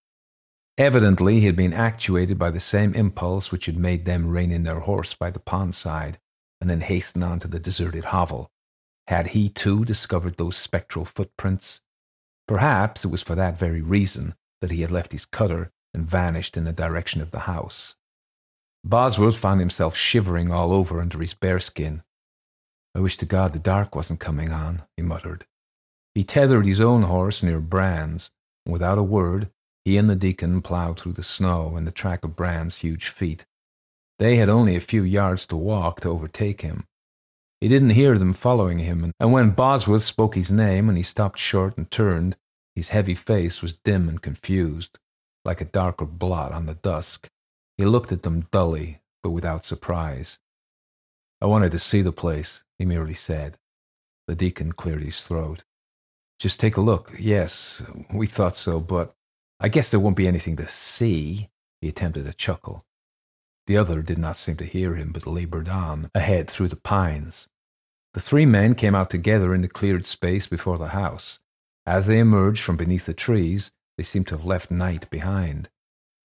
Evidently, 0.78 1.40
he 1.40 1.46
had 1.46 1.56
been 1.56 1.72
actuated 1.72 2.38
by 2.38 2.50
the 2.50 2.60
same 2.60 2.94
impulse 2.94 3.50
which 3.50 3.66
had 3.66 3.78
made 3.78 4.04
them 4.04 4.28
rein 4.28 4.50
in 4.50 4.62
their 4.62 4.80
horse 4.80 5.14
by 5.14 5.30
the 5.30 5.38
pond 5.38 5.74
side 5.74 6.18
and 6.60 6.68
then 6.68 6.82
hasten 6.82 7.22
on 7.22 7.38
to 7.38 7.48
the 7.48 7.58
deserted 7.58 8.06
hovel. 8.06 8.50
Had 9.06 9.28
he 9.28 9.48
too 9.48 9.84
discovered 9.84 10.36
those 10.36 10.56
spectral 10.56 11.04
footprints? 11.04 11.80
Perhaps 12.46 13.04
it 13.04 13.08
was 13.08 13.22
for 13.22 13.34
that 13.34 13.58
very 13.58 13.80
reason 13.80 14.34
that 14.60 14.70
he 14.70 14.82
had 14.82 14.90
left 14.90 15.12
his 15.12 15.24
cutter 15.24 15.72
and 15.94 16.08
vanished 16.08 16.56
in 16.56 16.64
the 16.64 16.72
direction 16.72 17.20
of 17.22 17.30
the 17.30 17.40
house. 17.40 17.94
Bosworth 18.84 19.36
found 19.36 19.60
himself 19.60 19.96
shivering 19.96 20.52
all 20.52 20.72
over 20.72 21.00
under 21.00 21.18
his 21.18 21.34
bearskin. 21.34 22.02
I 22.94 23.00
wish 23.00 23.16
to 23.18 23.26
God 23.26 23.52
the 23.52 23.58
dark 23.58 23.94
wasn't 23.94 24.20
coming 24.20 24.52
on, 24.52 24.82
he 24.96 25.02
muttered. 25.02 25.46
He 26.14 26.24
tethered 26.24 26.66
his 26.66 26.80
own 26.80 27.02
horse 27.02 27.42
near 27.42 27.60
Brand's, 27.60 28.30
and 28.64 28.72
without 28.72 28.98
a 28.98 29.02
word, 29.02 29.50
he 29.86 29.96
and 29.96 30.10
the 30.10 30.14
deacon 30.14 30.60
plowed 30.60 31.00
through 31.00 31.14
the 31.14 31.22
snow 31.22 31.78
in 31.78 31.86
the 31.86 31.90
track 31.90 32.24
of 32.24 32.36
Brand's 32.36 32.80
huge 32.80 33.08
feet. 33.08 33.46
They 34.18 34.36
had 34.36 34.50
only 34.50 34.76
a 34.76 34.80
few 34.80 35.02
yards 35.02 35.46
to 35.46 35.56
walk 35.56 36.02
to 36.02 36.10
overtake 36.10 36.60
him, 36.60 36.84
he 37.60 37.68
didn't 37.68 37.90
hear 37.90 38.18
them 38.18 38.34
following 38.34 38.80
him, 38.80 39.12
and 39.18 39.32
when 39.32 39.50
Bosworth 39.50 40.02
spoke 40.02 40.34
his 40.34 40.52
name 40.52 40.88
and 40.88 40.96
he 40.96 41.02
stopped 41.02 41.38
short 41.38 41.76
and 41.78 41.90
turned, 41.90 42.36
his 42.74 42.90
heavy 42.90 43.14
face 43.14 43.62
was 43.62 43.72
dim 43.72 44.08
and 44.08 44.20
confused, 44.20 44.98
like 45.44 45.62
a 45.62 45.66
darker 45.66 46.04
blot 46.04 46.52
on 46.52 46.66
the 46.66 46.74
dusk. 46.74 47.28
He 47.78 47.86
looked 47.86 48.12
at 48.12 48.22
them 48.22 48.46
dully, 48.52 49.00
but 49.22 49.30
without 49.30 49.64
surprise. 49.64 50.38
I 51.40 51.46
wanted 51.46 51.72
to 51.72 51.78
see 51.78 52.02
the 52.02 52.12
place, 52.12 52.62
he 52.78 52.84
merely 52.84 53.14
said. 53.14 53.56
The 54.26 54.36
deacon 54.36 54.72
cleared 54.72 55.02
his 55.02 55.24
throat. 55.24 55.64
Just 56.38 56.60
take 56.60 56.76
a 56.76 56.82
look. 56.82 57.14
Yes, 57.18 57.82
we 58.12 58.26
thought 58.26 58.56
so, 58.56 58.80
but 58.80 59.14
I 59.58 59.68
guess 59.68 59.88
there 59.88 60.00
won't 60.00 60.16
be 60.16 60.28
anything 60.28 60.56
to 60.56 60.68
see. 60.68 61.48
He 61.80 61.88
attempted 61.88 62.26
a 62.26 62.32
chuckle. 62.32 62.84
The 63.66 63.76
other 63.76 64.02
did 64.02 64.18
not 64.18 64.36
seem 64.36 64.56
to 64.56 64.64
hear 64.64 64.94
him, 64.94 65.12
but 65.12 65.26
labored 65.26 65.68
on, 65.68 66.10
ahead 66.14 66.48
through 66.48 66.68
the 66.68 66.76
pines. 66.76 67.48
The 68.14 68.20
three 68.20 68.46
men 68.46 68.74
came 68.74 68.94
out 68.94 69.10
together 69.10 69.54
in 69.54 69.62
the 69.62 69.68
cleared 69.68 70.06
space 70.06 70.46
before 70.46 70.78
the 70.78 70.88
house. 70.88 71.38
As 71.84 72.06
they 72.06 72.18
emerged 72.18 72.62
from 72.62 72.76
beneath 72.76 73.06
the 73.06 73.14
trees, 73.14 73.70
they 73.96 74.04
seemed 74.04 74.26
to 74.28 74.36
have 74.36 74.44
left 74.44 74.70
night 74.70 75.08
behind. 75.10 75.68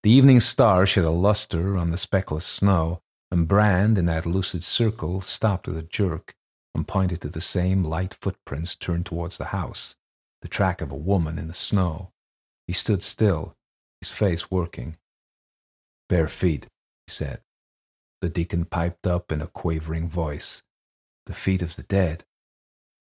The 0.03 0.11
evening 0.11 0.39
star 0.39 0.85
shed 0.85 1.03
a 1.03 1.09
luster 1.09 1.77
on 1.77 1.91
the 1.91 1.97
speckless 1.97 2.45
snow, 2.45 3.01
and 3.31 3.47
Brand, 3.47 3.97
in 3.97 4.05
that 4.05 4.25
lucid 4.25 4.63
circle, 4.63 5.21
stopped 5.21 5.67
with 5.67 5.77
a 5.77 5.83
jerk 5.83 6.35
and 6.73 6.87
pointed 6.87 7.21
to 7.21 7.29
the 7.29 7.41
same 7.41 7.83
light 7.83 8.13
footprints 8.13 8.75
turned 8.75 9.05
towards 9.05 9.37
the 9.37 9.45
house, 9.45 9.95
the 10.41 10.47
track 10.47 10.81
of 10.81 10.91
a 10.91 10.95
woman 10.95 11.37
in 11.37 11.47
the 11.47 11.53
snow. 11.53 12.11
He 12.71 12.75
stood 12.75 13.03
still, 13.03 13.57
his 13.99 14.09
face 14.11 14.49
working. 14.49 14.95
Bare 16.07 16.29
feet, 16.29 16.67
he 17.05 17.11
said. 17.11 17.41
The 18.21 18.29
deacon 18.29 18.63
piped 18.63 19.05
up 19.05 19.29
in 19.29 19.41
a 19.41 19.47
quavering 19.47 20.07
voice. 20.07 20.63
The 21.25 21.33
feet 21.33 21.61
of 21.61 21.75
the 21.75 21.83
dead. 21.83 22.23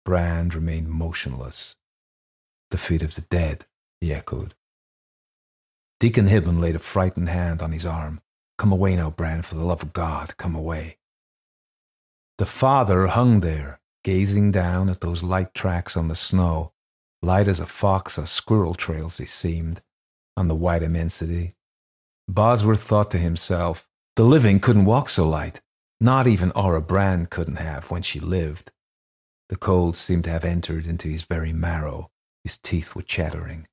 Brand 0.07 0.55
remained 0.55 0.89
motionless. 0.89 1.77
The 2.71 2.79
feet 2.79 3.03
of 3.03 3.15
the 3.15 3.21
dead, 3.21 3.67
he 4.01 4.11
echoed. 4.11 4.55
Deacon 6.01 6.29
Hibben 6.29 6.63
laid 6.63 6.75
a 6.77 6.79
frightened 6.79 7.29
hand 7.29 7.61
on 7.61 7.73
his 7.73 7.85
arm. 7.85 8.23
Come 8.57 8.73
away 8.73 8.97
now, 8.97 9.11
Brand, 9.11 9.45
for 9.45 9.55
the 9.55 9.65
love 9.67 9.83
of 9.83 9.93
God, 9.93 10.35
come 10.39 10.57
away. 10.57 10.97
The 12.39 12.47
father 12.47 13.09
hung 13.09 13.41
there, 13.41 13.81
gazing 14.03 14.51
down 14.51 14.89
at 14.89 15.03
those 15.03 15.23
light 15.23 15.53
tracks 15.53 15.95
on 15.95 16.09
the 16.09 16.17
snow, 16.17 16.73
light 17.23 17.49
as 17.49 17.61
a 17.61 17.67
fox 17.67 18.19
or 18.19 18.27
squirrel 18.27 18.75
trails 18.75 19.19
they 19.19 19.27
seemed, 19.27 19.81
on 20.37 20.49
the 20.49 20.55
white 20.55 20.83
immensity. 20.83 21.55
Bosworth 22.29 22.83
thought 22.83 23.11
to 23.13 23.19
himself, 23.19 23.87
the 24.17 24.25
living 24.25 24.61
couldn't 24.61 24.85
walk 24.85 25.09
so 25.09 25.29
light. 25.29 25.61
Not 26.01 26.27
even 26.27 26.53
Ora 26.53 26.81
Brand 26.81 27.31
couldn't 27.31 27.57
have 27.57 27.91
when 27.91 28.03
she 28.03 28.21
lived. 28.21 28.71
The 29.49 29.57
cold 29.57 29.97
seemed 29.97 30.25
to 30.25 30.31
have 30.31 30.45
entered 30.45 30.87
into 30.87 31.09
his 31.09 31.23
very 31.23 31.53
marrow. 31.53 32.11
His 32.45 32.59
teeth 32.59 32.95
were 32.95 33.03
chattering. 33.03 33.67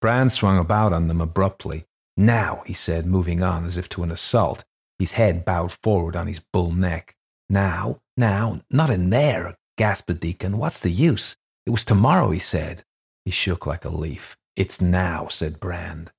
Brand 0.00 0.32
swung 0.32 0.58
about 0.58 0.92
on 0.92 1.08
them 1.08 1.20
abruptly. 1.20 1.86
Now, 2.16 2.62
he 2.66 2.74
said, 2.74 3.06
moving 3.06 3.42
on 3.42 3.64
as 3.64 3.76
if 3.76 3.88
to 3.90 4.02
an 4.02 4.10
assault, 4.10 4.64
his 4.98 5.12
head 5.12 5.44
bowed 5.44 5.72
forward 5.72 6.16
on 6.16 6.26
his 6.26 6.40
bull 6.40 6.72
neck. 6.72 7.14
Now, 7.48 8.00
now, 8.16 8.62
not 8.70 8.90
in 8.90 9.10
there, 9.10 9.56
gasped 9.76 10.08
the 10.08 10.14
deacon. 10.14 10.58
What's 10.58 10.80
the 10.80 10.90
use? 10.90 11.36
It 11.68 11.72
was 11.72 11.84
tomorrow, 11.84 12.30
he 12.30 12.38
said. 12.38 12.82
He 13.26 13.30
shook 13.30 13.66
like 13.66 13.84
a 13.84 13.90
leaf. 13.90 14.38
It's 14.56 14.80
now, 14.80 15.28
said 15.28 15.60
Brand. 15.60 16.10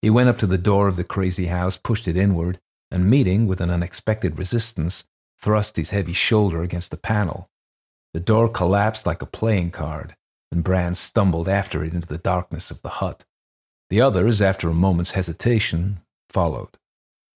He 0.00 0.08
went 0.08 0.30
up 0.30 0.38
to 0.38 0.46
the 0.46 0.56
door 0.56 0.88
of 0.88 0.96
the 0.96 1.04
crazy 1.04 1.44
house, 1.44 1.76
pushed 1.76 2.08
it 2.08 2.16
inward, 2.16 2.58
and 2.90 3.10
meeting 3.10 3.46
with 3.46 3.60
an 3.60 3.68
unexpected 3.68 4.38
resistance, 4.38 5.04
thrust 5.42 5.76
his 5.76 5.90
heavy 5.90 6.14
shoulder 6.14 6.62
against 6.62 6.90
the 6.90 6.96
panel. 6.96 7.50
The 8.14 8.20
door 8.20 8.48
collapsed 8.48 9.04
like 9.04 9.20
a 9.20 9.26
playing 9.26 9.72
card, 9.72 10.16
and 10.50 10.64
Brand 10.64 10.96
stumbled 10.96 11.50
after 11.50 11.84
it 11.84 11.92
into 11.92 12.08
the 12.08 12.16
darkness 12.16 12.70
of 12.70 12.80
the 12.80 12.88
hut. 12.88 13.26
The 13.90 14.00
others, 14.00 14.40
after 14.40 14.70
a 14.70 14.74
moment's 14.74 15.12
hesitation, 15.12 16.00
followed. 16.30 16.78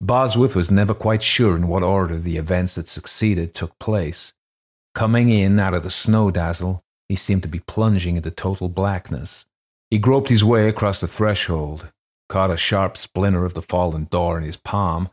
Bosworth 0.01 0.57
was 0.57 0.71
never 0.71 0.95
quite 0.95 1.23
sure 1.23 1.55
in 1.55 1.69
what 1.69 1.83
order 1.83 2.17
the 2.17 2.39
events 2.39 2.77
that 2.77 2.89
succeeded 2.89 3.53
took 3.53 3.79
place. 3.79 4.33
Coming 4.95 5.29
in 5.29 5.61
out 5.61 5.75
of 5.75 5.83
the 5.83 5.91
snow 5.91 6.31
dazzle, 6.31 6.83
He 7.09 7.17
seemed 7.17 7.43
to 7.43 7.49
be 7.49 7.61
plunging 7.61 8.17
into 8.17 8.31
total 8.31 8.69
blackness. 8.69 9.47
He 9.91 9.99
groped 9.99 10.31
his 10.31 10.43
way 10.43 10.69
across 10.69 11.01
the 11.01 11.07
threshold, 11.07 11.89
caught 12.29 12.51
a 12.51 12.57
sharp 12.57 12.97
splinter 12.97 13.45
of 13.45 13.55
the 13.55 13.63
fallen 13.63 14.05
door 14.11 14.39
in 14.39 14.45
his 14.45 14.57
palm, 14.57 15.11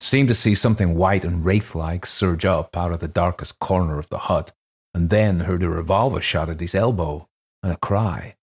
seemed 0.00 0.28
to 0.28 0.34
see 0.34 0.54
something 0.54 0.94
white 0.94 1.24
and 1.24 1.44
wraith-like 1.44 2.06
surge 2.06 2.44
up 2.44 2.76
out 2.76 2.92
of 2.92 3.00
the 3.00 3.08
darkest 3.08 3.58
corner 3.58 3.98
of 3.98 4.08
the 4.08 4.18
hut, 4.18 4.52
and 4.94 5.10
then 5.10 5.40
heard 5.40 5.62
a 5.62 5.68
revolver 5.68 6.20
shot 6.20 6.48
at 6.48 6.60
his 6.60 6.74
elbow 6.74 7.28
and 7.62 7.72
a 7.72 7.76
cry. 7.76 8.36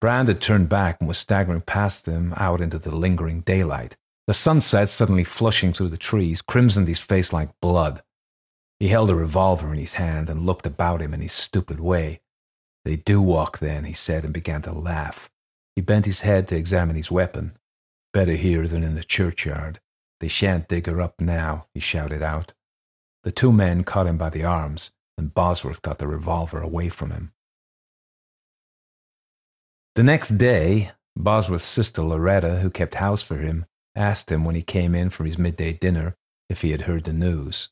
Brand 0.00 0.28
had 0.28 0.40
turned 0.40 0.68
back 0.68 0.96
and 1.00 1.08
was 1.08 1.18
staggering 1.18 1.60
past 1.60 2.06
him 2.06 2.32
out 2.36 2.60
into 2.60 2.78
the 2.78 2.94
lingering 2.94 3.40
daylight. 3.40 3.96
The 4.26 4.34
sunset, 4.34 4.88
suddenly 4.88 5.24
flushing 5.24 5.72
through 5.72 5.90
the 5.90 5.98
trees, 5.98 6.40
crimsoned 6.40 6.88
his 6.88 6.98
face 6.98 7.32
like 7.32 7.58
blood. 7.60 8.02
He 8.80 8.88
held 8.88 9.10
a 9.10 9.14
revolver 9.14 9.72
in 9.72 9.78
his 9.78 9.94
hand 9.94 10.28
and 10.28 10.44
looked 10.44 10.66
about 10.66 11.00
him 11.00 11.14
in 11.14 11.20
his 11.20 11.32
stupid 11.32 11.80
way. 11.80 12.20
They 12.84 12.96
do 12.96 13.22
walk 13.22 13.58
then, 13.58 13.84
he 13.84 13.94
said, 13.94 14.24
and 14.24 14.34
began 14.34 14.62
to 14.62 14.72
laugh. 14.72 15.30
He 15.74 15.82
bent 15.82 16.06
his 16.06 16.20
head 16.20 16.48
to 16.48 16.56
examine 16.56 16.96
his 16.96 17.10
weapon. 17.10 17.56
Better 18.12 18.34
here 18.34 18.68
than 18.68 18.82
in 18.82 18.94
the 18.94 19.04
churchyard. 19.04 19.80
They 20.20 20.28
shan't 20.28 20.68
dig 20.68 20.86
her 20.86 21.00
up 21.00 21.20
now, 21.20 21.66
he 21.74 21.80
shouted 21.80 22.22
out. 22.22 22.52
The 23.24 23.32
two 23.32 23.52
men 23.52 23.84
caught 23.84 24.06
him 24.06 24.18
by 24.18 24.30
the 24.30 24.44
arms, 24.44 24.90
and 25.16 25.34
Bosworth 25.34 25.82
got 25.82 25.98
the 25.98 26.06
revolver 26.06 26.60
away 26.60 26.88
from 26.88 27.10
him. 27.10 27.32
The 29.94 30.02
next 30.02 30.36
day, 30.38 30.90
Bosworth's 31.16 31.64
sister 31.64 32.02
Loretta, 32.02 32.60
who 32.60 32.70
kept 32.70 32.96
house 32.96 33.22
for 33.22 33.36
him, 33.36 33.66
asked 33.94 34.30
him 34.30 34.44
when 34.44 34.54
he 34.54 34.62
came 34.62 34.94
in 34.94 35.10
for 35.10 35.24
his 35.24 35.38
midday 35.38 35.72
dinner 35.72 36.16
if 36.48 36.62
he 36.62 36.72
had 36.72 36.82
heard 36.82 37.04
the 37.04 37.12
news. 37.12 37.70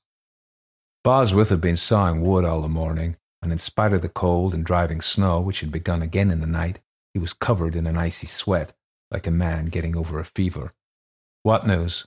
Bosworth 1.04 1.48
had 1.48 1.60
been 1.60 1.76
sawing 1.76 2.22
wood 2.22 2.44
all 2.44 2.62
the 2.62 2.68
morning, 2.68 3.16
and 3.42 3.50
in 3.50 3.58
spite 3.58 3.92
of 3.92 4.02
the 4.02 4.08
cold 4.08 4.54
and 4.54 4.64
driving 4.64 5.00
snow, 5.00 5.40
which 5.40 5.60
had 5.60 5.72
begun 5.72 6.00
again 6.00 6.30
in 6.30 6.40
the 6.40 6.46
night, 6.46 6.78
he 7.12 7.18
was 7.18 7.32
covered 7.32 7.74
in 7.74 7.86
an 7.86 7.96
icy 7.96 8.28
sweat, 8.28 8.72
like 9.10 9.26
a 9.26 9.32
man 9.32 9.66
getting 9.66 9.96
over 9.96 10.20
a 10.20 10.24
fever. 10.24 10.72
What 11.42 11.66
news? 11.66 12.06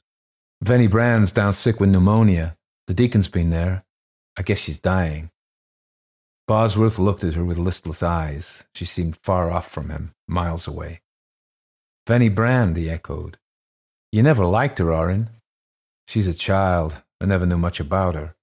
Venny 0.63 0.89
Brand's 0.89 1.33
down 1.33 1.51
sick 1.51 1.79
with 1.79 1.89
pneumonia. 1.89 2.57
The 2.87 2.93
deacon's 2.93 3.27
been 3.27 3.49
there. 3.49 3.83
I 4.37 4.43
guess 4.43 4.59
she's 4.59 4.79
dying. 4.79 5.29
Bosworth 6.47 6.97
looked 6.97 7.23
at 7.23 7.33
her 7.33 7.43
with 7.43 7.57
listless 7.57 8.01
eyes. 8.01 8.65
She 8.73 8.85
seemed 8.85 9.17
far 9.17 9.51
off 9.51 9.69
from 9.69 9.89
him, 9.89 10.13
miles 10.27 10.67
away. 10.67 11.01
Venny 12.07 12.33
Brand, 12.33 12.77
he 12.77 12.89
echoed. 12.89 13.37
You 14.11 14.23
never 14.23 14.45
liked 14.45 14.79
her, 14.79 14.93
Orrin. 14.93 15.29
She's 16.07 16.27
a 16.27 16.33
child. 16.33 17.01
I 17.19 17.25
never 17.25 17.45
knew 17.45 17.57
much 17.57 17.79
about 17.79 18.15
her. 18.15 18.35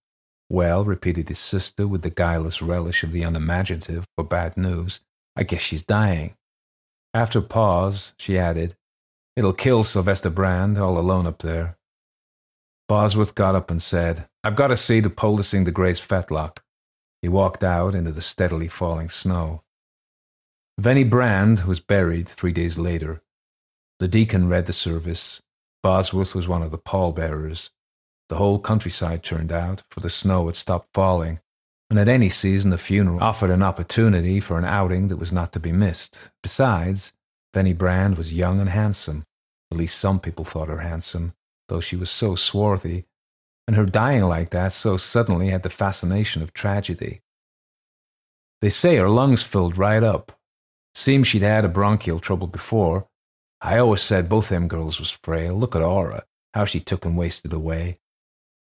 Well, 0.52 0.84
repeated 0.84 1.30
his 1.30 1.38
sister 1.38 1.88
with 1.88 2.02
the 2.02 2.10
guileless 2.10 2.60
relish 2.60 3.02
of 3.02 3.10
the 3.10 3.22
unimaginative 3.22 4.04
for 4.14 4.22
bad 4.22 4.58
news, 4.58 5.00
I 5.34 5.44
guess 5.44 5.62
she's 5.62 5.82
dying. 5.82 6.34
After 7.14 7.38
a 7.38 7.42
pause, 7.42 8.12
she 8.18 8.36
added, 8.36 8.76
It'll 9.34 9.54
kill 9.54 9.82
Sylvester 9.82 10.28
Brand 10.28 10.76
all 10.76 10.98
alone 10.98 11.26
up 11.26 11.38
there. 11.38 11.78
Bosworth 12.86 13.34
got 13.34 13.54
up 13.54 13.70
and 13.70 13.80
said, 13.80 14.28
I've 14.44 14.54
got 14.54 14.66
to 14.66 14.76
see 14.76 15.00
to 15.00 15.08
poulticing 15.08 15.64
the 15.64 15.70
Gray's 15.70 16.02
fetlock. 16.02 16.58
He 17.22 17.30
walked 17.30 17.64
out 17.64 17.94
into 17.94 18.12
the 18.12 18.20
steadily 18.20 18.68
falling 18.68 19.08
snow. 19.08 19.62
Venny 20.78 21.08
Brand 21.08 21.60
was 21.60 21.80
buried 21.80 22.28
three 22.28 22.52
days 22.52 22.76
later. 22.76 23.22
The 24.00 24.08
deacon 24.08 24.50
read 24.50 24.66
the 24.66 24.74
service. 24.74 25.40
Bosworth 25.82 26.34
was 26.34 26.46
one 26.46 26.60
of 26.60 26.70
the 26.70 26.76
pallbearers. 26.76 27.70
The 28.28 28.36
whole 28.36 28.58
countryside 28.58 29.22
turned 29.22 29.52
out, 29.52 29.82
for 29.90 30.00
the 30.00 30.10
snow 30.10 30.46
had 30.46 30.56
stopped 30.56 30.88
falling, 30.94 31.40
and 31.90 31.98
at 31.98 32.08
any 32.08 32.28
season 32.28 32.70
the 32.70 32.78
funeral 32.78 33.22
offered 33.22 33.50
an 33.50 33.62
opportunity 33.62 34.40
for 34.40 34.58
an 34.58 34.64
outing 34.64 35.08
that 35.08 35.18
was 35.18 35.32
not 35.32 35.52
to 35.52 35.60
be 35.60 35.72
missed. 35.72 36.30
Besides, 36.42 37.12
Venny 37.54 37.76
Brand 37.76 38.16
was 38.16 38.32
young 38.32 38.60
and 38.60 38.70
handsome. 38.70 39.24
At 39.70 39.76
least 39.76 39.98
some 39.98 40.20
people 40.20 40.44
thought 40.44 40.68
her 40.68 40.78
handsome, 40.78 41.34
though 41.68 41.80
she 41.80 41.96
was 41.96 42.10
so 42.10 42.34
swarthy, 42.34 43.04
and 43.66 43.76
her 43.76 43.86
dying 43.86 44.24
like 44.24 44.50
that 44.50 44.72
so 44.72 44.96
suddenly 44.96 45.50
had 45.50 45.62
the 45.62 45.70
fascination 45.70 46.42
of 46.42 46.52
tragedy. 46.52 47.20
They 48.60 48.70
say 48.70 48.96
her 48.96 49.08
lungs 49.08 49.42
filled 49.42 49.76
right 49.76 50.02
up. 50.02 50.38
Seems 50.94 51.26
she'd 51.26 51.42
had 51.42 51.64
a 51.64 51.68
bronchial 51.68 52.20
trouble 52.20 52.46
before. 52.46 53.08
I 53.60 53.78
always 53.78 54.02
said 54.02 54.28
both 54.28 54.48
them 54.48 54.68
girls 54.68 55.00
was 55.00 55.10
frail. 55.10 55.58
Look 55.58 55.74
at 55.74 55.82
Ora, 55.82 56.24
how 56.54 56.64
she 56.64 56.80
took 56.80 57.04
and 57.04 57.16
wasted 57.16 57.52
away. 57.52 57.98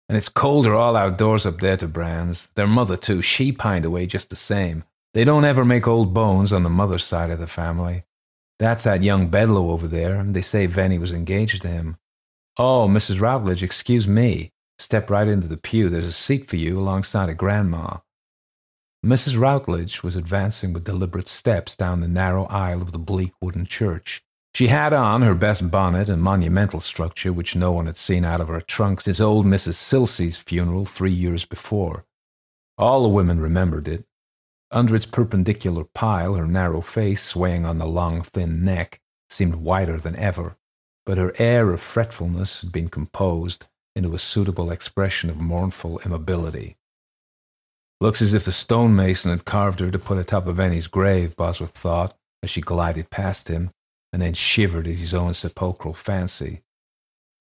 And 0.10 0.18
it's 0.18 0.30
colder 0.30 0.76
all 0.76 0.96
outdoors 0.96 1.46
up 1.46 1.60
there 1.60 1.78
to 1.78 1.88
Brands. 1.88 2.50
Their 2.56 2.68
mother, 2.68 2.98
too, 2.98 3.22
she 3.22 3.52
pined 3.52 3.86
away 3.86 4.06
just 4.06 4.30
the 4.30 4.36
same. 4.36 4.84
They 5.14 5.24
don't 5.24 5.46
ever 5.46 5.64
make 5.64 5.88
old 5.88 6.14
bones 6.14 6.52
on 6.52 6.64
the 6.64 6.70
mother's 6.70 7.04
side 7.04 7.30
of 7.30 7.40
the 7.40 7.48
family. 7.48 8.04
That's 8.60 8.84
that 8.84 9.04
young 9.04 9.28
Bedloe 9.30 9.72
over 9.72 9.88
there, 9.88 10.16
and 10.16 10.36
they 10.36 10.42
say 10.42 10.68
Venny 10.68 11.00
was 11.00 11.12
engaged 11.12 11.62
to 11.62 11.68
him. 11.68 11.98
Oh, 12.58 12.88
Mrs. 12.88 13.20
Rutledge, 13.20 13.64
excuse 13.64 14.08
me. 14.08 14.52
Step 14.78 15.10
right 15.10 15.28
into 15.28 15.48
the 15.48 15.58
pew. 15.58 15.90
There's 15.90 16.06
a 16.06 16.12
seat 16.12 16.50
for 16.50 16.56
you 16.56 16.80
alongside 16.80 17.30
of 17.30 17.38
Grandma. 17.38 17.98
Mrs. 19.06 19.40
Rutledge 19.40 20.02
was 20.02 20.16
advancing 20.16 20.72
with 20.72 20.86
deliberate 20.86 21.28
steps 21.28 21.76
down 21.76 22.00
the 22.00 22.08
narrow 22.08 22.46
aisle 22.46 22.82
of 22.82 22.92
the 22.92 23.00
bleak 23.00 23.34
wooden 23.42 23.66
church. 23.66 24.24
She 24.56 24.68
had 24.68 24.94
on 24.94 25.24
her 25.24 25.34
best 25.34 25.72
bonnet 25.72 26.10
and 26.10 26.22
monumental 26.22 26.80
structure, 26.80 27.34
which 27.34 27.56
no 27.56 27.72
one 27.72 27.88
had 27.88 27.98
seen 27.98 28.24
out 28.24 28.40
of 28.40 28.50
her 28.50 28.62
trunk 28.62 29.02
since 29.02 29.20
old 29.20 29.48
Mrs. 29.48 29.74
Silsey's 29.74 30.38
funeral 30.38 30.86
three 30.86 31.12
years 31.12 31.44
before. 31.44 32.06
All 32.78 33.02
the 33.02 33.10
women 33.10 33.42
remembered 33.42 33.88
it. 33.88 34.06
Under 34.70 34.96
its 34.96 35.08
perpendicular 35.08 35.84
pile, 35.84 36.36
her 36.36 36.48
narrow 36.48 36.82
face, 36.82 37.24
swaying 37.24 37.66
on 37.66 37.80
the 37.80 37.88
long, 37.88 38.22
thin 38.22 38.64
neck, 38.64 39.00
seemed 39.30 39.56
whiter 39.56 40.00
than 40.00 40.16
ever, 40.16 40.56
but 41.06 41.18
her 41.18 41.34
air 41.40 41.72
of 41.72 41.82
fretfulness 41.82 42.62
had 42.62 42.72
been 42.72 42.90
composed 42.90 43.66
into 43.96 44.14
a 44.14 44.20
suitable 44.20 44.72
expression 44.72 45.30
of 45.30 45.42
mournful 45.42 46.00
immobility. 46.00 46.78
Looks 48.00 48.22
as 48.22 48.34
if 48.34 48.46
the 48.46 48.52
stonemason 48.52 49.32
had 49.32 49.46
carved 49.46 49.80
her 49.80 49.90
to 49.90 50.00
put 50.00 50.18
atop 50.18 50.46
of 50.46 50.58
Venny's 50.58 50.88
grave, 50.88 51.36
Bosworth 51.36 51.72
thought, 51.72 52.18
as 52.44 52.50
she 52.50 52.62
glided 52.62 53.10
past 53.10 53.48
him, 53.48 53.72
and 54.14 54.22
then 54.22 54.36
shivered 54.36 54.88
at 54.88 55.00
his 55.00 55.14
own 55.14 55.34
sepulchral 55.34 55.96
fancy. 55.96 56.62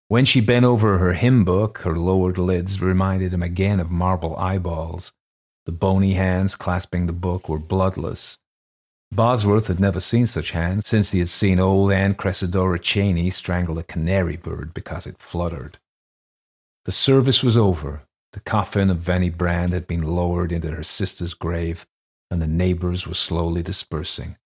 When 0.08 0.24
she 0.24 0.40
bent 0.40 0.64
over 0.64 0.98
her 0.98 1.12
hymn 1.12 1.44
book, 1.44 1.78
her 1.80 1.96
lowered 1.96 2.38
lids 2.38 2.80
reminded 2.80 3.32
him 3.32 3.42
again 3.42 3.78
of 3.78 3.90
marble 3.90 4.36
eyeballs. 4.36 5.12
The 5.66 5.72
bony 5.72 6.14
hands 6.14 6.56
clasping 6.56 7.06
the 7.06 7.12
book 7.12 7.48
were 7.48 7.58
bloodless. 7.58 8.38
Bosworth 9.12 9.66
had 9.66 9.78
never 9.78 10.00
seen 10.00 10.26
such 10.26 10.52
hands 10.52 10.86
since 10.86 11.10
he 11.10 11.18
had 11.18 11.28
seen 11.28 11.60
old 11.60 11.92
Anne 11.92 12.14
Cressidora 12.14 12.78
Cheney 12.78 13.28
strangle 13.28 13.78
a 13.78 13.82
canary 13.82 14.36
bird 14.36 14.72
because 14.72 15.06
it 15.06 15.18
fluttered. 15.18 15.78
The 16.86 16.92
service 16.92 17.42
was 17.42 17.56
over. 17.56 18.02
The 18.32 18.40
coffin 18.40 18.88
of 18.88 18.98
Venny 18.98 19.30
Brand 19.30 19.74
had 19.74 19.86
been 19.86 20.02
lowered 20.02 20.50
into 20.50 20.70
her 20.70 20.82
sister's 20.82 21.34
grave, 21.34 21.86
and 22.30 22.40
the 22.40 22.46
neighbors 22.46 23.06
were 23.06 23.14
slowly 23.14 23.62
dispersing. 23.62 24.36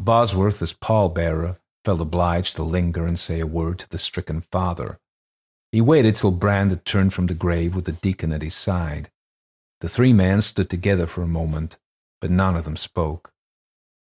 Bosworth, 0.00 0.62
as 0.62 0.72
pallbearer, 0.72 1.58
felt 1.84 2.00
obliged 2.00 2.56
to 2.56 2.62
linger 2.62 3.06
and 3.06 3.18
say 3.18 3.38
a 3.38 3.46
word 3.46 3.80
to 3.80 3.88
the 3.90 3.98
stricken 3.98 4.40
father. 4.40 4.98
He 5.72 5.82
waited 5.82 6.16
till 6.16 6.30
Brand 6.30 6.70
had 6.70 6.86
turned 6.86 7.12
from 7.12 7.26
the 7.26 7.34
grave 7.34 7.74
with 7.74 7.84
the 7.84 7.92
deacon 7.92 8.32
at 8.32 8.40
his 8.40 8.54
side. 8.54 9.10
The 9.82 9.90
three 9.90 10.14
men 10.14 10.40
stood 10.40 10.70
together 10.70 11.06
for 11.06 11.20
a 11.20 11.28
moment, 11.28 11.76
but 12.18 12.30
none 12.30 12.56
of 12.56 12.64
them 12.64 12.76
spoke. 12.76 13.32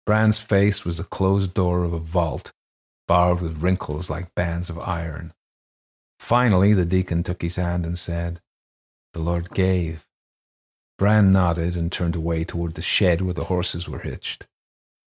Brand's 0.05 0.39
face 0.39 0.85
was 0.85 0.97
the 0.97 1.03
closed 1.03 1.53
door 1.53 1.83
of 1.83 1.91
a 1.91 1.99
vault, 1.99 2.53
barred 3.05 3.41
with 3.41 3.61
wrinkles 3.61 4.09
like 4.09 4.33
bands 4.33 4.69
of 4.69 4.79
iron. 4.79 5.33
Finally, 6.19 6.73
the 6.73 6.85
deacon 6.85 7.21
took 7.21 7.41
his 7.41 7.57
hand 7.57 7.85
and 7.85 7.99
said, 7.99 8.39
The 9.11 9.19
Lord 9.19 9.49
gave. 9.51 10.07
Brand 10.97 11.33
nodded 11.33 11.75
and 11.75 11.91
turned 11.91 12.15
away 12.15 12.45
toward 12.45 12.75
the 12.75 12.81
shed 12.81 13.19
where 13.19 13.33
the 13.33 13.45
horses 13.45 13.89
were 13.89 13.99
hitched. 13.99 14.47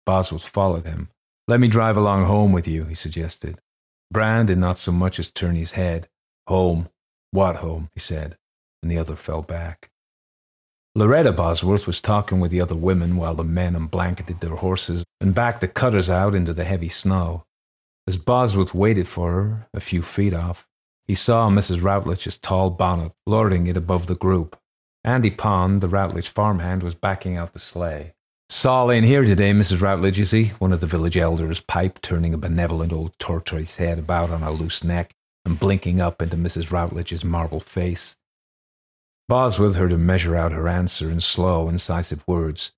Bosworth 0.06 0.46
followed 0.46 0.86
him. 0.86 1.08
Let 1.48 1.60
me 1.60 1.68
drive 1.68 1.96
along 1.96 2.24
home 2.24 2.52
with 2.52 2.66
you, 2.66 2.84
he 2.84 2.94
suggested. 2.94 3.58
Brand 4.10 4.48
did 4.48 4.58
not 4.58 4.78
so 4.78 4.92
much 4.92 5.18
as 5.18 5.30
turn 5.30 5.56
his 5.56 5.72
head. 5.72 6.08
Home? 6.46 6.88
What 7.30 7.56
home? 7.56 7.90
he 7.94 8.00
said, 8.00 8.36
and 8.82 8.90
the 8.90 8.98
other 8.98 9.16
fell 9.16 9.42
back. 9.42 9.90
Loretta 10.94 11.32
Bosworth 11.32 11.86
was 11.86 12.00
talking 12.00 12.38
with 12.38 12.52
the 12.52 12.60
other 12.60 12.76
women 12.76 13.16
while 13.16 13.34
the 13.34 13.42
men 13.42 13.74
unblanketed 13.74 14.40
their 14.40 14.56
horses 14.56 15.04
and 15.20 15.34
backed 15.34 15.60
the 15.60 15.68
cutters 15.68 16.08
out 16.08 16.34
into 16.34 16.52
the 16.52 16.64
heavy 16.64 16.88
snow. 16.88 17.44
As 18.06 18.16
Bosworth 18.16 18.74
waited 18.74 19.08
for 19.08 19.32
her, 19.32 19.66
a 19.74 19.80
few 19.80 20.02
feet 20.02 20.32
off, 20.32 20.68
he 21.06 21.14
saw 21.14 21.50
Mrs. 21.50 21.82
Rutledge's 21.82 22.38
tall 22.38 22.70
bonnet 22.70 23.12
lording 23.26 23.66
it 23.66 23.76
above 23.76 24.06
the 24.06 24.14
group. 24.14 24.56
Andy 25.02 25.30
Pond, 25.30 25.80
the 25.80 25.88
Rutledge 25.88 26.28
farmhand, 26.28 26.82
was 26.82 26.94
backing 26.94 27.36
out 27.36 27.52
the 27.52 27.58
sleigh. 27.58 28.13
Saul 28.54 28.88
in 28.90 29.02
here 29.02 29.24
today, 29.24 29.50
Mrs. 29.50 29.82
Rutledge, 29.82 30.16
you 30.16 30.24
see, 30.24 30.52
one 30.60 30.72
of 30.72 30.78
the 30.78 30.86
village 30.86 31.16
elders 31.16 31.58
piped, 31.58 32.04
turning 32.04 32.32
a 32.32 32.38
benevolent 32.38 32.92
old 32.92 33.18
tortoise 33.18 33.78
head 33.78 33.98
about 33.98 34.30
on 34.30 34.44
a 34.44 34.52
loose 34.52 34.84
neck 34.84 35.16
and 35.44 35.58
blinking 35.58 36.00
up 36.00 36.22
into 36.22 36.36
Mrs. 36.36 36.70
Rutledge's 36.70 37.24
marble 37.24 37.58
face. 37.58 38.14
Bosworth 39.28 39.74
heard 39.74 39.90
him 39.90 40.06
measure 40.06 40.36
out 40.36 40.52
her 40.52 40.68
answer 40.68 41.10
in 41.10 41.20
slow, 41.20 41.68
incisive 41.68 42.22
words. 42.28 42.70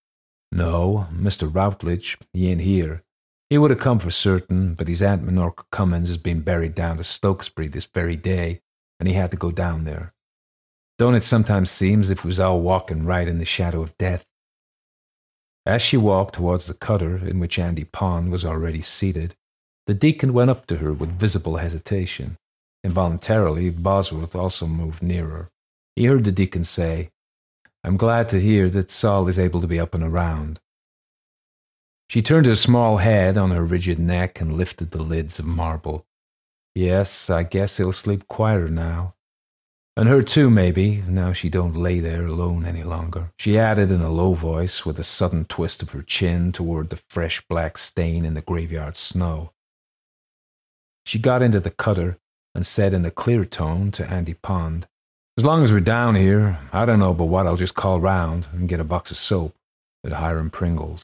No, 0.51 1.09
Mr. 1.12 1.55
Rutledge, 1.55 2.16
he 2.33 2.51
ain't 2.51 2.62
here. 2.62 3.05
He 3.51 3.59
would 3.59 3.70
have 3.70 3.79
come 3.79 3.99
for 3.99 4.11
certain, 4.11 4.72
but 4.72 4.89
his 4.89 5.03
Aunt 5.03 5.27
Minorca 5.27 5.64
Cummins 5.70 6.09
has 6.09 6.18
been 6.18 6.41
buried 6.41 6.74
down 6.74 6.97
to 6.97 7.05
Stokesbury 7.05 7.68
this 7.68 7.85
very 7.85 8.16
day, 8.16 8.62
and 8.99 9.07
he 9.07 9.14
had 9.14 9.31
to 9.31 9.37
go 9.37 9.51
down 9.51 9.85
there. 9.85 10.14
Don't 10.99 11.14
it 11.14 11.22
sometimes 11.22 11.70
seem 11.70 12.01
as 12.01 12.09
if 12.09 12.24
we 12.24 12.29
was 12.29 12.41
all 12.41 12.62
walking 12.62 13.05
right 13.05 13.29
in 13.29 13.39
the 13.39 13.45
shadow 13.45 13.83
of 13.83 13.97
death? 13.99 14.24
As 15.67 15.83
she 15.83 15.97
walked 15.97 16.37
towards 16.37 16.67
the 16.67 16.75
cutter 16.75 17.17
in 17.17 17.41
which 17.41 17.59
Andy 17.59 17.83
Pond 17.83 18.31
was 18.31 18.45
already 18.45 18.81
seated, 18.81 19.35
the 19.89 19.95
deacon 19.95 20.33
went 20.33 20.49
up 20.49 20.67
to 20.67 20.77
her 20.77 20.93
with 20.93 21.19
visible 21.19 21.57
hesitation. 21.57 22.37
Involuntarily, 22.85 23.71
Bosworth 23.71 24.37
also 24.37 24.69
moved 24.69 25.03
nearer. 25.03 25.49
He 25.97 26.05
heard 26.05 26.23
the 26.23 26.31
deacon 26.31 26.62
say, 26.62 27.11
I'm 27.83 27.97
glad 27.97 28.29
to 28.29 28.41
hear 28.41 28.71
that 28.71 28.91
Saul 28.91 29.27
is 29.27 29.41
able 29.41 29.61
to 29.61 29.67
be 29.67 29.81
up 29.81 29.93
and 29.93 30.05
around. 30.05 30.61
She 32.09 32.23
turned 32.23 32.47
her 32.47 32.55
small 32.55 32.99
head 32.99 33.37
on 33.37 33.51
her 33.51 33.64
rigid 33.64 33.99
neck 33.99 34.41
and 34.41 34.57
lifted 34.57 34.93
the 34.93 35.03
lids 35.03 35.41
of 35.41 35.47
marble. 35.47 36.07
Yes, 36.77 37.29
I 37.29 37.43
guess 37.43 37.79
he'll 37.79 37.91
sleep 37.91 38.29
quieter 38.29 38.69
now. 38.69 39.16
And 39.97 40.09
her 40.09 40.23
too, 40.23 40.51
maybe, 40.51 41.03
now 41.09 41.33
she 41.33 41.49
don't 41.49 41.75
lay 41.75 42.01
there 42.01 42.27
alone 42.27 42.67
any 42.67 42.83
longer. 42.83 43.31
She 43.39 43.59
added 43.59 43.91
in 43.91 44.03
a 44.03 44.11
low 44.11 44.35
voice, 44.35 44.85
with 44.85 44.99
a 44.99 45.05
sudden 45.05 45.47
twist 45.47 45.83
of 45.83 45.91
her 45.91 46.03
chin 46.03 46.53
toward 46.53 46.91
the 46.91 47.01
fresh 47.09 47.43
black 47.49 47.79
stain 47.79 48.25
in 48.25 48.35
the 48.35 48.43
graveyard 48.43 48.95
snow. 48.95 49.53
She 51.07 51.19
got 51.19 51.41
into 51.41 51.61
the 51.61 51.71
cutter 51.71 52.19
and 52.55 52.67
said 52.67 52.93
in 52.93 53.07
a 53.07 53.11
clear 53.11 53.47
tone 53.47 53.91
to 53.93 54.07
Andy 54.07 54.35
Pond, 54.35 54.87
as 55.39 55.45
long 55.45 55.63
as 55.63 55.71
we're 55.71 55.81
down 55.81 56.15
here, 56.15 56.59
I 56.73 56.87
don't 56.87 56.99
know 56.99 57.13
but 57.13 57.27
what 57.27 57.47
I'll 57.47 57.57
just 57.57 57.75
call 57.75 58.01
round 58.01 58.49
and 58.53 58.69
get 58.69 58.81
a 58.81 58.85
box 58.85 59.11
of 59.11 59.19
soap 59.19 59.55
at 60.03 60.13
Hiram 60.13 60.49
Pringle's. 60.49 61.03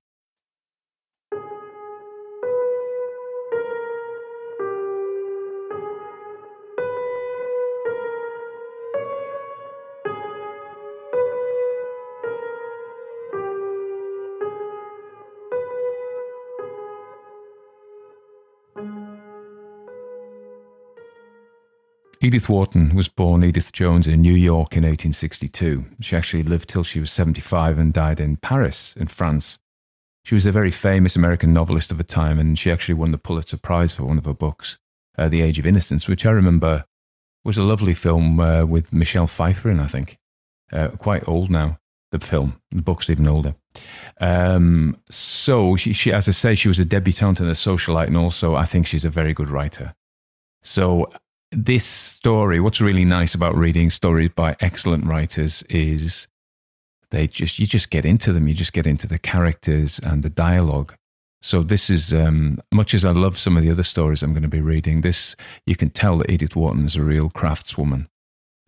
Edith 22.24 22.48
Wharton 22.48 22.94
was 22.94 23.08
born 23.08 23.42
Edith 23.42 23.72
Jones 23.72 24.06
in 24.06 24.22
New 24.22 24.36
York 24.36 24.76
in 24.76 24.84
1862. 24.84 25.84
She 25.98 26.14
actually 26.14 26.44
lived 26.44 26.68
till 26.68 26.84
she 26.84 27.00
was 27.00 27.10
75 27.10 27.80
and 27.80 27.92
died 27.92 28.20
in 28.20 28.36
Paris, 28.36 28.94
in 28.96 29.08
France. 29.08 29.58
She 30.24 30.36
was 30.36 30.46
a 30.46 30.52
very 30.52 30.70
famous 30.70 31.16
American 31.16 31.52
novelist 31.52 31.90
of 31.90 31.98
the 31.98 32.04
time, 32.04 32.38
and 32.38 32.56
she 32.56 32.70
actually 32.70 32.94
won 32.94 33.10
the 33.10 33.18
Pulitzer 33.18 33.56
Prize 33.56 33.92
for 33.92 34.04
one 34.04 34.18
of 34.18 34.24
her 34.24 34.34
books, 34.34 34.78
uh, 35.18 35.28
The 35.28 35.42
Age 35.42 35.58
of 35.58 35.66
Innocence, 35.66 36.06
which 36.06 36.24
I 36.24 36.30
remember 36.30 36.84
was 37.44 37.58
a 37.58 37.64
lovely 37.64 37.92
film 37.92 38.38
uh, 38.38 38.66
with 38.66 38.92
Michelle 38.92 39.26
Pfeiffer 39.26 39.68
in, 39.68 39.80
I 39.80 39.88
think. 39.88 40.16
Uh, 40.72 40.90
quite 40.90 41.26
old 41.26 41.50
now, 41.50 41.80
the 42.12 42.20
film. 42.20 42.60
The 42.70 42.82
book's 42.82 43.10
even 43.10 43.26
older. 43.26 43.56
Um, 44.20 44.96
so, 45.10 45.74
she, 45.74 45.92
she, 45.92 46.12
as 46.12 46.28
I 46.28 46.32
say, 46.32 46.54
she 46.54 46.68
was 46.68 46.78
a 46.78 46.84
debutante 46.84 47.40
and 47.40 47.50
a 47.50 47.54
socialite, 47.54 48.06
and 48.06 48.16
also 48.16 48.54
I 48.54 48.64
think 48.64 48.86
she's 48.86 49.04
a 49.04 49.10
very 49.10 49.34
good 49.34 49.50
writer. 49.50 49.96
So 50.62 51.10
this 51.52 51.84
story, 51.84 52.60
what's 52.60 52.80
really 52.80 53.04
nice 53.04 53.34
about 53.34 53.54
reading 53.54 53.90
stories 53.90 54.30
by 54.34 54.56
excellent 54.60 55.04
writers 55.04 55.62
is 55.68 56.26
they 57.10 57.26
just 57.26 57.58
you 57.58 57.66
just 57.66 57.90
get 57.90 58.06
into 58.06 58.32
them, 58.32 58.48
you 58.48 58.54
just 58.54 58.72
get 58.72 58.86
into 58.86 59.06
the 59.06 59.18
characters 59.18 59.98
and 59.98 60.22
the 60.22 60.30
dialogue. 60.30 60.94
So 61.42 61.62
this 61.62 61.90
is 61.90 62.12
um, 62.12 62.60
much 62.72 62.94
as 62.94 63.04
I 63.04 63.10
love 63.10 63.36
some 63.36 63.56
of 63.56 63.62
the 63.62 63.70
other 63.70 63.82
stories 63.82 64.22
I'm 64.22 64.32
going 64.32 64.42
to 64.42 64.48
be 64.48 64.60
reading. 64.60 65.02
This 65.02 65.36
you 65.66 65.76
can 65.76 65.90
tell 65.90 66.18
that 66.18 66.30
Edith 66.30 66.56
Wharton 66.56 66.86
is 66.86 66.96
a 66.96 67.02
real 67.02 67.28
craftswoman. 67.28 68.06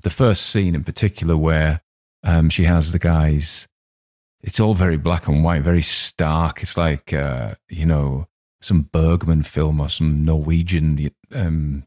The 0.02 0.10
first 0.10 0.46
scene 0.46 0.74
in 0.74 0.84
particular, 0.84 1.36
where 1.36 1.80
um, 2.22 2.50
she 2.50 2.64
has 2.64 2.92
the 2.92 2.98
guys, 2.98 3.66
it's 4.42 4.60
all 4.60 4.74
very 4.74 4.98
black 4.98 5.26
and 5.26 5.42
white, 5.42 5.62
very 5.62 5.82
stark. 5.82 6.62
It's 6.62 6.76
like 6.76 7.14
uh, 7.14 7.54
you 7.70 7.86
know 7.86 8.26
some 8.60 8.88
Bergman 8.92 9.42
film 9.42 9.80
or 9.80 9.88
some 9.88 10.24
Norwegian 10.24 11.10
um, 11.32 11.84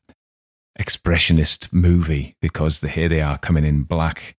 expressionist 0.80 1.72
movie 1.74 2.36
because 2.42 2.80
the, 2.80 2.88
here 2.88 3.10
they 3.10 3.22
are 3.22 3.38
coming 3.38 3.66
in 3.66 3.84
black, 3.84 4.36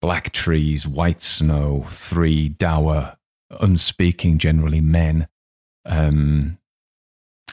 black 0.00 0.32
trees, 0.32 0.86
white 0.86 1.22
snow, 1.22 1.86
three 1.88 2.48
dour, 2.48 3.16
unspeaking, 3.60 4.38
generally 4.38 4.80
men, 4.80 5.28
um, 5.84 6.58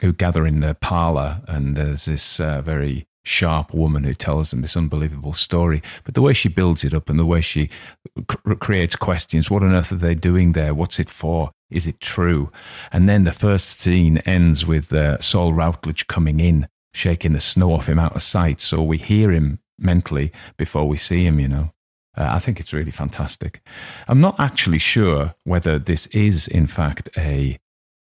who 0.00 0.12
gather 0.12 0.46
in 0.46 0.60
the 0.60 0.74
parlor, 0.74 1.42
and 1.46 1.76
there's 1.76 2.06
this 2.06 2.40
uh, 2.40 2.62
very 2.62 3.06
sharp 3.24 3.72
woman 3.72 4.04
who 4.04 4.14
tells 4.14 4.50
them 4.50 4.62
this 4.62 4.76
unbelievable 4.76 5.32
story. 5.32 5.82
But 6.04 6.14
the 6.14 6.22
way 6.22 6.32
she 6.32 6.48
builds 6.48 6.82
it 6.82 6.94
up 6.94 7.08
and 7.08 7.18
the 7.18 7.26
way 7.26 7.40
she 7.40 7.70
c- 8.16 8.54
creates 8.58 8.96
questions 8.96 9.50
what 9.50 9.62
on 9.62 9.72
earth 9.72 9.92
are 9.92 9.96
they 9.96 10.14
doing 10.14 10.52
there? 10.52 10.74
What's 10.74 10.98
it 10.98 11.08
for? 11.08 11.52
Is 11.70 11.86
it 11.86 12.00
true? 12.00 12.50
And 12.90 13.08
then 13.08 13.24
the 13.24 13.32
first 13.32 13.80
scene 13.80 14.18
ends 14.18 14.66
with 14.66 14.92
uh, 14.92 15.20
Saul 15.20 15.52
Rutledge 15.52 16.06
coming 16.08 16.40
in 16.40 16.66
shaking 16.94 17.32
the 17.32 17.40
snow 17.40 17.72
off 17.72 17.88
him 17.88 17.98
out 17.98 18.14
of 18.14 18.22
sight. 18.22 18.60
So 18.60 18.82
we 18.82 18.98
hear 18.98 19.30
him 19.30 19.58
mentally 19.78 20.32
before 20.56 20.86
we 20.86 20.96
see 20.96 21.24
him, 21.24 21.40
you 21.40 21.48
know. 21.48 21.72
Uh, 22.16 22.28
I 22.32 22.38
think 22.40 22.60
it's 22.60 22.74
really 22.74 22.90
fantastic. 22.90 23.62
I'm 24.06 24.20
not 24.20 24.38
actually 24.38 24.78
sure 24.78 25.34
whether 25.44 25.78
this 25.78 26.06
is, 26.08 26.46
in 26.46 26.66
fact, 26.66 27.08
a, 27.16 27.58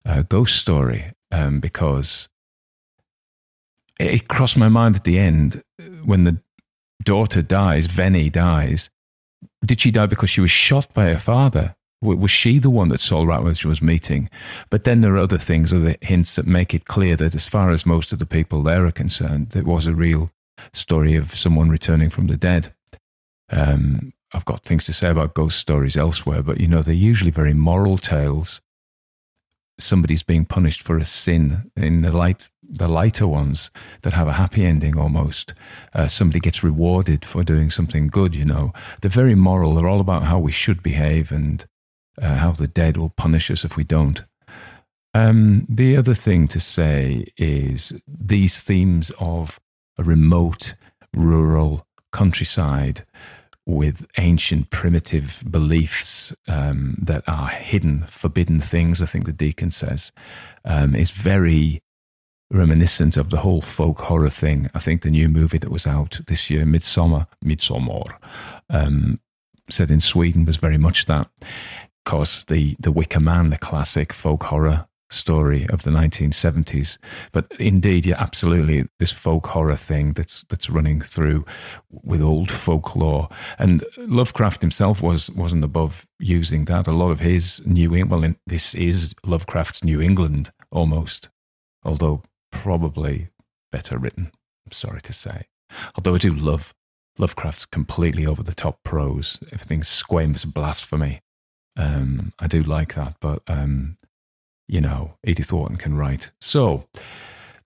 a 0.05 0.25
ghost 0.25 0.57
story 0.57 1.13
um, 1.31 1.61
because 1.61 2.29
it 3.99 4.29
crossed 4.29 4.59
my 4.59 4.69
mind 4.69 4.97
at 4.97 5.05
the 5.05 5.19
end 5.19 5.63
when 6.05 6.25
the 6.25 6.39
daughter 7.03 7.43
dies, 7.43 7.89
Venny 7.89 8.31
dies. 8.31 8.91
Did 9.65 9.81
she 9.81 9.91
die 9.91 10.07
because 10.07 10.31
she 10.31 10.41
was 10.41 10.51
shot 10.51 10.93
by 10.93 11.09
her 11.09 11.19
father? 11.19 11.75
Was 12.05 12.31
she 12.31 12.59
the 12.59 12.71
one 12.71 12.91
that 12.91 13.01
Saul 13.01 13.27
Rutledge 13.27 13.65
was 13.65 13.81
meeting? 13.81 14.29
But 14.71 14.85
then 14.85 15.01
there 15.01 15.15
are 15.15 15.19
other 15.19 15.39
things, 15.39 15.73
other 15.73 15.97
hints 16.03 16.37
that 16.37 16.47
make 16.47 16.75
it 16.75 16.85
clear 16.85 17.17
that, 17.17 17.35
as 17.35 17.47
far 17.47 17.71
as 17.71 17.87
most 17.87 18.13
of 18.13 18.19
the 18.19 18.27
people 18.27 18.63
there 18.63 18.85
are 18.85 18.93
concerned, 18.93 19.57
it 19.57 19.65
was 19.65 19.87
a 19.87 19.95
real 19.95 20.31
story 20.73 21.17
of 21.17 21.35
someone 21.35 21.71
returning 21.71 22.11
from 22.11 22.27
the 22.27 22.37
dead. 22.37 22.73
Um, 23.51 24.13
I've 24.33 24.45
got 24.45 24.63
things 24.65 24.85
to 24.87 24.93
say 24.93 25.09
about 25.09 25.35
ghost 25.35 25.59
stories 25.59 25.97
elsewhere, 25.97 26.43
but 26.43 26.61
you 26.61 26.67
know, 26.67 26.83
they're 26.83 26.95
usually 26.95 27.31
very 27.31 27.55
moral 27.55 27.99
tales. 27.99 28.61
Somebody's 29.79 30.23
being 30.23 30.45
punished 30.45 30.83
for 30.83 30.99
a 30.99 31.05
sin 31.05 31.71
in 31.77 32.03
the 32.03 32.13
light, 32.13 32.49
the 32.63 32.89
lighter 32.89 33.27
ones 33.27 33.71
that 34.03 34.13
have 34.13 34.29
a 34.29 34.33
happy 34.33 34.65
ending 34.65 34.99
almost. 34.99 35.55
Uh, 35.93 36.07
somebody 36.07 36.41
gets 36.41 36.63
rewarded 36.63 37.25
for 37.25 37.43
doing 37.43 37.71
something 37.71 38.09
good, 38.09 38.35
you 38.35 38.45
know. 38.45 38.73
They're 39.01 39.11
very 39.11 39.35
moral. 39.35 39.75
They're 39.75 39.89
all 39.89 40.01
about 40.01 40.25
how 40.25 40.39
we 40.39 40.53
should 40.53 40.83
behave 40.83 41.33
and 41.33 41.65
uh, 42.21 42.35
how 42.37 42.53
the 42.53 42.69
dead 42.69 42.97
will 42.97 43.11
punish 43.11 43.51
us 43.51 43.65
if 43.65 43.77
we 43.77 43.85
don't. 43.85 44.25
Um, 45.15 45.67
the 45.69 45.97
other 45.97 46.15
thing 46.15 46.49
to 46.49 46.61
say 46.61 47.27
is 47.37 47.93
these 48.07 48.61
themes 48.61 49.13
of 49.21 49.61
a 49.97 50.03
remote, 50.03 50.75
rural 51.15 51.87
countryside 52.13 53.05
with 53.67 54.07
ancient, 54.19 54.71
primitive 54.71 55.43
beliefs 55.51 56.35
um, 56.49 56.97
that 57.01 57.23
are 57.27 57.49
hidden, 57.49 58.05
forbidden 58.05 58.61
things, 58.61 59.01
I 59.01 59.07
think 59.07 59.25
the 59.25 59.33
deacon 59.33 59.71
says, 59.71 60.13
um, 60.65 60.95
is 60.95 61.11
very 61.11 61.83
reminiscent 62.51 63.17
of 63.17 63.31
the 63.31 63.39
whole 63.39 63.63
folk 63.63 64.01
horror 64.01 64.29
thing. 64.29 64.69
I 64.75 64.81
think 64.81 65.03
the 65.03 65.11
new 65.11 65.29
movie 65.29 65.59
that 65.59 65.71
was 65.71 65.87
out 65.87 66.21
this 66.27 66.51
year, 66.51 66.67
Midsummer, 66.67 67.27
Midsommar, 67.43 68.17
um, 68.69 69.19
in 69.79 70.01
Sweden, 70.01 70.45
was 70.45 70.59
very 70.59 70.77
much 70.77 71.07
that 71.07 71.29
course, 72.05 72.45
the, 72.45 72.77
the 72.79 72.93
Wicker 72.93 73.21
Man, 73.21 73.51
the 73.51 73.59
classic 73.59 74.13
folk 74.13 74.45
horror 74.45 74.87
story 75.11 75.67
of 75.69 75.83
the 75.83 75.91
1970s. 75.91 76.99
But 77.33 77.53
indeed, 77.59 78.05
yeah, 78.05 78.17
absolutely, 78.19 78.87
this 78.99 79.13
folk 79.13 79.47
horror 79.47 79.77
thing 79.77 80.13
that's 80.13 80.45
that's 80.49 80.69
running 80.69 81.01
through 81.01 81.45
with 81.91 82.21
old 82.21 82.51
folklore. 82.51 83.29
And 83.59 83.85
Lovecraft 83.97 84.61
himself 84.61 85.01
was 85.03 85.31
wasn't 85.31 85.65
above 85.65 86.07
using 86.19 86.65
that. 86.67 86.87
A 86.87 86.93
lot 86.93 87.11
of 87.11 87.21
his 87.21 87.63
New 87.65 87.95
England, 87.95 88.23
well, 88.23 88.35
this 88.47 88.75
is 88.75 89.15
Lovecraft's 89.25 89.85
New 89.85 90.01
England 90.01 90.51
almost, 90.71 91.29
although 91.85 92.23
probably 92.51 93.29
better 93.71 93.99
written. 93.99 94.31
I'm 94.67 94.73
sorry 94.73 95.01
to 95.03 95.13
say. 95.13 95.47
Although 95.97 96.15
I 96.15 96.19
do 96.19 96.35
love 96.35 96.75
Lovecraft's 97.19 97.65
completely 97.65 98.27
over 98.27 98.43
the 98.43 98.55
top 98.55 98.83
prose. 98.83 99.39
Everything's 99.53 99.89
squamous 99.89 100.45
blasphemy. 100.53 101.21
Um, 101.77 102.33
I 102.39 102.47
do 102.47 102.63
like 102.63 102.95
that, 102.95 103.17
but 103.21 103.43
um, 103.47 103.97
you 104.69 104.81
know, 104.81 105.17
Edith 105.25 105.53
Wharton 105.53 105.77
can 105.77 105.97
write. 105.97 106.31
So 106.41 106.87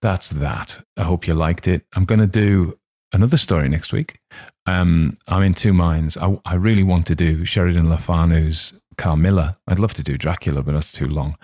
that's 0.01 0.29
that. 0.29 0.77
I 0.97 1.03
hope 1.03 1.27
you 1.27 1.33
liked 1.33 1.67
it. 1.67 1.85
I'm 1.95 2.05
going 2.05 2.19
to 2.19 2.27
do 2.27 2.77
another 3.13 3.37
story 3.37 3.69
next 3.69 3.93
week. 3.93 4.19
Um, 4.65 5.17
I'm 5.27 5.43
in 5.43 5.53
two 5.53 5.73
minds. 5.73 6.17
I, 6.17 6.39
I 6.45 6.55
really 6.55 6.83
want 6.83 7.05
to 7.07 7.15
do 7.15 7.45
Sheridan 7.45 7.89
Le 7.89 7.97
Fanu's 7.97 8.73
Carmilla. 8.97 9.57
I'd 9.67 9.79
love 9.79 9.93
to 9.95 10.03
do 10.03 10.17
Dracula, 10.17 10.61
but 10.61 10.73
that's 10.73 10.91
too 10.91 11.07
long. 11.07 11.37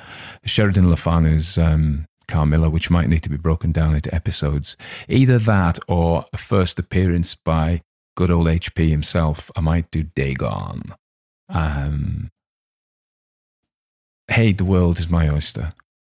Sheridan 0.43 0.89
Le 0.89 0.95
Fanu's 0.95 1.57
um, 1.57 2.05
Carmilla, 2.27 2.69
which 2.69 2.89
might 2.89 3.09
need 3.09 3.23
to 3.23 3.29
be 3.29 3.37
broken 3.37 3.71
down 3.71 3.95
into 3.95 4.13
episodes. 4.13 4.77
Either 5.07 5.39
that 5.39 5.79
or 5.87 6.25
a 6.33 6.37
first 6.37 6.79
appearance 6.79 7.35
by 7.35 7.81
good 8.15 8.31
old 8.31 8.47
HP 8.47 8.89
himself. 8.89 9.51
I 9.55 9.61
might 9.61 9.91
do 9.91 10.03
Dagon. 10.03 10.93
Um, 11.49 12.31
hey, 14.27 14.51
the 14.51 14.65
world 14.65 14.99
is 14.99 15.09
my 15.09 15.29
oyster. 15.29 15.73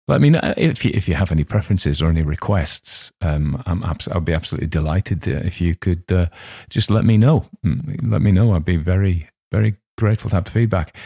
Let 0.09 0.21
me 0.21 0.31
know 0.31 0.41
if 0.57 0.85
you, 0.85 0.91
if 0.93 1.09
you 1.09 1.15
have 1.15 1.31
any 1.31 1.45
preferences 1.45 2.03
or 2.03 2.09
any 2.09 2.23
requests. 2.23 3.13
Um, 3.21 3.63
I'm 3.67 3.83
abs- 3.85 4.09
I'll 4.09 4.21
be 4.21 4.33
absolutely 4.33 4.67
delighted 4.67 5.27
if 5.27 5.61
you 5.61 5.77
could 5.77 6.11
uh, 6.11 6.27
just 6.69 6.91
let 6.91 7.05
me 7.05 7.17
know. 7.17 7.47
Mm, 7.65 8.11
let 8.11 8.21
me 8.21 8.33
know. 8.33 8.55
I'd 8.55 8.65
be 8.65 8.77
very, 8.77 9.29
very 9.53 9.77
grateful 9.97 10.31
to 10.31 10.37
have 10.37 10.47
the 10.47 10.51
feedback. 10.51 10.97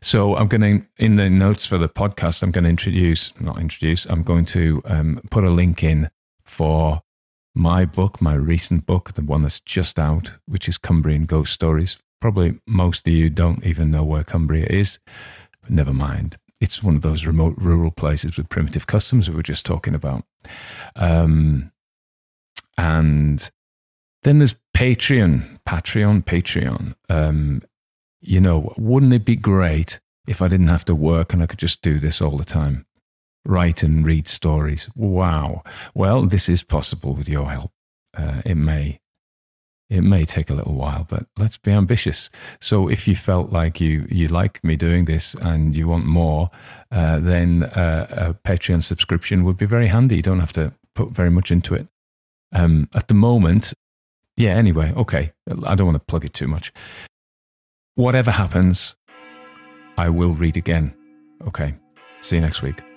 So 0.00 0.36
I'm 0.36 0.48
going 0.48 0.60
to, 0.62 0.86
in 0.96 1.16
the 1.16 1.28
notes 1.28 1.66
for 1.66 1.76
the 1.76 1.88
podcast, 1.88 2.42
I'm 2.42 2.50
going 2.50 2.64
to 2.64 2.70
introduce, 2.70 3.38
not 3.40 3.60
introduce, 3.60 4.06
I'm 4.06 4.22
going 4.22 4.46
to 4.46 4.80
um, 4.86 5.20
put 5.30 5.44
a 5.44 5.50
link 5.50 5.82
in 5.82 6.08
for 6.44 7.02
my 7.54 7.84
book, 7.84 8.22
my 8.22 8.34
recent 8.34 8.86
book, 8.86 9.14
the 9.14 9.22
one 9.22 9.42
that's 9.42 9.60
just 9.60 9.98
out, 9.98 10.32
which 10.46 10.68
is 10.68 10.78
Cumbrian 10.78 11.26
Ghost 11.26 11.52
Stories. 11.52 11.98
Probably 12.22 12.58
most 12.66 13.06
of 13.06 13.12
you 13.12 13.28
don't 13.28 13.66
even 13.66 13.90
know 13.90 14.04
where 14.04 14.24
Cumbria 14.24 14.66
is. 14.70 14.98
Never 15.68 15.92
mind 15.92 16.38
it's 16.60 16.82
one 16.82 16.96
of 16.96 17.02
those 17.02 17.26
remote 17.26 17.54
rural 17.58 17.90
places 17.90 18.36
with 18.36 18.48
primitive 18.48 18.86
customs 18.86 19.28
we 19.28 19.36
were 19.36 19.42
just 19.42 19.66
talking 19.66 19.94
about. 19.94 20.24
Um, 20.94 21.72
and 22.78 23.50
then 24.22 24.38
there's 24.38 24.56
Patreon, 24.76 25.60
Patreon, 25.66 26.24
Patreon. 26.24 26.94
Um, 27.08 27.62
you 28.20 28.40
know, 28.40 28.74
wouldn't 28.76 29.12
it 29.12 29.24
be 29.24 29.36
great 29.36 30.00
if 30.26 30.42
I 30.42 30.48
didn't 30.48 30.68
have 30.68 30.84
to 30.86 30.94
work 30.94 31.32
and 31.32 31.42
I 31.42 31.46
could 31.46 31.58
just 31.58 31.82
do 31.82 32.00
this 32.00 32.20
all 32.20 32.36
the 32.36 32.44
time? 32.44 32.86
Write 33.44 33.82
and 33.82 34.04
read 34.04 34.26
stories. 34.26 34.88
Wow. 34.96 35.62
Well, 35.94 36.26
this 36.26 36.48
is 36.48 36.62
possible 36.62 37.14
with 37.14 37.28
your 37.28 37.50
help. 37.50 37.72
Uh, 38.16 38.42
it 38.44 38.56
may 38.56 39.00
it 39.88 40.02
may 40.02 40.24
take 40.24 40.50
a 40.50 40.54
little 40.54 40.74
while, 40.74 41.06
but 41.08 41.26
let's 41.36 41.56
be 41.56 41.70
ambitious. 41.70 42.28
So 42.60 42.88
if 42.88 43.06
you 43.06 43.14
felt 43.14 43.52
like 43.52 43.80
you 43.80 44.06
you 44.10 44.28
like 44.28 44.62
me 44.64 44.76
doing 44.76 45.04
this 45.04 45.34
and 45.34 45.76
you 45.76 45.86
want 45.88 46.06
more, 46.06 46.50
uh, 46.90 47.20
then 47.20 47.64
uh, 47.64 48.06
a 48.10 48.48
Patreon 48.48 48.82
subscription 48.82 49.44
would 49.44 49.56
be 49.56 49.66
very 49.66 49.86
handy. 49.86 50.16
You 50.16 50.22
don't 50.22 50.40
have 50.40 50.52
to 50.54 50.72
put 50.94 51.10
very 51.10 51.30
much 51.30 51.50
into 51.50 51.74
it. 51.74 51.86
Um, 52.52 52.88
at 52.94 53.08
the 53.08 53.14
moment, 53.14 53.72
yeah. 54.36 54.54
Anyway, 54.54 54.92
okay. 54.96 55.32
I 55.64 55.74
don't 55.74 55.86
want 55.86 55.96
to 55.96 56.04
plug 56.04 56.24
it 56.24 56.34
too 56.34 56.48
much. 56.48 56.72
Whatever 57.94 58.30
happens, 58.30 58.94
I 59.96 60.08
will 60.10 60.34
read 60.34 60.56
again. 60.56 60.94
Okay. 61.46 61.74
See 62.20 62.36
you 62.36 62.42
next 62.42 62.62
week. 62.62 62.95